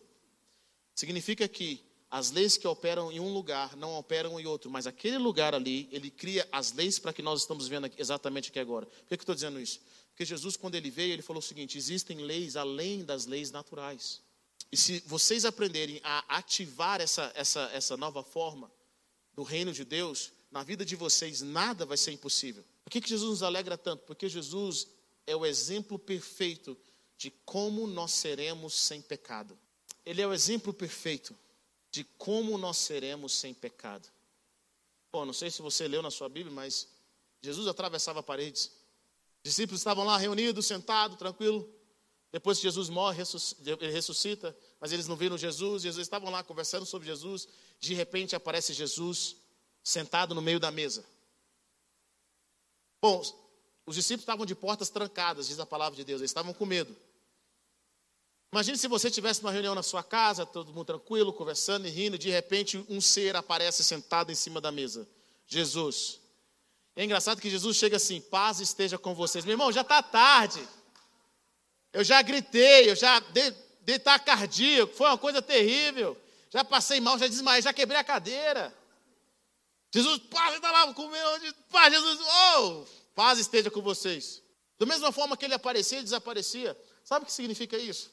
Significa 0.94 1.48
que 1.48 1.84
as 2.10 2.32
leis 2.32 2.56
que 2.56 2.66
operam 2.66 3.12
em 3.12 3.20
um 3.20 3.32
lugar 3.32 3.76
não 3.76 3.96
operam 3.96 4.40
em 4.40 4.44
outro, 4.44 4.68
mas 4.68 4.86
aquele 4.86 5.16
lugar 5.16 5.54
ali, 5.54 5.88
ele 5.92 6.10
cria 6.10 6.46
as 6.50 6.72
leis 6.72 6.98
para 6.98 7.12
que 7.12 7.22
nós 7.22 7.42
estamos 7.42 7.68
vendo 7.68 7.88
exatamente 7.96 8.50
aqui 8.50 8.58
agora. 8.58 8.86
Por 8.86 8.94
que, 8.94 9.16
que 9.16 9.20
eu 9.20 9.22
estou 9.22 9.34
dizendo 9.34 9.60
isso? 9.60 9.80
Porque 10.08 10.24
Jesus, 10.24 10.56
quando 10.56 10.74
ele 10.74 10.90
veio, 10.90 11.12
ele 11.12 11.22
falou 11.22 11.38
o 11.38 11.42
seguinte: 11.42 11.78
existem 11.78 12.18
leis 12.18 12.56
além 12.56 13.04
das 13.04 13.26
leis 13.26 13.52
naturais. 13.52 14.20
E 14.72 14.76
se 14.76 15.00
vocês 15.06 15.44
aprenderem 15.44 16.00
a 16.02 16.36
ativar 16.36 17.00
essa, 17.00 17.30
essa, 17.34 17.70
essa 17.72 17.96
nova 17.96 18.24
forma 18.24 18.70
do 19.32 19.44
reino 19.44 19.72
de 19.72 19.84
Deus, 19.84 20.32
na 20.50 20.64
vida 20.64 20.84
de 20.84 20.96
vocês 20.96 21.40
nada 21.42 21.86
vai 21.86 21.96
ser 21.96 22.10
impossível. 22.10 22.64
Por 22.84 22.90
que, 22.90 23.00
que 23.00 23.08
Jesus 23.08 23.30
nos 23.30 23.42
alegra 23.42 23.78
tanto? 23.78 24.02
Porque 24.04 24.28
Jesus 24.28 24.88
é 25.26 25.36
o 25.36 25.46
exemplo 25.46 25.96
perfeito 25.96 26.76
de 27.16 27.30
como 27.44 27.86
nós 27.86 28.10
seremos 28.10 28.74
sem 28.74 29.00
pecado. 29.00 29.56
Ele 30.04 30.20
é 30.20 30.26
o 30.26 30.32
exemplo 30.32 30.72
perfeito 30.72 31.36
de 31.90 32.04
como 32.04 32.56
nós 32.56 32.76
seremos 32.76 33.32
sem 33.32 33.52
pecado. 33.52 34.08
Bom, 35.12 35.24
não 35.24 35.32
sei 35.32 35.50
se 35.50 35.60
você 35.60 35.88
leu 35.88 36.02
na 36.02 36.10
sua 36.10 36.28
Bíblia, 36.28 36.54
mas 36.54 36.88
Jesus 37.42 37.66
atravessava 37.66 38.22
paredes. 38.22 38.70
Os 39.38 39.50
discípulos 39.50 39.80
estavam 39.80 40.04
lá 40.04 40.16
reunidos, 40.16 40.66
sentados, 40.66 41.18
tranquilo. 41.18 41.68
Depois 42.30 42.58
que 42.58 42.62
Jesus 42.62 42.88
morre, 42.88 43.22
ele 43.80 43.90
ressuscita, 43.90 44.56
mas 44.78 44.92
eles 44.92 45.08
não 45.08 45.16
viram 45.16 45.36
Jesus, 45.36 45.84
eles 45.84 45.96
estavam 45.96 46.30
lá 46.30 46.44
conversando 46.44 46.86
sobre 46.86 47.08
Jesus. 47.08 47.48
De 47.80 47.92
repente 47.92 48.36
aparece 48.36 48.72
Jesus 48.72 49.36
sentado 49.82 50.34
no 50.34 50.40
meio 50.40 50.60
da 50.60 50.70
mesa. 50.70 51.04
Bom, 53.02 53.20
os 53.84 53.96
discípulos 53.96 54.22
estavam 54.22 54.46
de 54.46 54.54
portas 54.54 54.90
trancadas, 54.90 55.48
diz 55.48 55.58
a 55.58 55.66
palavra 55.66 55.96
de 55.96 56.04
Deus, 56.04 56.20
eles 56.20 56.30
estavam 56.30 56.54
com 56.54 56.64
medo. 56.64 56.94
Imagine 58.52 58.76
se 58.76 58.88
você 58.88 59.10
tivesse 59.10 59.40
uma 59.40 59.52
reunião 59.52 59.74
na 59.74 59.82
sua 59.82 60.02
casa, 60.02 60.44
todo 60.44 60.72
mundo 60.72 60.86
tranquilo, 60.86 61.32
conversando 61.32 61.86
e 61.86 61.90
rindo, 61.90 62.16
e 62.16 62.18
de 62.18 62.30
repente 62.30 62.84
um 62.88 63.00
ser 63.00 63.36
aparece 63.36 63.84
sentado 63.84 64.32
em 64.32 64.34
cima 64.34 64.60
da 64.60 64.72
mesa. 64.72 65.08
Jesus. 65.46 66.18
É 66.96 67.04
engraçado 67.04 67.40
que 67.40 67.48
Jesus 67.48 67.76
chega 67.76 67.96
assim: 67.96 68.20
paz 68.20 68.58
esteja 68.58 68.98
com 68.98 69.14
vocês. 69.14 69.44
Meu 69.44 69.52
irmão, 69.52 69.70
já 69.70 69.82
está 69.82 70.02
tarde. 70.02 70.66
Eu 71.92 72.02
já 72.02 72.20
gritei, 72.22 72.90
eu 72.90 72.96
já 72.96 73.20
dei, 73.20 73.54
dei 73.82 73.98
cardíaco, 73.98 74.94
foi 74.94 75.06
uma 75.06 75.18
coisa 75.18 75.40
terrível. 75.40 76.16
Já 76.50 76.64
passei 76.64 77.00
mal, 77.00 77.18
já 77.18 77.28
desmaiei, 77.28 77.62
já 77.62 77.72
quebrei 77.72 77.98
a 77.98 78.04
cadeira. 78.04 78.74
Jesus, 79.92 80.18
paz, 80.30 80.56
está 80.56 80.70
lá 80.70 80.92
comendo, 80.94 81.54
paz, 81.70 81.92
Jesus, 81.92 82.18
oh, 82.56 82.84
paz 83.14 83.38
esteja 83.38 83.70
com 83.70 83.80
vocês. 83.80 84.42
Da 84.78 84.86
mesma 84.86 85.10
forma 85.12 85.36
que 85.36 85.44
ele 85.44 85.54
aparecia 85.54 86.00
e 86.00 86.02
desaparecia. 86.02 86.76
Sabe 87.04 87.24
o 87.24 87.26
que 87.26 87.32
significa 87.32 87.76
isso? 87.76 88.10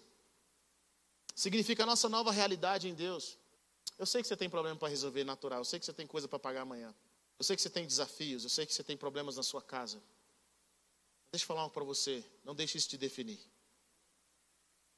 Significa 1.38 1.84
a 1.84 1.86
nossa 1.86 2.10
nova 2.10 2.32
realidade 2.32 2.90
em 2.90 2.96
Deus. 2.96 3.38
Eu 3.98 4.08
sei 4.08 4.24
que 4.24 4.28
você 4.28 4.36
tem 4.36 4.50
problema 4.50 4.76
para 4.76 4.88
resolver 4.88 5.24
natural, 5.24 5.60
eu 5.60 5.66
sei 5.66 5.80
que 5.80 5.86
você 5.86 5.94
tem 5.94 6.08
coisa 6.08 6.28
para 6.28 6.40
pagar 6.40 6.62
amanhã. 6.62 6.94
Eu 7.38 7.46
sei 7.46 7.56
que 7.56 7.62
você 7.62 7.70
tem 7.70 7.86
desafios, 7.86 8.44
eu 8.44 8.50
sei 8.50 8.66
que 8.66 8.74
você 8.74 8.84
tem 8.84 8.98
problemas 8.98 9.38
na 9.38 9.44
sua 9.44 9.62
casa. 9.62 10.02
Deixa 11.32 11.44
eu 11.44 11.48
falar 11.48 11.62
algo 11.62 11.74
para 11.74 11.84
você, 11.84 12.26
não 12.44 12.56
deixe 12.56 12.80
isso 12.80 12.90
te 12.90 12.98
definir. 12.98 13.40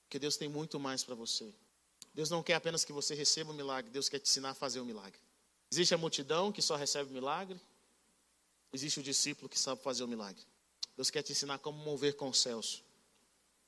Porque 0.06 0.18
Deus 0.18 0.38
tem 0.38 0.48
muito 0.48 0.80
mais 0.80 1.04
para 1.04 1.14
você. 1.14 1.54
Deus 2.14 2.30
não 2.30 2.42
quer 2.42 2.54
apenas 2.54 2.86
que 2.86 2.94
você 2.94 3.14
receba 3.14 3.52
o 3.52 3.54
milagre, 3.54 3.92
Deus 3.92 4.08
quer 4.08 4.20
te 4.20 4.30
ensinar 4.30 4.52
a 4.52 4.54
fazer 4.54 4.80
o 4.80 4.86
milagre. 4.86 5.20
Existe 5.70 5.94
a 5.94 5.98
multidão 5.98 6.54
que 6.54 6.62
só 6.62 6.78
recebe 6.78 7.10
o 7.10 7.14
milagre, 7.14 7.60
existe 8.72 9.02
o 9.02 9.04
discípulo 9.04 9.50
que 9.50 9.60
sabe 9.60 9.84
fazer 9.84 10.06
o 10.06 10.08
milagre. 10.08 10.42
Deus 10.96 11.10
quer 11.10 11.22
te 11.22 11.34
ensinar 11.34 11.60
como 11.60 11.78
mover 11.84 12.16
com 12.16 12.30
os 12.30 12.40
céus, 12.40 12.82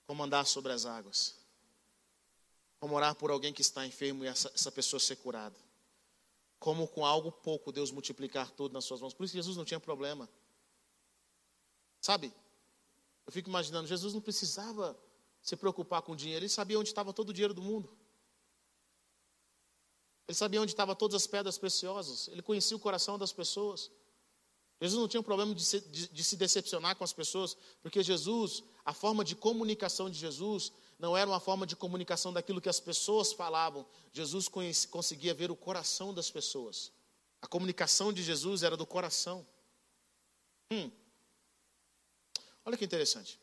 como 0.08 0.24
andar 0.24 0.46
sobre 0.46 0.72
as 0.72 0.86
águas. 0.86 1.41
Como 2.82 2.96
orar 2.96 3.14
por 3.16 3.30
alguém 3.30 3.54
que 3.54 3.62
está 3.62 3.86
enfermo 3.86 4.26
e 4.26 4.28
essa, 4.28 4.52
essa 4.54 4.72
pessoa 4.72 5.00
ser 5.00 5.16
curada. 5.18 5.56
Como 6.60 6.88
com 6.88 7.06
algo 7.06 7.32
pouco 7.32 7.72
Deus 7.72 7.92
multiplicar 7.92 8.50
tudo 8.50 8.74
nas 8.74 8.84
suas 8.84 9.00
mãos. 9.00 9.14
Por 9.14 9.24
isso 9.24 9.36
Jesus 9.36 9.56
não 9.56 9.64
tinha 9.64 9.80
problema. 9.80 10.28
Sabe? 12.02 12.34
Eu 13.26 13.32
fico 13.32 13.50
imaginando, 13.50 13.88
Jesus 13.88 14.16
não 14.16 14.20
precisava 14.20 14.98
se 15.44 15.56
preocupar 15.56 16.02
com 16.02 16.16
dinheiro, 16.16 16.44
ele 16.44 16.50
sabia 16.50 16.80
onde 16.80 16.90
estava 16.90 17.14
todo 17.14 17.30
o 17.30 17.34
dinheiro 17.34 17.54
do 17.54 17.62
mundo. 17.62 17.96
Ele 20.28 20.36
sabia 20.36 20.60
onde 20.60 20.72
estavam 20.72 20.96
todas 20.96 21.22
as 21.22 21.28
pedras 21.28 21.60
preciosas, 21.60 22.30
ele 22.30 22.42
conhecia 22.42 22.76
o 22.76 22.80
coração 22.80 23.18
das 23.18 23.32
pessoas. 23.32 23.92
Jesus 24.82 25.00
não 25.00 25.08
tinha 25.08 25.22
problema 25.22 25.54
de 25.54 25.64
se, 25.64 25.80
de, 25.82 26.08
de 26.08 26.24
se 26.24 26.36
decepcionar 26.36 26.96
com 26.96 27.04
as 27.04 27.14
pessoas, 27.14 27.56
porque 27.84 28.02
Jesus, 28.02 28.64
a 28.84 28.94
forma 28.94 29.24
de 29.24 29.36
comunicação 29.36 30.10
de 30.10 30.18
Jesus, 30.18 30.74
não 31.02 31.18
era 31.18 31.28
uma 31.28 31.40
forma 31.40 31.66
de 31.66 31.76
comunicação 31.76 32.32
daquilo 32.32 32.62
que 32.62 32.70
as 32.70 32.80
pessoas 32.80 33.34
falavam. 33.34 33.84
Jesus 34.14 34.48
conseguia 34.48 35.34
ver 35.34 35.50
o 35.50 35.56
coração 35.56 36.14
das 36.14 36.30
pessoas. 36.30 36.92
A 37.42 37.48
comunicação 37.48 38.14
de 38.14 38.22
Jesus 38.22 38.62
era 38.62 38.78
do 38.78 38.86
coração. 38.86 39.44
Hum. 40.70 40.92
Olha 42.64 42.78
que 42.78 42.86
interessante. 42.86 43.40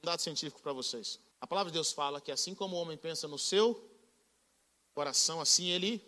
Um 0.00 0.06
dado 0.06 0.20
científico 0.20 0.62
para 0.62 0.72
vocês. 0.72 1.18
A 1.40 1.46
palavra 1.46 1.72
de 1.72 1.74
Deus 1.74 1.90
fala 1.90 2.20
que 2.20 2.30
assim 2.30 2.54
como 2.54 2.76
o 2.76 2.78
homem 2.78 2.96
pensa 2.96 3.26
no 3.26 3.36
seu 3.36 3.84
coração, 4.94 5.40
assim 5.40 5.70
ele 5.70 6.00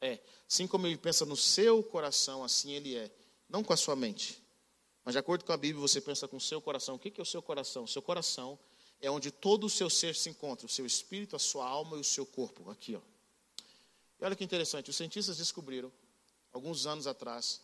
é. 0.00 0.18
Assim 0.50 0.66
como 0.66 0.88
ele 0.88 0.98
pensa 0.98 1.24
no 1.24 1.36
seu 1.36 1.80
coração, 1.80 2.42
assim 2.42 2.72
ele 2.72 2.96
é 2.96 3.08
não 3.48 3.62
com 3.62 3.72
a 3.72 3.76
sua 3.76 3.94
mente. 3.94 4.42
Mas 5.04 5.12
de 5.12 5.18
acordo 5.20 5.44
com 5.44 5.52
a 5.52 5.56
Bíblia, 5.56 5.80
você 5.80 6.00
pensa 6.00 6.26
com 6.26 6.38
o 6.38 6.40
seu 6.40 6.60
coração. 6.60 6.96
O 6.96 6.98
que 6.98 7.20
é 7.20 7.22
o 7.22 7.24
seu 7.24 7.40
coração? 7.40 7.84
O 7.84 7.88
seu 7.88 8.02
coração 8.02 8.58
é 9.02 9.10
onde 9.10 9.32
todo 9.32 9.66
o 9.66 9.70
seu 9.70 9.90
ser 9.90 10.14
se 10.14 10.30
encontra, 10.30 10.64
o 10.64 10.68
seu 10.68 10.86
espírito, 10.86 11.34
a 11.34 11.38
sua 11.38 11.66
alma 11.66 11.96
e 11.96 12.00
o 12.00 12.04
seu 12.04 12.24
corpo. 12.24 12.70
Aqui, 12.70 12.94
ó. 12.94 13.00
E 14.20 14.24
olha 14.24 14.36
que 14.36 14.44
interessante, 14.44 14.88
os 14.88 14.96
cientistas 14.96 15.36
descobriram, 15.36 15.92
alguns 16.52 16.86
anos 16.86 17.08
atrás, 17.08 17.60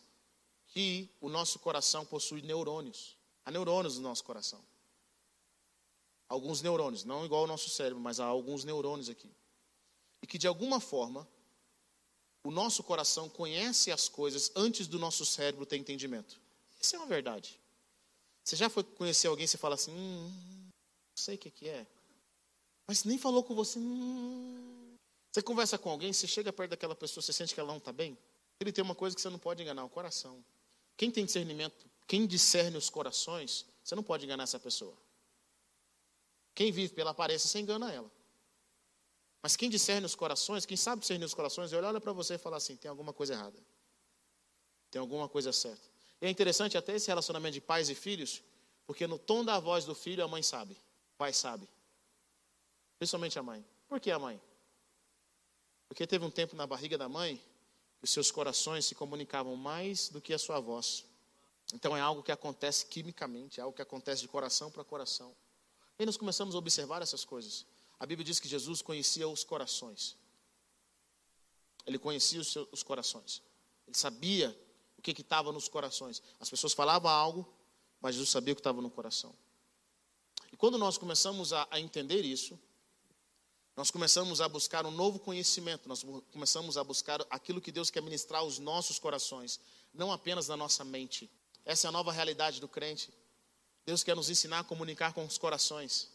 que 0.67 1.09
o 1.21 1.29
nosso 1.29 1.57
coração 1.57 2.05
possui 2.05 2.41
neurônios. 2.41 3.15
Há 3.45 3.51
neurônios 3.51 3.95
no 3.95 4.03
nosso 4.03 4.23
coração. 4.25 4.61
Alguns 6.27 6.61
neurônios, 6.61 7.05
não 7.05 7.25
igual 7.25 7.41
ao 7.41 7.47
nosso 7.47 7.69
cérebro, 7.69 8.03
mas 8.03 8.19
há 8.19 8.25
alguns 8.25 8.65
neurônios 8.65 9.09
aqui. 9.09 9.31
E 10.21 10.27
que 10.27 10.37
de 10.37 10.45
alguma 10.45 10.81
forma 10.81 11.25
o 12.43 12.51
nosso 12.51 12.83
coração 12.83 13.29
conhece 13.29 13.91
as 13.91 14.09
coisas 14.09 14.51
antes 14.55 14.87
do 14.87 14.99
nosso 14.99 15.25
cérebro 15.25 15.65
ter 15.65 15.77
entendimento. 15.77 16.39
Isso 16.79 16.95
é 16.95 16.99
uma 16.99 17.07
verdade. 17.07 17.57
Você 18.43 18.57
já 18.57 18.69
foi 18.69 18.83
conhecer 18.83 19.27
alguém 19.27 19.45
e 19.45 19.57
fala 19.57 19.75
assim, 19.75 19.91
hum, 19.91 20.58
sei 21.19 21.35
o 21.35 21.37
que, 21.37 21.51
que 21.51 21.67
é. 21.67 21.85
Mas 22.87 23.03
nem 23.03 23.17
falou 23.17 23.43
com 23.43 23.53
você. 23.53 23.77
Hum. 23.77 24.95
Você 25.31 25.41
conversa 25.41 25.77
com 25.77 25.89
alguém, 25.89 26.11
você 26.11 26.27
chega 26.27 26.51
perto 26.51 26.71
daquela 26.71 26.95
pessoa, 26.95 27.21
você 27.21 27.31
sente 27.31 27.53
que 27.53 27.59
ela 27.59 27.69
não 27.69 27.77
está 27.77 27.91
bem. 27.91 28.17
Ele 28.59 28.71
tem 28.71 28.83
uma 28.83 28.95
coisa 28.95 29.15
que 29.15 29.21
você 29.21 29.29
não 29.29 29.37
pode 29.37 29.61
enganar, 29.61 29.83
o 29.85 29.89
coração. 29.89 30.43
Quem 30.97 31.11
tem 31.11 31.23
discernimento, 31.23 31.85
quem 32.07 32.25
discerne 32.25 32.75
os 32.77 32.89
corações, 32.89 33.65
você 33.83 33.95
não 33.95 34.03
pode 34.03 34.25
enganar 34.25 34.43
essa 34.43 34.59
pessoa. 34.59 34.97
Quem 36.55 36.71
vive 36.71 36.93
pela 36.93 37.11
aparência, 37.11 37.47
você 37.47 37.59
engana 37.59 37.91
ela. 37.93 38.11
Mas 39.41 39.55
quem 39.55 39.69
discerne 39.69 40.05
os 40.05 40.15
corações, 40.15 40.65
quem 40.65 40.75
sabe 40.75 41.01
discernir 41.01 41.25
os 41.25 41.33
corações, 41.33 41.71
ele 41.71 41.85
olha 41.85 42.01
para 42.01 42.11
você 42.11 42.33
e 42.33 42.37
fala 42.37 42.57
assim: 42.57 42.75
tem 42.75 42.89
alguma 42.89 43.13
coisa 43.13 43.33
errada. 43.33 43.57
Tem 44.91 44.99
alguma 44.99 45.29
coisa 45.29 45.53
certa. 45.53 45.87
E 46.21 46.25
é 46.25 46.29
interessante 46.29 46.77
até 46.77 46.95
esse 46.95 47.07
relacionamento 47.07 47.53
de 47.53 47.61
pais 47.61 47.89
e 47.89 47.95
filhos, 47.95 48.41
porque 48.85 49.07
no 49.07 49.17
tom 49.17 49.45
da 49.45 49.59
voz 49.59 49.85
do 49.85 49.95
filho 49.95 50.23
a 50.23 50.27
mãe 50.27 50.43
sabe, 50.43 50.75
pai 51.19 51.33
sabe. 51.33 51.67
Principalmente 52.97 53.37
a 53.37 53.43
mãe. 53.43 53.63
Por 53.89 53.99
que 53.99 54.09
a 54.09 54.17
mãe? 54.17 54.41
Porque 55.89 56.07
teve 56.07 56.23
um 56.23 56.31
tempo 56.31 56.55
na 56.55 56.65
barriga 56.65 56.97
da 56.97 57.09
mãe 57.09 57.35
que 57.97 58.05
os 58.05 58.09
seus 58.09 58.31
corações 58.31 58.85
se 58.85 58.95
comunicavam 58.95 59.55
mais 59.57 60.07
do 60.07 60.21
que 60.21 60.33
a 60.33 60.39
sua 60.39 60.61
voz. 60.61 61.05
Então 61.73 61.95
é 61.95 61.99
algo 61.99 62.23
que 62.23 62.31
acontece 62.31 62.85
quimicamente, 62.85 63.59
é 63.59 63.63
algo 63.63 63.75
que 63.75 63.81
acontece 63.81 64.21
de 64.21 64.29
coração 64.29 64.71
para 64.71 64.83
coração. 64.83 65.35
E 65.99 66.05
nós 66.05 66.15
começamos 66.15 66.55
a 66.55 66.57
observar 66.57 67.01
essas 67.01 67.25
coisas. 67.25 67.65
A 67.99 68.05
Bíblia 68.05 68.23
diz 68.23 68.39
que 68.39 68.47
Jesus 68.47 68.81
conhecia 68.81 69.27
os 69.27 69.43
corações. 69.43 70.15
Ele 71.85 71.99
conhecia 71.99 72.39
os, 72.39 72.47
seus, 72.47 72.67
os 72.71 72.81
corações. 72.81 73.41
Ele 73.85 73.97
sabia 73.97 74.57
o 74.97 75.01
que 75.01 75.11
estava 75.11 75.51
nos 75.51 75.67
corações. 75.67 76.23
As 76.39 76.49
pessoas 76.49 76.71
falavam 76.71 77.11
algo, 77.11 77.53
mas 77.99 78.15
Jesus 78.15 78.29
sabia 78.29 78.53
o 78.53 78.55
que 78.55 78.61
estava 78.61 78.81
no 78.81 78.89
coração. 78.89 79.35
E 80.51 80.57
quando 80.57 80.77
nós 80.77 80.97
começamos 80.97 81.53
a, 81.53 81.67
a 81.69 81.79
entender 81.79 82.25
isso, 82.25 82.59
nós 83.75 83.91
começamos 83.91 84.41
a 84.41 84.49
buscar 84.49 84.85
um 84.85 84.91
novo 84.91 85.19
conhecimento, 85.19 85.87
nós 85.87 86.03
começamos 86.31 86.77
a 86.77 86.83
buscar 86.83 87.25
aquilo 87.29 87.61
que 87.61 87.71
Deus 87.71 87.89
quer 87.89 88.01
ministrar 88.01 88.41
aos 88.41 88.59
nossos 88.59 88.99
corações, 88.99 89.59
não 89.93 90.11
apenas 90.11 90.47
na 90.47 90.57
nossa 90.57 90.83
mente. 90.83 91.29
Essa 91.63 91.87
é 91.87 91.89
a 91.89 91.91
nova 91.91 92.11
realidade 92.11 92.59
do 92.59 92.67
crente. 92.67 93.09
Deus 93.85 94.03
quer 94.03 94.15
nos 94.15 94.29
ensinar 94.29 94.59
a 94.59 94.63
comunicar 94.63 95.13
com 95.13 95.25
os 95.25 95.37
corações. 95.37 96.09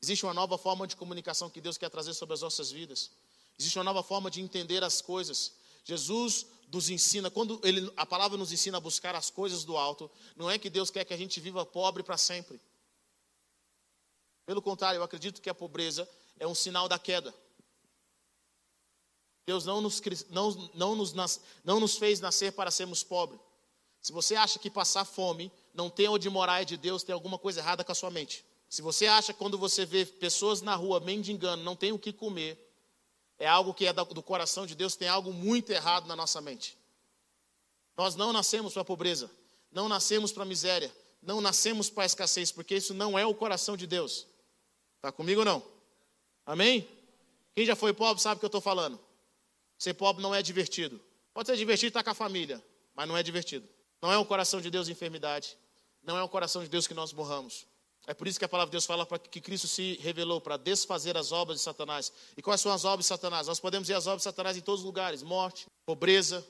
Existe 0.00 0.24
uma 0.24 0.32
nova 0.32 0.56
forma 0.56 0.86
de 0.86 0.96
comunicação 0.96 1.50
que 1.50 1.60
Deus 1.60 1.76
quer 1.76 1.90
trazer 1.90 2.14
sobre 2.14 2.34
as 2.34 2.40
nossas 2.40 2.70
vidas. 2.70 3.10
Existe 3.58 3.76
uma 3.78 3.84
nova 3.84 4.02
forma 4.02 4.30
de 4.30 4.40
entender 4.40 4.82
as 4.82 5.02
coisas. 5.02 5.52
Jesus 5.84 6.46
nos 6.72 6.88
ensina, 6.88 7.30
quando 7.30 7.60
ele, 7.64 7.92
a 7.96 8.06
palavra 8.06 8.38
nos 8.38 8.52
ensina 8.52 8.78
a 8.78 8.80
buscar 8.80 9.14
as 9.14 9.30
coisas 9.30 9.64
do 9.64 9.76
alto, 9.76 10.10
não 10.36 10.50
é 10.50 10.58
que 10.58 10.70
Deus 10.70 10.90
quer 10.90 11.04
que 11.04 11.14
a 11.14 11.16
gente 11.16 11.40
viva 11.40 11.66
pobre 11.66 12.02
para 12.02 12.16
sempre. 12.16 12.60
Pelo 14.48 14.62
contrário, 14.62 14.96
eu 14.96 15.02
acredito 15.02 15.42
que 15.42 15.50
a 15.50 15.54
pobreza 15.54 16.08
é 16.38 16.46
um 16.46 16.54
sinal 16.54 16.88
da 16.88 16.98
queda. 16.98 17.34
Deus 19.44 19.66
não 19.66 19.82
nos, 19.82 20.00
não, 20.30 20.70
não, 20.72 20.96
nos, 20.96 21.12
não 21.62 21.78
nos 21.78 21.98
fez 21.98 22.18
nascer 22.18 22.52
para 22.52 22.70
sermos 22.70 23.02
pobres. 23.02 23.38
Se 24.00 24.10
você 24.10 24.36
acha 24.36 24.58
que 24.58 24.70
passar 24.70 25.04
fome, 25.04 25.52
não 25.74 25.90
tem 25.90 26.08
onde 26.08 26.30
morar 26.30 26.62
é 26.62 26.64
de 26.64 26.78
Deus, 26.78 27.02
tem 27.02 27.12
alguma 27.12 27.38
coisa 27.38 27.60
errada 27.60 27.84
com 27.84 27.92
a 27.92 27.94
sua 27.94 28.10
mente. 28.10 28.42
Se 28.70 28.80
você 28.80 29.06
acha 29.06 29.34
que 29.34 29.38
quando 29.38 29.58
você 29.58 29.84
vê 29.84 30.06
pessoas 30.06 30.62
na 30.62 30.74
rua 30.74 30.98
mendigando, 30.98 31.62
não 31.62 31.76
tem 31.76 31.92
o 31.92 31.98
que 31.98 32.10
comer, 32.10 32.58
é 33.38 33.46
algo 33.46 33.74
que 33.74 33.84
é 33.84 33.92
do 33.92 34.22
coração 34.22 34.64
de 34.64 34.74
Deus, 34.74 34.96
tem 34.96 35.08
algo 35.08 35.30
muito 35.30 35.70
errado 35.72 36.06
na 36.06 36.16
nossa 36.16 36.40
mente. 36.40 36.74
Nós 37.98 38.16
não 38.16 38.32
nascemos 38.32 38.72
para 38.72 38.80
a 38.80 38.86
pobreza, 38.86 39.30
não 39.70 39.90
nascemos 39.90 40.32
para 40.32 40.44
a 40.44 40.46
miséria, 40.46 40.90
não 41.20 41.38
nascemos 41.38 41.90
para 41.90 42.04
a 42.04 42.06
escassez, 42.06 42.50
porque 42.50 42.76
isso 42.76 42.94
não 42.94 43.18
é 43.18 43.26
o 43.26 43.34
coração 43.34 43.76
de 43.76 43.86
Deus. 43.86 44.26
Está 44.98 45.10
comigo 45.12 45.40
ou 45.40 45.44
não? 45.44 45.62
Amém? 46.44 46.88
Quem 47.54 47.64
já 47.64 47.74
foi 47.74 47.92
pobre 47.92 48.22
sabe 48.22 48.36
o 48.36 48.38
que 48.40 48.44
eu 48.44 48.48
estou 48.48 48.60
falando. 48.60 48.98
Ser 49.78 49.94
pobre 49.94 50.22
não 50.22 50.34
é 50.34 50.42
divertido. 50.42 51.00
Pode 51.32 51.48
ser 51.48 51.56
divertido 51.56 51.88
estar 51.88 52.02
com 52.02 52.10
a 52.10 52.14
família, 52.14 52.62
mas 52.94 53.06
não 53.06 53.16
é 53.16 53.22
divertido. 53.22 53.68
Não 54.02 54.12
é 54.12 54.18
o 54.18 54.24
coração 54.24 54.60
de 54.60 54.70
Deus 54.70 54.88
enfermidade. 54.88 55.56
Não 56.02 56.16
é 56.16 56.22
o 56.22 56.28
coração 56.28 56.62
de 56.62 56.68
Deus 56.68 56.86
que 56.86 56.94
nós 56.94 57.12
morramos. 57.12 57.66
É 58.06 58.14
por 58.14 58.26
isso 58.26 58.38
que 58.38 58.44
a 58.44 58.48
palavra 58.48 58.70
de 58.70 58.72
Deus 58.72 58.86
fala 58.86 59.06
que 59.06 59.40
Cristo 59.40 59.68
se 59.68 59.94
revelou 60.00 60.40
para 60.40 60.56
desfazer 60.56 61.16
as 61.16 61.30
obras 61.30 61.58
de 61.58 61.62
Satanás. 61.62 62.12
E 62.36 62.42
quais 62.42 62.60
são 62.60 62.72
as 62.72 62.84
obras 62.84 63.04
de 63.04 63.08
Satanás? 63.08 63.46
Nós 63.46 63.60
podemos 63.60 63.86
ver 63.86 63.94
as 63.94 64.06
obras 64.06 64.20
de 64.20 64.24
Satanás 64.24 64.56
em 64.56 64.60
todos 64.60 64.80
os 64.80 64.86
lugares: 64.86 65.22
morte, 65.22 65.66
pobreza, 65.84 66.44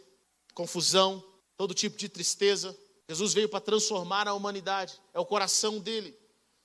confusão, 0.55 1.23
todo 1.57 1.75
tipo 1.75 1.99
de 1.99 2.09
tristeza. 2.09 2.79
Jesus 3.09 3.35
veio 3.35 3.49
para 3.49 3.61
transformar 3.61 4.29
a 4.29 4.35
humanidade. 4.35 5.01
É 5.13 5.21
o 5.21 5.27
coração 5.27 5.79
dele. 5.79 6.17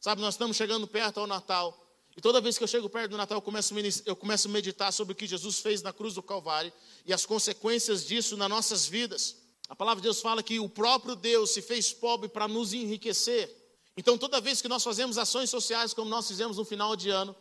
Sabe, 0.03 0.21
nós 0.21 0.33
estamos 0.33 0.57
chegando 0.57 0.85
perto 0.85 1.21
ao 1.21 1.25
Natal. 1.25 1.81
E 2.13 2.19
toda 2.19 2.41
vez 2.41 2.57
que 2.57 2.63
eu 2.65 2.67
chego 2.67 2.89
perto 2.89 3.11
do 3.11 3.15
Natal, 3.15 3.37
eu 3.37 3.41
começo, 3.41 3.73
eu 4.05 4.17
começo 4.17 4.49
a 4.49 4.51
meditar 4.51 4.91
sobre 4.91 5.13
o 5.13 5.15
que 5.15 5.25
Jesus 5.25 5.59
fez 5.59 5.81
na 5.81 5.93
cruz 5.93 6.13
do 6.13 6.21
Calvário 6.21 6.73
e 7.05 7.13
as 7.13 7.25
consequências 7.25 8.05
disso 8.05 8.35
nas 8.35 8.49
nossas 8.49 8.85
vidas. 8.85 9.37
A 9.69 9.73
palavra 9.73 10.01
de 10.01 10.07
Deus 10.07 10.19
fala 10.19 10.43
que 10.43 10.59
o 10.59 10.67
próprio 10.67 11.15
Deus 11.15 11.51
se 11.51 11.61
fez 11.61 11.93
pobre 11.93 12.27
para 12.27 12.49
nos 12.49 12.73
enriquecer. 12.73 13.49
Então, 13.95 14.17
toda 14.17 14.41
vez 14.41 14.61
que 14.61 14.67
nós 14.67 14.83
fazemos 14.83 15.17
ações 15.17 15.49
sociais, 15.49 15.93
como 15.93 16.09
nós 16.09 16.27
fizemos 16.27 16.57
no 16.57 16.65
final 16.65 16.97
de 16.97 17.09
ano, 17.09 17.33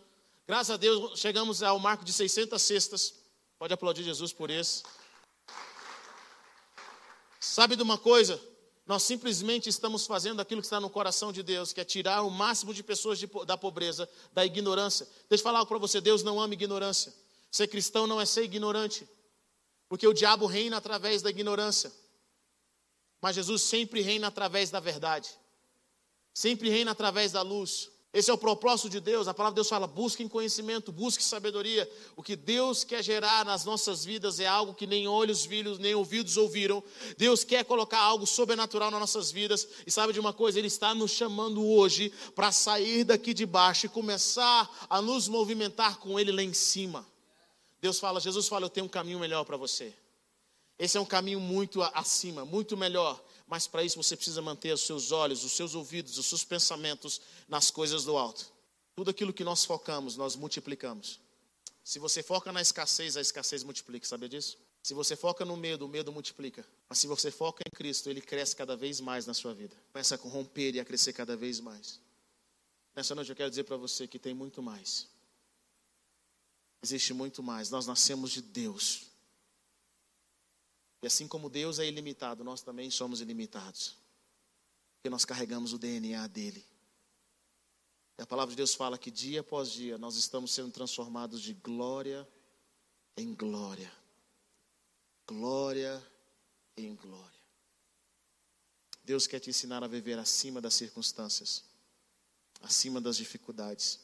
graças 0.47 0.71
a 0.71 0.77
Deus 0.77 1.19
chegamos 1.19 1.65
ao 1.65 1.81
marco 1.81 2.05
de 2.05 2.13
600 2.13 2.63
cestas. 2.63 3.15
Pode 3.59 3.75
aplaudir 3.75 4.05
Jesus 4.05 4.33
por 4.33 4.53
isso. 4.53 4.85
Sabe 7.41 7.75
de 7.75 7.83
uma 7.83 7.99
coisa? 7.99 8.41
Nós 8.87 9.03
simplesmente 9.05 9.69
estamos 9.69 10.07
fazendo 10.07 10.41
aquilo 10.41 10.61
que 10.61 10.67
está 10.67 10.81
no 10.81 10.91
coração 10.91 11.33
de 11.33 11.43
Deus, 11.43 11.73
que 11.73 11.81
é 11.81 11.85
tirar 11.85 12.23
o 12.23 12.31
máximo 12.31 12.75
de 12.75 12.83
pessoas 12.83 13.19
de, 13.19 13.29
da 13.47 13.57
pobreza, 13.57 14.09
da 14.33 14.45
ignorância. 14.45 15.07
Deixa 15.29 15.41
eu 15.41 15.45
falar 15.45 15.65
para 15.65 15.79
você: 15.79 16.01
Deus 16.01 16.23
não 16.23 16.41
ama 16.41 16.55
ignorância. 16.55 17.13
Ser 17.51 17.69
cristão 17.69 18.07
não 18.07 18.21
é 18.21 18.27
ser 18.27 18.43
ignorante, 18.45 19.07
porque 19.89 20.07
o 20.07 20.13
diabo 20.13 20.47
reina 20.47 20.79
através 20.79 21.23
da 21.23 21.31
ignorância, 21.31 21.93
mas 23.21 23.37
Jesus 23.37 23.63
sempre 23.63 24.01
reina 24.01 24.27
através 24.27 24.71
da 24.71 24.81
verdade 24.81 25.29
sempre 26.35 26.69
reina 26.69 26.91
através 26.93 27.33
da 27.33 27.43
luz. 27.43 27.91
Esse 28.13 28.31
é 28.31 28.35
o 28.35 28.39
propósito 28.39 28.91
de 28.91 29.01
Deus. 29.01 29.27
A 29.27 29.33
palavra 29.33 29.55
de 29.55 29.57
Deus 29.57 29.69
fala: 29.71 29.87
busquem 29.87 30.29
conhecimento, 30.29 30.93
busquem 30.93 31.25
sabedoria. 31.25 31.91
O 32.15 32.23
que 32.23 32.37
Deus 32.37 32.85
quer 32.85 33.03
gerar 33.03 33.43
nas 33.47 33.65
nossas 33.65 34.05
vidas 34.05 34.39
é 34.39 34.47
algo 34.47 34.75
que 34.75 34.87
nem 34.87 35.09
olhos 35.09 35.47
viram, 35.47 35.77
nem 35.77 35.95
ouvidos 35.95 36.37
ouviram. 36.37 36.85
Deus 37.17 37.43
quer 37.43 37.65
colocar 37.65 38.01
algo 38.01 38.27
sobrenatural 38.27 38.91
nas 38.91 39.01
nossas 39.01 39.31
vidas. 39.31 39.67
E 39.87 39.91
sabe 39.91 40.13
de 40.13 40.21
uma 40.21 40.33
coisa? 40.35 40.59
Ele 40.59 40.69
está 40.69 40.95
nos 40.95 41.13
chamando 41.13 41.67
hoje 41.67 42.13
para 42.35 42.53
sair 42.53 43.05
daqui 43.05 43.33
de 43.33 43.47
baixo 43.47 43.87
e 43.87 43.89
começar 43.89 44.71
a 44.91 45.01
nos 45.01 45.27
movimentar 45.27 45.99
com 45.99 46.21
Ele 46.21 46.33
lá 46.33 46.43
em 46.43 46.53
cima. 46.53 47.07
Deus 47.81 47.99
fala, 47.99 48.21
Jesus 48.21 48.47
fala: 48.47 48.67
Eu 48.67 48.71
tenho 48.71 48.85
um 48.85 48.91
caminho 48.91 49.19
melhor 49.21 49.45
para 49.45 49.57
você. 49.57 49.95
Esse 50.79 50.99
é 50.99 51.01
um 51.01 51.07
caminho 51.07 51.41
muito 51.41 51.81
acima, 51.81 52.45
muito 52.45 52.77
melhor 52.77 53.19
mas 53.53 53.67
para 53.67 53.85
isso 53.85 54.03
você 54.03 54.17
precisa 54.17 54.41
manter 54.41 54.73
os 54.73 54.81
seus 54.81 55.13
olhos, 55.13 55.45
os 55.45 55.53
seus 55.53 55.75
ouvidos, 55.75 56.17
os 56.17 56.25
seus 56.25 56.43
pensamentos 56.43 57.21
nas 57.47 57.71
coisas 57.71 58.03
do 58.03 58.17
alto. 58.17 58.51
Tudo 58.97 59.11
aquilo 59.11 59.31
que 59.31 59.45
nós 59.45 59.63
focamos, 59.63 60.17
nós 60.17 60.35
multiplicamos. 60.35 61.21
Se 61.85 61.99
você 61.99 62.23
foca 62.23 62.51
na 62.51 62.63
escassez, 62.63 63.15
a 63.15 63.21
escassez 63.21 63.63
multiplica, 63.63 64.07
sabia 64.07 64.27
disso? 64.27 64.57
Se 64.83 64.95
você 64.95 65.15
foca 65.15 65.45
no 65.45 65.55
medo, 65.55 65.85
o 65.85 65.89
medo 65.89 66.11
multiplica. 66.11 66.67
Mas 66.89 67.01
se 67.01 67.07
você 67.07 67.31
foca 67.31 67.63
em 67.67 67.77
Cristo, 67.77 68.09
ele 68.09 68.23
cresce 68.23 68.57
cada 68.57 68.75
vez 68.75 69.03
mais 69.03 69.27
na 69.27 69.35
sua 69.35 69.53
vida. 69.53 69.77
Começa 69.93 70.15
a 70.15 70.19
corromper 70.19 70.75
e 70.75 70.81
a 70.81 70.85
crescer 70.87 71.13
cada 71.13 71.37
vez 71.37 71.61
mais. 71.61 72.01
Nessa 72.97 73.15
noite 73.15 73.29
eu 73.29 73.37
quero 73.37 73.51
dizer 73.51 73.65
para 73.65 73.77
você 73.77 74.09
que 74.09 74.19
tem 74.19 74.33
muito 74.33 74.63
mais. 74.63 75.09
Existe 76.83 77.13
muito 77.13 77.43
mais. 77.43 77.69
Nós 77.69 77.87
nascemos 77.87 78.31
de 78.31 78.41
Deus. 78.41 79.12
E 81.03 81.07
assim 81.07 81.27
como 81.27 81.51
Deus 81.51 81.81
é 81.81 81.87
ilimitado, 81.87 82.45
nós 82.45 82.63
também 82.63 82.89
somos 82.91 83.21
ilimitados. 83.21 83.97
Porque 84.95 85.11
nós 85.11 85.25
carregamos 85.25 85.73
o 85.73 85.79
DNA 85.79 86.27
dele. 86.29 86.65
E 88.19 88.23
a 88.23 88.27
palavra 88.27 88.53
de 88.53 88.57
Deus 88.57 88.73
fala 88.73 88.97
que 88.97 89.11
dia 89.11 89.41
após 89.41 89.71
dia 89.71 89.99
nós 89.99 90.15
estamos 90.15 90.53
sendo 90.53 90.71
transformados 90.71 91.43
de 91.43 91.55
glória 91.55 92.29
em 93.17 93.35
glória. 93.35 93.93
Glória 95.27 96.01
em 96.77 96.95
glória. 96.95 97.43
Deus 99.03 99.27
quer 99.27 99.41
te 99.41 99.51
ensinar 99.51 99.83
a 99.83 99.89
viver 99.89 100.19
acima 100.19 100.61
das 100.61 100.75
circunstâncias, 100.75 101.65
acima 102.61 103.01
das 103.01 103.17
dificuldades, 103.17 103.99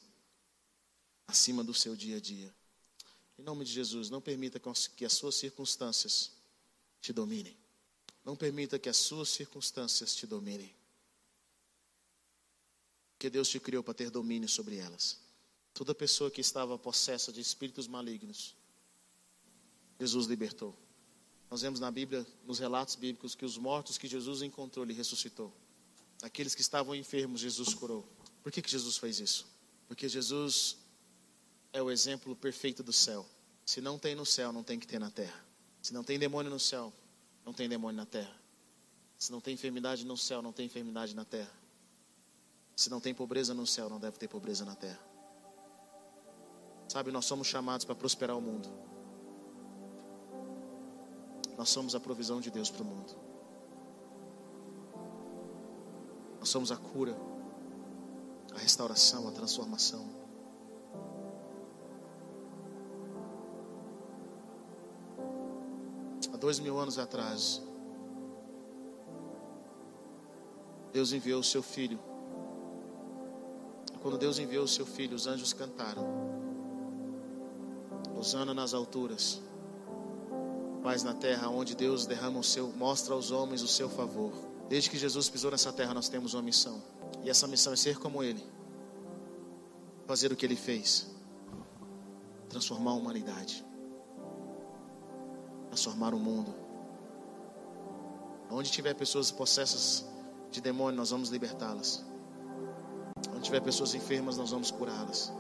acima 1.29 1.63
do 1.63 1.73
seu 1.73 1.95
dia 1.95 2.17
a 2.17 2.21
dia. 2.21 2.53
Em 3.39 3.43
nome 3.43 3.65
de 3.65 3.71
Jesus, 3.71 4.11
não 4.11 4.21
permita 4.21 4.61
que 4.97 5.05
as 5.05 5.13
suas 5.13 5.37
circunstâncias 5.37 6.33
te 7.01 7.13
dominem. 7.13 7.57
Não 8.25 8.37
permita 8.37 8.79
que 8.79 8.89
as 8.89 8.97
suas 8.97 9.29
circunstâncias 9.29 10.15
te 10.15 10.27
dominem. 10.27 10.75
Porque 13.13 13.31
Deus 13.31 13.49
te 13.49 13.59
criou 13.59 13.83
para 13.83 13.95
ter 13.95 14.11
domínio 14.11 14.49
sobre 14.49 14.77
elas. 14.77 15.19
Toda 15.75 15.95
pessoa 15.95 16.31
que 16.31 16.41
estava 16.41 16.79
possessa 16.79 17.33
de 17.33 17.41
espíritos 17.41 17.89
malignos, 17.89 18.55
Jesus 19.99 20.27
libertou. 20.27 20.77
Nós 21.51 21.63
vemos 21.63 21.81
na 21.81 21.91
Bíblia, 21.91 22.27
nos 22.45 22.59
relatos 22.59 22.95
bíblicos, 22.95 23.35
que 23.35 23.45
os 23.45 23.57
mortos 23.57 23.97
que 23.97 24.07
Jesus 24.07 24.43
encontrou, 24.43 24.85
ele 24.85 24.93
ressuscitou. 24.93 25.53
Aqueles 26.23 26.55
que 26.55 26.61
estavam 26.61 26.95
enfermos, 26.95 27.41
Jesus 27.41 27.73
curou. 27.75 28.07
Por 28.43 28.53
que, 28.53 28.61
que 28.61 28.71
Jesus 28.71 28.99
fez 28.99 29.19
isso? 29.21 29.47
Porque 29.87 30.09
Jesus 30.09 30.77
é 31.73 31.83
o 31.83 31.91
exemplo 31.91 32.37
perfeito 32.37 32.83
do 32.83 32.93
céu. 32.93 33.27
Se 33.65 33.81
não 33.81 33.99
tem 33.99 34.15
no 34.15 34.27
céu, 34.27 34.53
não 34.53 34.63
tem 34.63 34.79
que 34.79 34.87
ter 34.87 34.99
na 34.99 35.11
terra. 35.11 35.48
Se 35.83 35.93
não 35.93 36.05
tem 36.05 36.19
demônio 36.19 36.51
no 36.51 36.59
céu, 36.59 36.93
não 37.45 37.53
tem 37.53 37.69
demônio 37.69 37.97
na 37.97 38.07
terra. 38.07 38.35
Se 39.19 39.33
não 39.33 39.41
tem 39.41 39.55
enfermidade 39.55 40.05
no 40.05 40.17
céu, 40.17 40.41
não 40.43 40.53
tem 40.53 40.67
enfermidade 40.67 41.15
na 41.15 41.25
terra. 41.25 41.53
Se 42.77 42.89
não 42.89 43.01
tem 43.01 43.13
pobreza 43.13 43.53
no 43.55 43.67
céu, 43.67 43.89
não 43.89 43.99
deve 43.99 44.19
ter 44.19 44.29
pobreza 44.29 44.65
na 44.65 44.77
terra. 44.77 45.01
Sabe, 46.89 47.11
nós 47.11 47.25
somos 47.25 47.47
chamados 47.47 47.85
para 47.85 47.95
prosperar 47.95 48.37
o 48.37 48.41
mundo. 48.41 48.69
Nós 51.57 51.69
somos 51.69 51.95
a 51.95 52.01
provisão 52.01 52.41
de 52.41 52.51
Deus 52.51 52.71
para 52.71 52.83
o 52.83 52.87
mundo. 52.87 53.17
Nós 56.39 56.49
somos 56.49 56.71
a 56.71 56.77
cura, 56.77 57.17
a 58.55 58.59
restauração, 58.59 59.27
a 59.27 59.33
transformação. 59.33 60.28
Dois 66.39 66.59
mil 66.59 66.79
anos 66.79 66.99
atrás, 66.99 67.63
Deus 70.93 71.13
enviou 71.13 71.41
o 71.41 71.45
seu 71.45 71.63
filho. 71.63 71.99
Quando 74.01 74.17
Deus 74.17 74.39
enviou 74.39 74.65
o 74.65 74.69
seu 74.69 74.87
filho, 74.87 75.15
os 75.15 75.27
anjos 75.27 75.53
cantaram. 75.53 76.07
Osana 78.17 78.55
nas 78.55 78.73
alturas. 78.73 79.41
Paz 80.83 81.03
na 81.03 81.13
terra, 81.13 81.49
onde 81.49 81.75
Deus 81.75 82.07
derrama 82.07 82.39
o 82.39 82.45
seu, 82.45 82.69
mostra 82.73 83.15
aos 83.15 83.31
homens 83.31 83.63
o 83.63 83.69
seu 83.69 83.89
favor. 83.89 84.33
Desde 84.69 84.89
que 84.89 84.97
Jesus 84.97 85.29
pisou 85.29 85.51
nessa 85.51 85.73
terra, 85.73 85.93
nós 85.93 86.09
temos 86.09 86.35
uma 86.35 86.43
missão. 86.43 86.83
E 87.25 87.29
essa 87.29 87.47
missão 87.47 87.73
é 87.73 87.77
ser 87.77 87.99
como 87.99 88.23
Ele. 88.23 88.45
Fazer 90.07 90.33
o 90.33 90.37
que 90.37 90.47
Ele 90.47 90.57
fez. 90.57 91.09
Transformar 92.49 92.93
a 92.93 92.95
humanidade 92.95 93.68
transformar 95.79 96.13
o 96.13 96.19
mundo. 96.19 96.53
Onde 98.51 98.69
tiver 98.71 98.95
pessoas 98.95 99.31
possessas 99.31 100.05
de 100.51 100.61
demônio, 100.61 100.97
nós 100.97 101.11
vamos 101.11 101.29
libertá-las. 101.29 102.05
Onde 103.33 103.43
tiver 103.43 103.61
pessoas 103.61 103.95
enfermas, 103.95 104.37
nós 104.37 104.51
vamos 104.51 104.73
curá-las. 104.73 105.33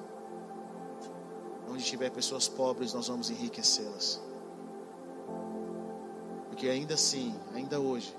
Onde 1.68 1.82
tiver 1.82 2.11
pessoas 2.11 2.47
pobres, 2.47 2.95
nós 2.95 3.09
vamos 3.09 3.30
enriquecê-las. 3.30 4.20
Porque 6.49 6.68
ainda 6.68 6.95
assim, 6.95 7.34
ainda 7.53 7.80
hoje, 7.80 8.14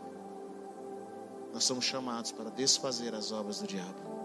nós 1.53 1.63
somos 1.63 1.86
chamados 1.86 2.34
para 2.34 2.49
desfazer 2.49 3.15
as 3.15 3.32
obras 3.32 3.59
do 3.61 3.67
diabo. 3.67 4.18